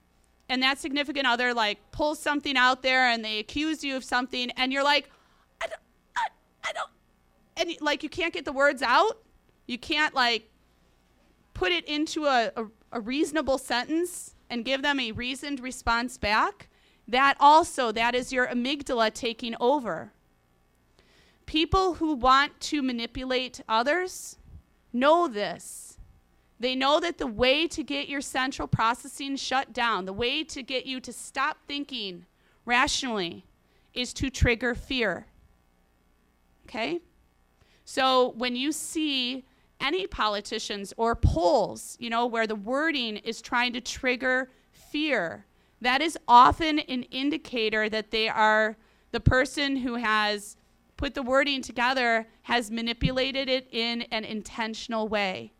And 0.48 0.62
that 0.62 0.78
significant 0.78 1.26
other 1.28 1.54
like 1.54 1.80
pulls 1.91 2.20
something 2.20 2.56
out 2.56 2.84
there 2.84 3.10
and 3.10 3.24
they 3.24 3.39
accuse 3.39 3.84
you 3.84 3.96
of 3.96 4.04
something 4.04 4.52
and 4.52 4.72
you're 4.72 4.84
like, 4.84 5.10
I 5.62 5.68
don't, 5.68 5.82
I, 6.16 6.28
I 6.64 6.72
don't, 6.74 6.89
and 7.58 7.82
like 7.82 8.04
you 8.04 8.10
can't 8.10 8.34
get 8.34 8.46
the 8.46 8.54
words 8.54 8.82
out. 8.82 9.20
You 9.68 9.78
can't 9.78 10.14
like 10.14 10.50
put 11.54 11.72
it 11.72 11.86
into 11.86 12.26
a, 12.26 12.52
a, 12.56 12.66
a 12.91 13.00
reasonable 13.00 13.58
sentence 13.58 14.36
and 14.50 14.66
give 14.66 14.82
them 14.82 15.00
a 15.00 15.12
reasoned 15.12 15.60
response 15.60 16.18
back. 16.18 16.70
That 17.08 17.36
also, 17.39 17.91
that 17.91 18.16
is 18.16 18.32
your 18.32 18.48
amygdala 18.48 19.14
taking 19.14 19.56
over. 19.60 20.14
People 21.46 21.96
who 21.96 22.14
want 22.14 22.60
to 22.62 22.82
manipulate 22.82 23.62
others 23.68 24.38
know 24.91 25.28
this. 25.28 25.98
They 26.60 26.76
know 26.76 27.00
that 27.00 27.18
the 27.18 27.28
way 27.28 27.68
to 27.68 27.84
get 27.84 28.08
your 28.08 28.22
central 28.22 28.68
processing 28.68 29.36
shut 29.36 29.74
down, 29.74 30.06
the 30.06 30.14
way 30.14 30.44
to 30.46 30.64
get 30.64 30.86
you 30.86 31.00
to 31.02 31.12
stop 31.12 31.58
thinking 31.68 32.26
rationally, 32.66 33.46
is 33.94 34.14
to 34.14 34.30
trigger 34.30 34.74
fear. 34.74 35.28
Okay? 36.66 37.02
So 37.86 38.34
when 38.38 38.56
you 38.56 38.72
see 38.72 39.44
any 39.82 40.08
politicians 40.08 40.94
or 40.96 41.16
polls, 41.16 41.98
you 42.00 42.10
know, 42.10 42.26
where 42.26 42.48
the 42.48 42.56
wording 42.56 43.18
is 43.18 43.41
trying 43.41 43.74
to 43.74 43.82
trigger 43.82 44.50
fear, 44.72 45.46
that 45.82 46.02
is 46.02 46.18
often 46.28 46.80
an 46.80 47.04
indicator 47.04 47.89
that 47.89 48.12
they 48.12 48.30
are 48.30 48.78
the 49.12 49.20
person 49.20 49.76
who 49.76 49.96
has 49.96 50.56
put 51.04 51.16
the 51.16 51.22
wording 51.22 51.62
together 51.62 52.26
has 52.43 52.72
manipulated 52.72 53.49
it 53.49 53.68
in 53.72 54.04
an 54.04 54.24
intentional 54.24 55.06
way 55.10 55.51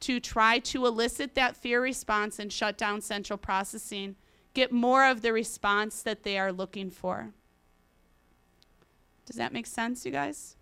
to 0.00 0.18
try 0.18 0.58
to 0.58 0.86
elicit 0.86 1.36
that 1.36 1.54
fear 1.54 1.80
response 1.80 2.40
and 2.40 2.52
shut 2.52 2.76
down 2.76 3.00
central 3.00 3.36
processing, 3.36 4.16
get 4.52 4.72
more 4.72 5.04
of 5.04 5.22
the 5.22 5.32
response 5.32 6.02
that 6.02 6.24
they 6.24 6.36
are 6.36 6.50
looking 6.50 6.90
for. 6.90 7.32
Does 9.24 9.36
that 9.36 9.52
make 9.52 9.68
sense, 9.68 10.04
you 10.04 10.10
guys? 10.10 10.56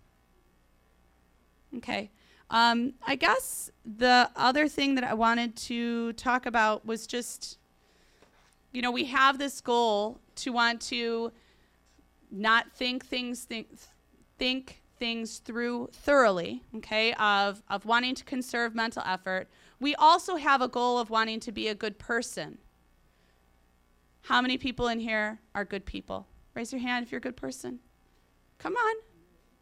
Okay. 1.77 2.11
Um, 2.51 2.93
I 3.07 3.15
guess 3.15 3.71
the 3.83 4.29
other 4.35 4.67
thing 4.67 4.93
that 4.95 5.03
I 5.03 5.15
wanted 5.15 5.55
to 5.55 6.13
talk 6.13 6.45
about 6.45 6.85
was 6.85 7.07
just, 7.07 7.57
you 8.71 8.83
know, 8.83 8.91
we 8.91 9.05
have 9.05 9.39
this 9.39 9.61
goal 9.61 10.19
to 10.35 10.51
want 10.51 10.79
to 10.81 11.31
not 12.31 12.71
think 12.71 13.05
things 13.05 13.43
think, 13.43 13.69
think 14.37 14.81
things 14.97 15.39
through 15.39 15.89
thoroughly, 15.93 16.63
okay, 16.75 17.13
of, 17.13 17.63
of 17.69 17.85
wanting 17.85 18.15
to 18.15 18.23
conserve 18.23 18.75
mental 18.75 19.03
effort. 19.05 19.47
We 19.79 19.95
also 19.95 20.35
have 20.35 20.61
a 20.61 20.67
goal 20.67 20.99
of 20.99 21.09
wanting 21.09 21.39
to 21.41 21.51
be 21.51 21.67
a 21.67 21.75
good 21.75 21.97
person. 21.97 22.57
How 24.23 24.41
many 24.41 24.57
people 24.57 24.87
in 24.89 24.99
here 24.99 25.39
are 25.55 25.63
good 25.65 25.85
people? 25.85 26.27
Raise 26.53 26.73
your 26.73 26.81
hand 26.81 27.05
if 27.05 27.11
you're 27.11 27.19
a 27.19 27.21
good 27.21 27.37
person. 27.37 27.79
Come 28.57 28.75
on. 28.75 28.95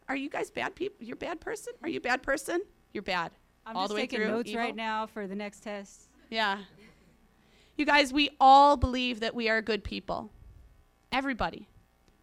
Are 0.08 0.16
you 0.16 0.28
guys 0.28 0.50
bad 0.50 0.74
people? 0.74 1.04
You're 1.04 1.14
a 1.14 1.18
bad 1.18 1.40
person? 1.40 1.74
Are 1.82 1.88
you 1.88 1.98
a 1.98 2.02
bad 2.02 2.22
person? 2.22 2.60
You're 2.92 3.02
bad. 3.02 3.30
I'm 3.64 3.76
All 3.76 3.84
just 3.84 3.90
the 3.90 3.94
way 3.94 4.00
taking 4.02 4.20
through, 4.20 4.28
notes 4.28 4.50
evil? 4.50 4.62
right 4.62 4.74
now 4.74 5.06
for 5.06 5.26
the 5.26 5.34
next 5.34 5.62
test. 5.62 6.08
Yeah. 6.30 6.58
You 7.76 7.86
guys, 7.86 8.12
we 8.12 8.30
all 8.40 8.76
believe 8.76 9.20
that 9.20 9.34
we 9.34 9.48
are 9.48 9.62
good 9.62 9.84
people. 9.84 10.32
Everybody. 11.12 11.68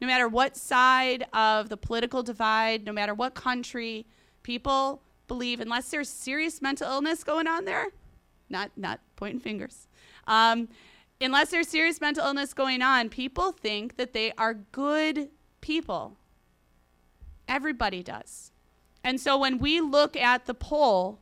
No 0.02 0.08
matter 0.08 0.28
what 0.28 0.58
side 0.58 1.26
of 1.34 1.70
the 1.70 1.78
political 1.78 2.22
divide, 2.22 2.86
no 2.86 2.92
matter 2.92 3.14
what 3.14 3.34
country, 3.34 4.06
people 4.44 5.02
believe, 5.28 5.60
unless 5.60 5.90
there's 5.90 6.10
serious 6.10 6.62
mental 6.62 6.90
illness 6.92 7.24
going 7.24 7.48
on 7.48 7.66
there, 7.66 7.88
not, 8.50 8.72
not 8.76 9.00
pointing 9.16 9.40
fingers, 9.40 9.88
um, 10.28 10.68
unless 11.22 11.50
there's 11.50 11.68
serious 11.68 12.02
mental 12.02 12.26
illness 12.26 12.54
going 12.54 12.82
on, 12.82 13.10
people 13.10 13.52
think 13.52 13.98
that 13.98 14.14
they 14.14 14.34
are 14.38 14.54
good 14.54 15.30
people. 15.62 16.18
Everybody 17.48 18.04
does. 18.04 18.52
And 19.04 19.20
so 19.22 19.38
when 19.38 19.60
we 19.60 19.82
look 19.82 20.18
at 20.18 20.46
the 20.46 20.54
poll, 20.54 21.20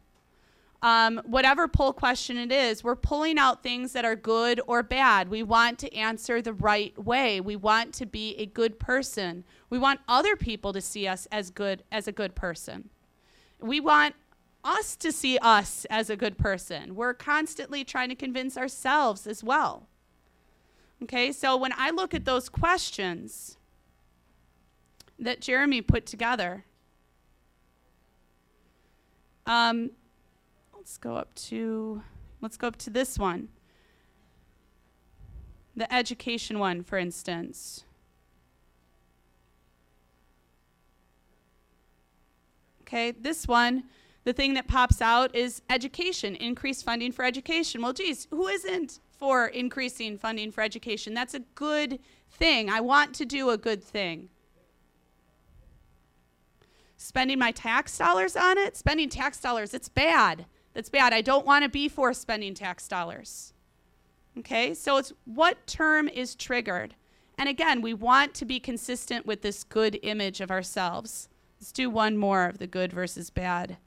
um, 0.83 1.21
whatever 1.23 1.69
poll 1.69 1.93
question 1.93 2.37
it 2.37 2.51
is, 2.51 2.83
we're 2.83 2.97
pulling 2.97 3.37
out 3.37 3.63
things 3.63 3.93
that 3.93 4.03
are 4.03 4.17
good 4.17 4.59
or 4.67 4.83
bad. 4.83 5.29
We 5.29 5.41
want 5.41 5.79
to 5.79 5.95
answer 5.95 6.41
the 6.41 6.51
right 6.51 6.95
way. 7.01 7.39
We 7.39 7.55
want 7.55 7.93
to 7.95 8.05
be 8.05 8.35
a 8.35 8.45
good 8.45 8.79
person. 8.79 9.45
We 9.69 9.79
want 9.79 10.01
other 10.09 10.35
people 10.35 10.73
to 10.73 10.81
see 10.81 11.07
us 11.07 11.25
as 11.31 11.49
good 11.49 11.83
as 11.89 12.05
a 12.09 12.11
good 12.11 12.35
person. 12.35 12.89
We 13.61 13.79
want 13.79 14.15
us 14.65 14.97
to 14.97 15.13
see 15.13 15.37
us 15.37 15.85
as 15.89 16.09
a 16.09 16.17
good 16.17 16.37
person. 16.37 16.95
We're 16.95 17.13
constantly 17.13 17.85
trying 17.85 18.09
to 18.09 18.15
convince 18.15 18.57
ourselves 18.57 19.25
as 19.25 19.41
well. 19.41 19.87
Okay, 21.01 21.31
so 21.31 21.55
when 21.55 21.71
I 21.77 21.91
look 21.91 22.13
at 22.13 22.25
those 22.25 22.49
questions 22.49 23.57
that 25.17 25.39
Jeremy 25.39 25.81
put 25.81 26.05
together, 26.05 26.65
um, 29.45 29.91
let's 30.83 30.97
go 30.97 31.15
up 31.15 31.33
to 31.33 32.03
let's 32.41 32.57
go 32.57 32.67
up 32.67 32.75
to 32.75 32.89
this 32.89 33.17
one. 33.17 33.47
The 35.77 35.91
education 35.93 36.59
one 36.59 36.83
for 36.83 36.97
instance. 36.97 37.85
Okay 42.81 43.11
this 43.11 43.47
one 43.47 43.85
the 44.25 44.33
thing 44.33 44.55
that 44.55 44.67
pops 44.67 45.01
out 45.01 45.33
is 45.33 45.61
education 45.69 46.35
increased 46.35 46.83
funding 46.83 47.13
for 47.13 47.23
education. 47.23 47.81
Well 47.81 47.93
geez 47.93 48.27
who 48.29 48.49
isn't 48.49 48.99
for 49.17 49.47
increasing 49.47 50.17
funding 50.17 50.51
for 50.51 50.59
education? 50.59 51.13
That's 51.13 51.33
a 51.33 51.39
good 51.55 51.99
thing. 52.29 52.69
I 52.69 52.81
want 52.81 53.15
to 53.15 53.25
do 53.25 53.51
a 53.51 53.57
good 53.57 53.81
thing. 53.81 54.27
Spending 56.97 57.39
my 57.39 57.51
tax 57.51 57.97
dollars 57.97 58.35
on 58.35 58.57
it? 58.57 58.75
Spending 58.75 59.07
tax 59.07 59.39
dollars 59.39 59.73
it's 59.73 59.87
bad 59.87 60.45
that's 60.73 60.89
bad. 60.89 61.13
I 61.13 61.21
don't 61.21 61.45
want 61.45 61.63
to 61.63 61.69
be 61.69 61.87
for 61.87 62.13
spending 62.13 62.53
tax 62.53 62.87
dollars. 62.87 63.53
Okay, 64.37 64.73
so 64.73 64.97
it's 64.97 65.13
what 65.25 65.67
term 65.67 66.07
is 66.07 66.35
triggered. 66.35 66.95
And 67.37 67.47
again, 67.47 67.81
we 67.81 67.93
want 67.93 68.33
to 68.35 68.45
be 68.45 68.59
consistent 68.59 69.25
with 69.25 69.41
this 69.41 69.63
good 69.63 69.99
image 70.01 70.41
of 70.41 70.49
ourselves. 70.49 71.29
Let's 71.59 71.71
do 71.71 71.89
one 71.89 72.17
more 72.17 72.45
of 72.45 72.57
the 72.57 72.67
good 72.67 72.91
versus 72.91 73.29
bad. 73.29 73.77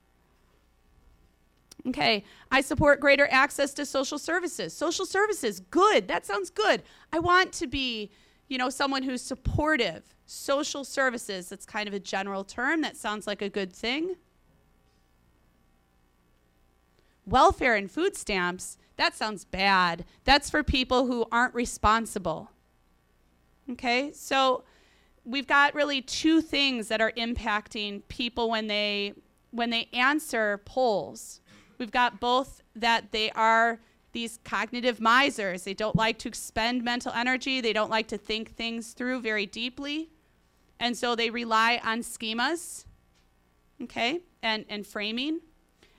Okay, 1.89 2.25
I 2.51 2.61
support 2.61 3.01
greater 3.01 3.29
access 3.31 3.73
to 3.75 3.87
social 3.87 4.19
services. 4.19 4.73
Social 4.73 5.07
services, 5.07 5.61
good. 5.61 6.09
That 6.09 6.27
sounds 6.27 6.51
good. 6.51 6.83
I 7.13 7.19
want 7.19 7.53
to 7.55 7.67
be, 7.67 8.11
you 8.49 8.59
know, 8.59 8.71
someone 8.71 9.03
who's 9.03 9.23
supportive. 9.23 10.15
Social 10.27 10.83
services, 10.85 11.49
that's 11.49 11.67
kind 11.67 11.87
of 11.87 11.95
a 11.95 12.01
general 12.01 12.43
term. 12.43 12.81
That 12.81 12.97
sounds 12.97 13.27
like 13.27 13.43
a 13.43 13.49
good 13.49 13.73
thing 13.73 14.17
welfare 17.27 17.75
and 17.75 17.91
food 17.91 18.17
stamps, 18.17 18.79
that 18.97 19.15
sounds 19.15 19.45
bad. 19.45 20.05
That's 20.25 20.49
for 20.49 20.63
people 20.63 21.07
who 21.07 21.27
aren't 21.31 21.55
responsible. 21.55 22.51
Okay? 23.71 24.13
So 24.13 24.65
we've 25.25 25.47
got 25.47 25.75
really 25.75 26.01
two 26.01 26.41
things 26.41 26.89
that 26.89 27.01
are 27.01 27.13
impacting 27.13 28.03
people 28.09 28.49
when 28.49 28.69
they 28.69 29.15
when 29.51 29.71
they 29.71 29.89
answer 29.93 30.61
polls. 30.65 31.41
We've 31.79 31.91
got 31.91 32.21
both 32.21 32.63
that 32.75 33.13
they 33.13 33.31
are 33.31 33.81
these 34.13 34.39
cognitive 34.45 35.01
misers. 35.01 35.65
They 35.65 35.75
don't 35.75 35.97
like 35.97 36.19
to 36.21 36.29
expend 36.29 36.83
mental 36.83 37.13
energy, 37.13 37.61
they 37.61 37.73
don't 37.73 37.91
like 37.91 38.09
to 38.09 38.19
think 38.19 38.55
things 38.55 38.93
through 38.93 39.21
very 39.21 39.47
deeply. 39.47 40.11
And 40.79 40.97
so 40.97 41.15
they 41.15 41.31
rely 41.31 41.81
on 41.83 42.01
schemas, 42.01 42.85
okay, 43.83 44.21
and, 44.43 44.67
and 44.69 44.87
framing. 44.87 45.41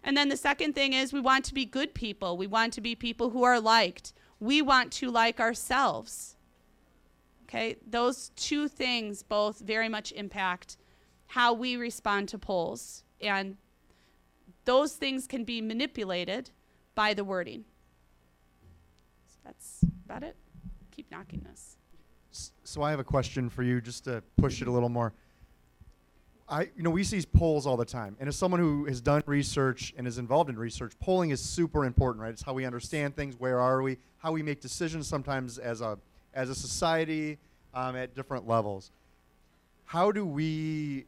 And 0.08 0.16
then 0.16 0.30
the 0.30 0.38
second 0.38 0.74
thing 0.74 0.94
is 0.94 1.12
we 1.12 1.20
want 1.20 1.44
to 1.46 1.54
be 1.54 1.66
good 1.66 1.94
people. 1.94 2.38
We 2.38 2.48
want 2.48 2.72
to 2.74 2.82
be 2.82 2.96
people 2.96 3.30
who 3.32 3.44
are 3.44 3.60
liked. 3.60 4.14
We 4.40 4.62
want 4.62 4.94
to 4.94 5.12
like 5.12 5.42
ourselves. 5.42 6.38
Okay, 7.44 7.76
those 7.86 8.32
two 8.38 8.70
things 8.70 9.22
both 9.22 9.60
very 9.60 9.90
much 9.90 10.14
impact 10.14 10.78
how 11.28 11.52
we 11.52 11.76
respond 11.76 12.30
to 12.30 12.38
polls. 12.38 13.04
And 13.20 13.58
those 14.64 14.94
things 14.94 15.28
can 15.28 15.44
be 15.44 15.60
manipulated 15.60 16.52
by 16.96 17.14
the 17.14 17.26
wording. 17.26 17.66
So 19.28 19.40
that's 19.44 19.84
about 20.06 20.24
it. 20.24 20.38
Keep 20.92 21.12
knocking 21.12 21.46
this. 21.50 21.76
So 22.64 22.82
I 22.82 22.92
have 22.92 23.00
a 23.00 23.04
question 23.04 23.50
for 23.50 23.62
you, 23.62 23.82
just 23.82 24.06
to 24.06 24.24
push 24.38 24.62
it 24.62 24.70
a 24.70 24.72
little 24.72 24.88
more. 24.88 25.14
I, 26.50 26.62
you 26.62 26.84
know, 26.84 26.90
we 26.90 27.04
see 27.04 27.22
polls 27.34 27.68
all 27.68 27.76
the 27.76 27.86
time, 27.86 28.16
and 28.20 28.30
as 28.30 28.38
someone 28.38 28.62
who 28.62 28.86
has 28.86 29.02
done 29.02 29.22
research 29.26 29.94
and 29.98 30.08
is 30.08 30.18
involved 30.18 30.50
in 30.50 30.58
research, 30.58 30.94
polling 31.00 31.32
is 31.32 31.42
super 31.42 31.84
important, 31.84 32.24
right? 32.24 32.32
It's 32.32 32.42
how 32.42 32.54
we 32.54 32.64
understand 32.66 33.18
things, 33.18 33.38
where 33.38 33.60
are 33.60 33.82
we, 33.82 33.98
how 34.20 34.32
we 34.32 34.42
make 34.42 34.62
decisions 34.62 35.08
sometimes 35.08 35.58
as 35.58 35.82
a 35.82 35.98
as 36.34 36.50
a 36.50 36.56
society 36.56 37.38
um, 37.74 37.96
at 37.96 38.16
different 38.16 38.48
levels. 38.48 38.92
How 39.86 40.12
do 40.12 40.26
we, 40.26 41.06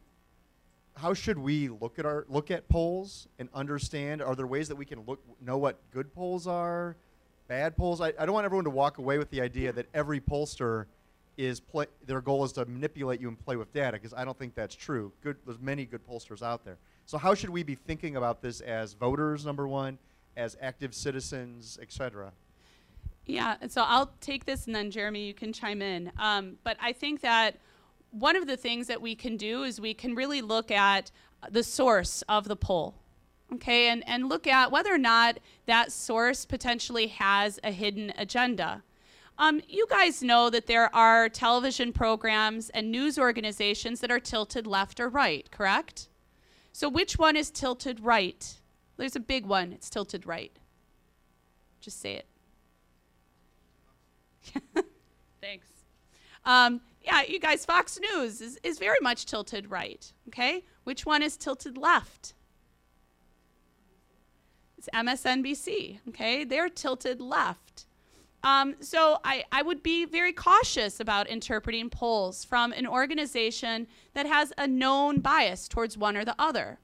how 0.96 1.14
should 1.14 1.38
we 1.38 1.68
look 1.68 1.98
at 1.98 2.04
our 2.04 2.26
look 2.28 2.50
at 2.50 2.68
polls 2.68 3.28
and 3.38 3.48
understand? 3.54 4.20
Are 4.20 4.34
there 4.34 4.46
ways 4.46 4.68
that 4.68 4.76
we 4.76 4.84
can 4.84 5.00
look 5.06 5.20
know 5.40 5.56
what 5.56 5.78
good 5.90 6.12
polls 6.14 6.46
are, 6.46 6.96
bad 7.48 7.76
polls? 7.76 8.02
I, 8.02 8.08
I 8.18 8.26
don't 8.26 8.32
want 8.32 8.44
everyone 8.44 8.64
to 8.64 8.70
walk 8.70 8.98
away 8.98 9.16
with 9.16 9.30
the 9.30 9.40
idea 9.40 9.72
that 9.72 9.86
every 9.94 10.20
pollster 10.20 10.84
is 11.40 11.58
play, 11.58 11.86
their 12.06 12.20
goal 12.20 12.44
is 12.44 12.52
to 12.52 12.66
manipulate 12.66 13.18
you 13.18 13.28
and 13.28 13.38
play 13.38 13.56
with 13.56 13.72
data 13.72 13.92
because 13.92 14.12
I 14.12 14.26
don't 14.26 14.38
think 14.38 14.54
that's 14.54 14.74
true. 14.74 15.10
Good, 15.22 15.36
there's 15.46 15.58
many 15.58 15.86
good 15.86 16.06
pollsters 16.06 16.42
out 16.42 16.64
there. 16.64 16.76
So 17.06 17.16
how 17.16 17.34
should 17.34 17.48
we 17.48 17.62
be 17.62 17.74
thinking 17.74 18.16
about 18.16 18.42
this 18.42 18.60
as 18.60 18.92
voters, 18.92 19.46
number 19.46 19.66
one, 19.66 19.98
as 20.36 20.56
active 20.60 20.94
citizens, 20.94 21.78
et 21.80 21.90
cetera? 21.90 22.32
Yeah, 23.24 23.56
so 23.68 23.84
I'll 23.86 24.12
take 24.20 24.44
this 24.44 24.66
and 24.66 24.74
then 24.74 24.90
Jeremy, 24.90 25.24
you 25.24 25.34
can 25.34 25.52
chime 25.52 25.80
in. 25.80 26.12
Um, 26.18 26.58
but 26.62 26.76
I 26.80 26.92
think 26.92 27.22
that 27.22 27.56
one 28.10 28.36
of 28.36 28.46
the 28.46 28.56
things 28.56 28.86
that 28.88 29.00
we 29.00 29.14
can 29.14 29.38
do 29.38 29.62
is 29.62 29.80
we 29.80 29.94
can 29.94 30.14
really 30.14 30.42
look 30.42 30.70
at 30.70 31.10
the 31.50 31.62
source 31.62 32.22
of 32.28 32.48
the 32.48 32.56
poll. 32.56 32.96
Okay, 33.54 33.88
and, 33.88 34.06
and 34.06 34.28
look 34.28 34.46
at 34.46 34.70
whether 34.70 34.94
or 34.94 34.98
not 34.98 35.38
that 35.66 35.90
source 35.90 36.44
potentially 36.44 37.08
has 37.08 37.58
a 37.64 37.72
hidden 37.72 38.12
agenda. 38.16 38.82
Um, 39.40 39.62
you 39.66 39.86
guys 39.88 40.22
know 40.22 40.50
that 40.50 40.66
there 40.66 40.94
are 40.94 41.30
television 41.30 41.94
programs 41.94 42.68
and 42.68 42.92
news 42.92 43.18
organizations 43.18 44.00
that 44.00 44.10
are 44.10 44.20
tilted 44.20 44.66
left 44.66 45.00
or 45.00 45.08
right, 45.08 45.50
correct? 45.50 46.08
So, 46.72 46.90
which 46.90 47.18
one 47.18 47.36
is 47.36 47.50
tilted 47.50 48.00
right? 48.00 48.60
There's 48.98 49.16
a 49.16 49.20
big 49.20 49.46
one, 49.46 49.72
it's 49.72 49.88
tilted 49.88 50.26
right. 50.26 50.52
Just 51.80 52.02
say 52.02 52.16
it. 52.16 52.26
Thanks. 55.40 55.68
Um, 56.44 56.82
yeah, 57.02 57.22
you 57.26 57.40
guys, 57.40 57.64
Fox 57.64 57.98
News 57.98 58.42
is, 58.42 58.58
is 58.62 58.78
very 58.78 58.98
much 59.00 59.24
tilted 59.24 59.70
right. 59.70 60.12
Okay? 60.28 60.64
Which 60.84 61.06
one 61.06 61.22
is 61.22 61.38
tilted 61.38 61.78
left? 61.78 62.34
It's 64.76 64.90
MSNBC. 64.94 66.00
Okay? 66.08 66.44
They're 66.44 66.68
tilted 66.68 67.22
left. 67.22 67.86
Um, 68.42 68.76
so 68.80 69.18
I, 69.22 69.44
I 69.52 69.62
would 69.62 69.82
be 69.82 70.06
very 70.06 70.32
cautious 70.32 70.98
about 70.98 71.28
interpreting 71.28 71.90
polls 71.90 72.44
from 72.44 72.72
an 72.72 72.86
organization 72.86 73.86
that 74.14 74.26
has 74.26 74.52
a 74.56 74.66
known 74.66 75.20
bias 75.20 75.68
towards 75.68 75.98
one 75.98 76.16
or 76.16 76.24
the 76.24 76.34
other. 76.38 76.78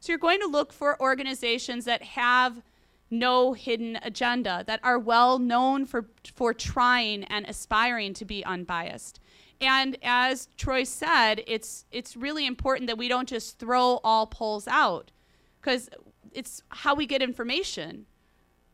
So 0.00 0.12
you're 0.12 0.18
going 0.18 0.40
to 0.40 0.46
look 0.46 0.72
for 0.72 1.00
organizations 1.00 1.84
that 1.84 2.02
have 2.02 2.62
no 3.10 3.52
hidden 3.52 3.98
agenda, 4.02 4.64
that 4.66 4.80
are 4.82 4.98
well 4.98 5.38
known 5.38 5.84
for, 5.84 6.06
for 6.34 6.52
trying 6.52 7.24
and 7.24 7.46
aspiring 7.46 8.14
to 8.14 8.24
be 8.24 8.44
unbiased. 8.44 9.20
And 9.60 9.96
as 10.02 10.48
Troy 10.56 10.84
said, 10.84 11.42
it's, 11.46 11.86
it's 11.90 12.16
really 12.16 12.46
important 12.46 12.88
that 12.88 12.98
we 12.98 13.08
don't 13.08 13.28
just 13.28 13.58
throw 13.58 14.00
all 14.02 14.26
polls 14.26 14.66
out 14.68 15.12
because 15.60 15.88
it's 16.32 16.62
how 16.68 16.94
we 16.94 17.06
get 17.06 17.22
information. 17.22 18.06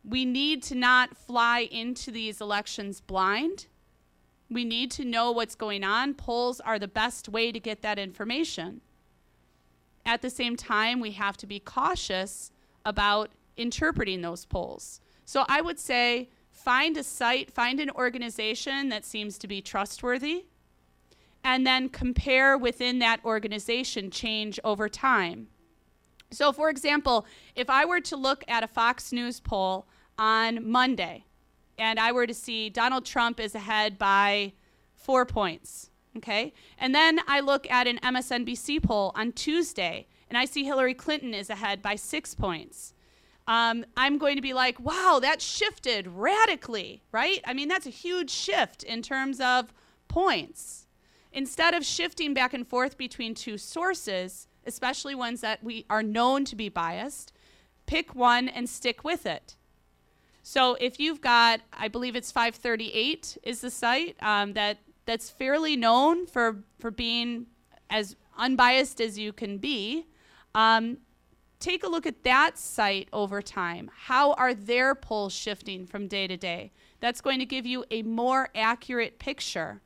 We 0.04 0.24
need 0.24 0.62
to 0.64 0.74
not 0.74 1.16
fly 1.16 1.60
into 1.70 2.10
these 2.10 2.40
elections 2.40 3.00
blind. 3.00 3.66
We 4.50 4.64
need 4.64 4.90
to 4.92 5.04
know 5.04 5.30
what's 5.30 5.54
going 5.54 5.84
on. 5.84 6.14
Polls 6.14 6.60
are 6.60 6.78
the 6.78 6.88
best 6.88 7.28
way 7.28 7.52
to 7.52 7.60
get 7.60 7.82
that 7.82 7.98
information. 7.98 8.80
At 10.04 10.20
the 10.20 10.30
same 10.30 10.56
time, 10.56 11.00
we 11.00 11.12
have 11.12 11.36
to 11.38 11.46
be 11.46 11.60
cautious 11.60 12.50
about 12.84 13.30
interpreting 13.56 14.22
those 14.22 14.44
polls. 14.44 15.00
So 15.24 15.44
I 15.48 15.60
would 15.60 15.78
say 15.78 16.30
find 16.50 16.96
a 16.96 17.04
site, 17.04 17.50
find 17.50 17.78
an 17.80 17.90
organization 17.90 18.88
that 18.88 19.04
seems 19.04 19.38
to 19.38 19.46
be 19.46 19.62
trustworthy, 19.62 20.46
and 21.44 21.66
then 21.66 21.88
compare 21.88 22.58
within 22.58 22.98
that 22.98 23.24
organization 23.24 24.10
change 24.10 24.58
over 24.64 24.88
time. 24.88 25.48
So, 26.32 26.52
for 26.52 26.70
example, 26.70 27.26
if 27.54 27.68
I 27.68 27.84
were 27.84 28.00
to 28.00 28.16
look 28.16 28.44
at 28.48 28.62
a 28.62 28.68
Fox 28.68 29.12
News 29.12 29.40
poll 29.40 29.86
on 30.18 30.68
Monday 30.68 31.24
and 31.78 31.98
I 31.98 32.12
were 32.12 32.26
to 32.26 32.34
see 32.34 32.70
Donald 32.70 33.04
Trump 33.04 33.38
is 33.38 33.54
ahead 33.54 33.98
by 33.98 34.52
four 34.94 35.26
points, 35.26 35.90
okay? 36.16 36.52
And 36.78 36.94
then 36.94 37.20
I 37.26 37.40
look 37.40 37.70
at 37.70 37.86
an 37.86 37.98
MSNBC 37.98 38.82
poll 38.82 39.12
on 39.14 39.32
Tuesday 39.32 40.06
and 40.28 40.38
I 40.38 40.46
see 40.46 40.64
Hillary 40.64 40.94
Clinton 40.94 41.34
is 41.34 41.50
ahead 41.50 41.82
by 41.82 41.96
six 41.96 42.34
points. 42.34 42.94
Um, 43.46 43.84
I'm 43.96 44.18
going 44.18 44.36
to 44.36 44.42
be 44.42 44.54
like, 44.54 44.78
wow, 44.80 45.18
that 45.20 45.42
shifted 45.42 46.06
radically, 46.06 47.02
right? 47.12 47.40
I 47.44 47.52
mean, 47.52 47.68
that's 47.68 47.86
a 47.86 47.90
huge 47.90 48.30
shift 48.30 48.82
in 48.84 49.02
terms 49.02 49.40
of 49.40 49.72
points. 50.08 50.86
Instead 51.32 51.74
of 51.74 51.84
shifting 51.84 52.34
back 52.34 52.54
and 52.54 52.66
forth 52.66 52.96
between 52.96 53.34
two 53.34 53.58
sources, 53.58 54.46
especially 54.66 55.14
ones 55.14 55.40
that 55.40 55.62
we 55.62 55.84
are 55.90 56.02
known 56.02 56.44
to 56.46 56.56
be 56.56 56.68
biased, 56.68 57.32
pick 57.86 58.14
one 58.14 58.48
and 58.48 58.68
stick 58.68 59.04
with 59.04 59.26
it. 59.26 59.56
So 60.42 60.74
if 60.80 60.98
you've 60.98 61.20
got, 61.20 61.60
I 61.72 61.88
believe 61.88 62.16
it's 62.16 62.32
538 62.32 63.38
is 63.42 63.60
the 63.60 63.70
site 63.70 64.16
um, 64.20 64.54
that 64.54 64.78
that's 65.04 65.30
fairly 65.30 65.76
known 65.76 66.26
for 66.26 66.62
for 66.78 66.90
being 66.90 67.46
as 67.90 68.16
unbiased 68.36 69.00
as 69.00 69.18
you 69.18 69.32
can 69.32 69.58
be. 69.58 70.06
Um, 70.54 70.98
take 71.60 71.84
a 71.84 71.88
look 71.88 72.06
at 72.06 72.24
that 72.24 72.58
site 72.58 73.08
over 73.12 73.40
time. 73.40 73.90
How 73.94 74.32
are 74.32 74.54
their 74.54 74.94
polls 74.94 75.32
shifting 75.32 75.86
from 75.86 76.08
day 76.08 76.26
to 76.26 76.36
day? 76.36 76.72
That's 77.00 77.20
going 77.20 77.38
to 77.38 77.46
give 77.46 77.66
you 77.66 77.84
a 77.90 78.02
more 78.02 78.48
accurate 78.54 79.18
picture 79.18 79.80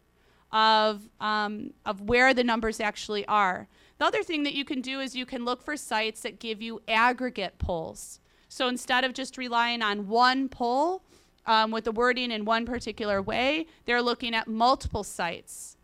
of 0.53 1.09
um, 1.21 1.73
of 1.85 2.01
where 2.01 2.33
the 2.33 2.45
numbers 2.45 2.81
actually 2.81 3.27
are. 3.27 3.69
The 3.99 4.05
other 4.05 4.23
thing 4.23 4.43
that 4.43 4.55
you 4.55 4.65
can 4.65 4.81
do 4.81 5.01
is 5.01 5.17
you 5.17 5.27
can 5.27 5.45
look 5.45 5.63
for 5.63 5.77
sites 5.77 6.21
that 6.23 6.39
give 6.39 6.61
you 6.61 6.83
aggregate 6.87 7.59
polls. 7.59 8.21
So 8.49 8.69
instead 8.69 9.05
of 9.05 9.15
just 9.15 9.39
relying 9.39 9.83
on 9.83 10.07
one 10.07 10.49
poll 10.49 11.03
um, 11.47 11.71
with 11.71 11.85
the 11.85 11.93
wording 11.93 12.31
in 12.31 12.45
one 12.45 12.67
particular 12.67 13.23
way, 13.23 13.67
they're 13.87 14.03
looking 14.03 14.35
at 14.35 14.49
multiple 14.49 15.03
sites. 15.03 15.77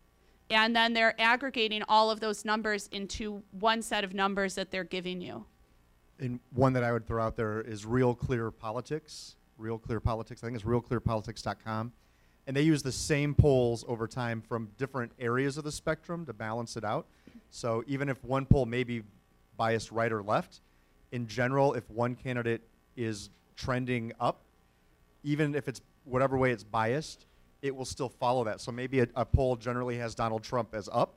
And 0.49 0.75
then 0.75 0.93
they're 0.93 1.19
aggregating 1.19 1.81
all 1.89 2.11
of 2.11 2.19
those 2.19 2.45
numbers 2.45 2.87
into 2.91 3.41
one 3.51 3.81
set 3.81 4.03
of 4.03 4.13
numbers 4.13 4.55
that 4.55 4.69
they're 4.69 4.83
giving 4.83 5.19
you. 5.19 5.45
And 6.19 6.39
one 6.53 6.73
that 6.73 6.83
I 6.83 6.91
would 6.91 7.07
throw 7.07 7.23
out 7.23 7.35
there 7.35 7.61
is 7.61 7.85
Real 7.85 8.13
Clear 8.13 8.51
Politics. 8.51 9.35
Real 9.57 9.79
Clear 9.79 9.99
Politics. 9.99 10.43
I 10.43 10.47
think 10.47 10.55
it's 10.55 10.65
realclearpolitics.com. 10.65 11.91
And 12.45 12.55
they 12.55 12.61
use 12.61 12.83
the 12.83 12.91
same 12.91 13.33
polls 13.33 13.85
over 13.87 14.07
time 14.07 14.41
from 14.41 14.69
different 14.77 15.13
areas 15.17 15.57
of 15.57 15.63
the 15.63 15.71
spectrum 15.71 16.25
to 16.25 16.33
balance 16.33 16.75
it 16.77 16.83
out. 16.83 17.07
So 17.49 17.83
even 17.87 18.09
if 18.09 18.23
one 18.23 18.45
poll 18.45 18.65
may 18.65 18.83
be 18.83 19.03
biased 19.57 19.91
right 19.91 20.11
or 20.11 20.23
left, 20.23 20.61
in 21.11 21.27
general, 21.27 21.73
if 21.73 21.89
one 21.89 22.15
candidate 22.15 22.61
is 22.95 23.29
trending 23.55 24.11
up, 24.19 24.41
even 25.23 25.55
if 25.55 25.67
it's 25.67 25.81
whatever 26.05 26.37
way 26.37 26.51
it's 26.51 26.63
biased, 26.63 27.25
it 27.61 27.75
will 27.75 27.85
still 27.85 28.09
follow 28.09 28.43
that. 28.43 28.59
So 28.59 28.71
maybe 28.71 28.99
a, 28.99 29.07
a 29.15 29.25
poll 29.25 29.55
generally 29.55 29.97
has 29.97 30.15
Donald 30.15 30.43
Trump 30.43 30.73
as 30.73 30.89
up, 30.91 31.15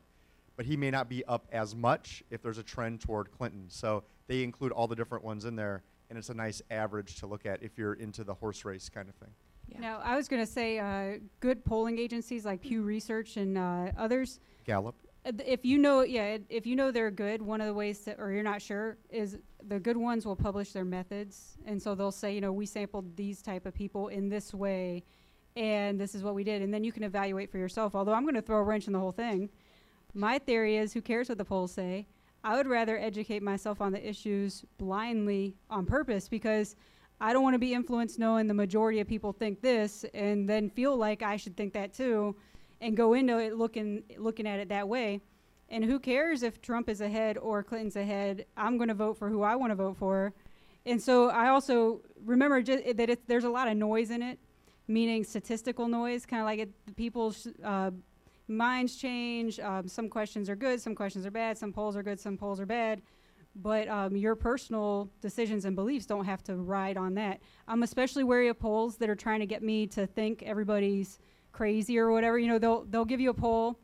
but 0.57 0.65
he 0.65 0.77
may 0.77 0.91
not 0.91 1.09
be 1.09 1.25
up 1.25 1.47
as 1.51 1.75
much 1.75 2.23
if 2.31 2.43
there's 2.43 2.59
a 2.59 2.63
trend 2.63 3.01
toward 3.01 3.31
Clinton. 3.31 3.65
So 3.69 4.05
they 4.29 4.43
include 4.43 4.73
all 4.73 4.87
the 4.87 4.97
different 4.97 5.25
ones 5.25 5.45
in 5.45 5.57
there, 5.57 5.83
and 6.09 6.19
it's 6.19 6.29
a 6.29 6.35
nice 6.35 6.63
average 6.71 7.17
to 7.17 7.27
look 7.27 7.47
at 7.47 7.63
if 7.63 7.77
you're 7.77 7.95
into 7.95 8.23
the 8.23 8.35
horse 8.35 8.65
race 8.65 8.89
kind 8.89 9.09
of 9.09 9.15
thing. 9.17 9.31
Yeah. 9.69 9.81
Now, 9.81 10.01
I 10.05 10.15
was 10.15 10.29
going 10.29 10.45
to 10.45 10.51
say 10.51 10.79
uh, 10.79 11.19
good 11.41 11.65
polling 11.65 11.99
agencies 11.99 12.45
like 12.45 12.61
Pew 12.61 12.83
Research 12.83 13.37
and 13.37 13.59
uh, 13.59 13.91
others. 13.99 14.39
Gallup. 14.65 14.95
Uh, 15.27 15.33
If 15.45 15.65
you 15.65 15.79
know, 15.79 16.03
yeah, 16.03 16.39
if 16.49 16.67
you 16.67 16.77
know 16.77 16.91
they're 16.91 17.11
good, 17.11 17.43
one 17.43 17.61
of 17.61 17.67
the 17.67 17.75
ways 17.75 18.01
to, 18.01 18.19
or 18.19 18.33
you're 18.33 18.43
not 18.43 18.63
sure, 18.63 18.99
is 19.11 19.39
the 19.67 19.81
good 19.81 19.97
ones 19.97 20.25
will 20.25 20.37
publish 20.37 20.73
their 20.73 20.85
methods, 20.85 21.59
and 21.67 21.83
so 21.83 21.95
they'll 21.95 22.13
say, 22.13 22.35
you 22.35 22.41
know, 22.41 22.53
we 22.53 22.67
sampled 22.67 23.17
these 23.17 23.43
type 23.43 23.67
of 23.67 23.75
people 23.75 24.09
in 24.09 24.29
this 24.29 24.55
way, 24.55 25.05
and 25.57 26.01
this 26.01 26.15
is 26.15 26.23
what 26.23 26.35
we 26.35 26.45
did, 26.45 26.63
and 26.63 26.73
then 26.73 26.85
you 26.85 26.93
can 26.93 27.03
evaluate 27.03 27.51
for 27.51 27.59
yourself. 27.59 27.95
Although 27.95 28.13
I'm 28.15 28.23
going 28.23 28.35
to 28.35 28.43
throw 28.43 28.59
a 28.59 28.63
wrench 28.63 28.87
in 28.87 28.93
the 28.93 29.01
whole 29.01 29.13
thing. 29.13 29.51
My 30.15 30.39
theory 30.39 30.77
is, 30.77 30.93
who 30.93 31.03
cares 31.03 31.29
what 31.29 31.39
the 31.39 31.45
polls 31.45 31.73
say? 31.73 32.07
I 32.43 32.57
would 32.57 32.69
rather 32.69 32.97
educate 32.99 33.43
myself 33.43 33.81
on 33.81 33.93
the 33.93 34.09
issues 34.09 34.65
blindly 34.79 35.57
on 35.69 35.85
purpose 35.85 36.29
because 36.29 36.77
I 37.21 37.33
don't 37.33 37.43
want 37.43 37.55
to 37.55 37.59
be 37.59 37.75
influenced 37.75 38.19
knowing 38.19 38.47
the 38.47 38.55
majority 38.55 39.01
of 39.01 39.09
people 39.09 39.33
think 39.33 39.61
this 39.61 40.05
and 40.15 40.49
then 40.49 40.71
feel 40.71 40.97
like 40.97 41.23
I 41.23 41.37
should 41.37 41.57
think 41.57 41.73
that 41.73 41.93
too 41.93 42.37
and 42.81 42.97
go 42.97 43.15
into 43.15 43.39
it 43.39 43.57
looking 43.57 44.03
looking 44.19 44.47
at 44.47 44.61
it 44.61 44.69
that 44.69 44.89
way. 44.89 45.21
And 45.69 45.85
who 45.85 45.99
cares 45.99 46.43
if 46.43 46.63
Trump 46.63 46.89
is 46.89 47.01
ahead 47.01 47.39
or 47.39 47.63
Clinton's 47.63 47.97
ahead? 47.97 48.47
I'm 48.57 48.77
going 48.77 48.89
to 48.89 48.95
vote 48.95 49.19
for 49.19 49.29
who 49.29 49.43
I 49.43 49.57
want 49.57 49.73
to 49.73 49.75
vote 49.75 49.97
for. 49.97 50.33
And 50.85 51.03
so 51.03 51.29
I 51.29 51.49
also 51.49 52.03
remember 52.25 52.63
ju- 52.63 52.93
that 52.95 53.19
there's 53.27 53.43
a 53.43 53.51
lot 53.51 53.67
of 53.67 53.77
noise 53.77 54.11
in 54.11 54.23
it, 54.23 54.39
meaning 54.87 55.25
statistical 55.25 55.89
noise, 55.89 56.25
kind 56.25 56.41
of 56.41 56.47
like 56.47 56.61
it, 56.61 56.97
people's 56.97 57.49
uh, 57.65 57.91
minds 58.47 58.97
change. 58.97 59.59
Um, 59.59 59.89
some 59.89 60.09
questions 60.09 60.49
are 60.49 60.55
good, 60.55 60.81
some 60.81 60.95
questions 60.95 61.27
are 61.27 61.33
bad, 61.33 61.59
some 61.59 61.73
polls 61.73 61.97
are 61.97 62.05
good, 62.05 62.21
some 62.21 62.37
polls 62.39 62.61
are 62.61 62.67
bad. 62.67 63.03
But 63.57 63.89
um, 63.89 64.15
your 64.15 64.37
personal 64.37 65.11
decisions 65.21 65.65
and 65.65 65.75
beliefs 65.75 66.07
don't 66.07 66.27
have 66.27 66.45
to 66.45 66.55
ride 66.57 66.97
on 66.97 67.15
that. 67.15 67.41
I'm 67.67 67.83
especially 67.83 68.23
wary 68.23 68.49
of 68.49 68.59
polls 68.61 68.99
that 68.99 69.11
are 69.11 69.17
trying 69.17 69.41
to 69.41 69.47
get 69.47 69.63
me 69.63 69.89
to 69.89 70.07
think 70.07 70.45
everybody's 70.45 71.19
crazy 71.57 71.99
or 71.99 72.11
whatever. 72.11 72.39
You 72.39 72.49
know, 72.49 72.59
they'll 72.59 72.85
they'll 72.85 73.05
give 73.05 73.21
you 73.21 73.31
a 73.31 73.35
poll, 73.35 73.79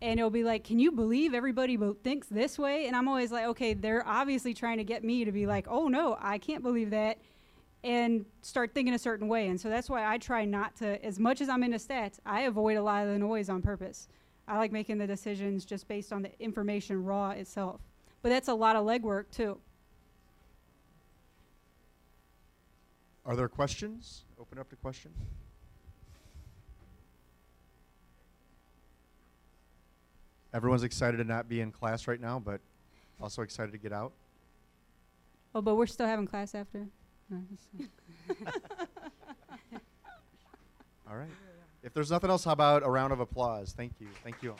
and 0.00 0.18
it'll 0.18 0.30
be 0.30 0.44
like, 0.44 0.64
"Can 0.64 0.78
you 0.78 0.92
believe 0.92 1.34
everybody 1.34 1.76
thinks 2.04 2.28
this 2.28 2.58
way?" 2.58 2.86
And 2.86 2.96
I'm 2.96 3.08
always 3.08 3.32
like, 3.32 3.46
"Okay, 3.46 3.74
they're 3.74 4.06
obviously 4.06 4.54
trying 4.54 4.78
to 4.78 4.84
get 4.84 5.02
me 5.02 5.24
to 5.24 5.32
be 5.32 5.46
like, 5.46 5.66
oh 5.68 5.88
no, 5.88 6.16
I 6.20 6.38
can't 6.38 6.62
believe 6.62 6.90
that." 6.90 7.18
and 7.84 8.24
start 8.42 8.74
thinking 8.74 8.92
a 8.92 8.98
certain 8.98 9.28
way. 9.28 9.46
And 9.46 9.60
so 9.60 9.68
that's 9.68 9.88
why 9.88 10.04
I 10.04 10.18
try 10.18 10.44
not 10.44 10.74
to, 10.78 11.04
as 11.04 11.20
much 11.20 11.40
as 11.40 11.48
I'm 11.48 11.62
into 11.62 11.78
stats, 11.78 12.18
I 12.26 12.42
avoid 12.42 12.76
a 12.76 12.82
lot 12.82 13.06
of 13.06 13.12
the 13.12 13.18
noise 13.20 13.48
on 13.48 13.62
purpose. 13.62 14.08
I 14.48 14.58
like 14.58 14.72
making 14.72 14.98
the 14.98 15.06
decisions 15.06 15.64
just 15.64 15.86
based 15.86 16.12
on 16.12 16.22
the 16.22 16.30
information 16.40 17.04
raw 17.04 17.30
itself. 17.30 17.80
But 18.20 18.30
that's 18.30 18.48
a 18.48 18.54
lot 18.54 18.74
of 18.74 18.84
legwork 18.84 19.30
too. 19.30 19.58
Are 23.24 23.36
there 23.36 23.48
questions? 23.48 24.24
Open 24.40 24.58
up 24.58 24.68
to 24.70 24.76
questions. 24.76 25.14
Everyone's 30.58 30.82
excited 30.82 31.18
to 31.18 31.24
not 31.24 31.48
be 31.48 31.60
in 31.60 31.70
class 31.70 32.08
right 32.08 32.20
now, 32.20 32.40
but 32.40 32.60
also 33.20 33.42
excited 33.42 33.70
to 33.70 33.78
get 33.78 33.92
out. 33.92 34.10
Oh, 35.54 35.62
but 35.62 35.76
we're 35.76 35.86
still 35.86 36.08
having 36.08 36.26
class 36.26 36.52
after. 36.52 36.84
No, 37.30 37.40
All 41.08 41.14
right. 41.16 41.28
If 41.84 41.94
there's 41.94 42.10
nothing 42.10 42.28
else, 42.28 42.42
how 42.42 42.50
about 42.50 42.82
a 42.82 42.90
round 42.90 43.12
of 43.12 43.20
applause? 43.20 43.72
Thank 43.72 43.92
you. 44.00 44.08
Thank 44.24 44.42
you 44.42 44.50
all. 44.50 44.58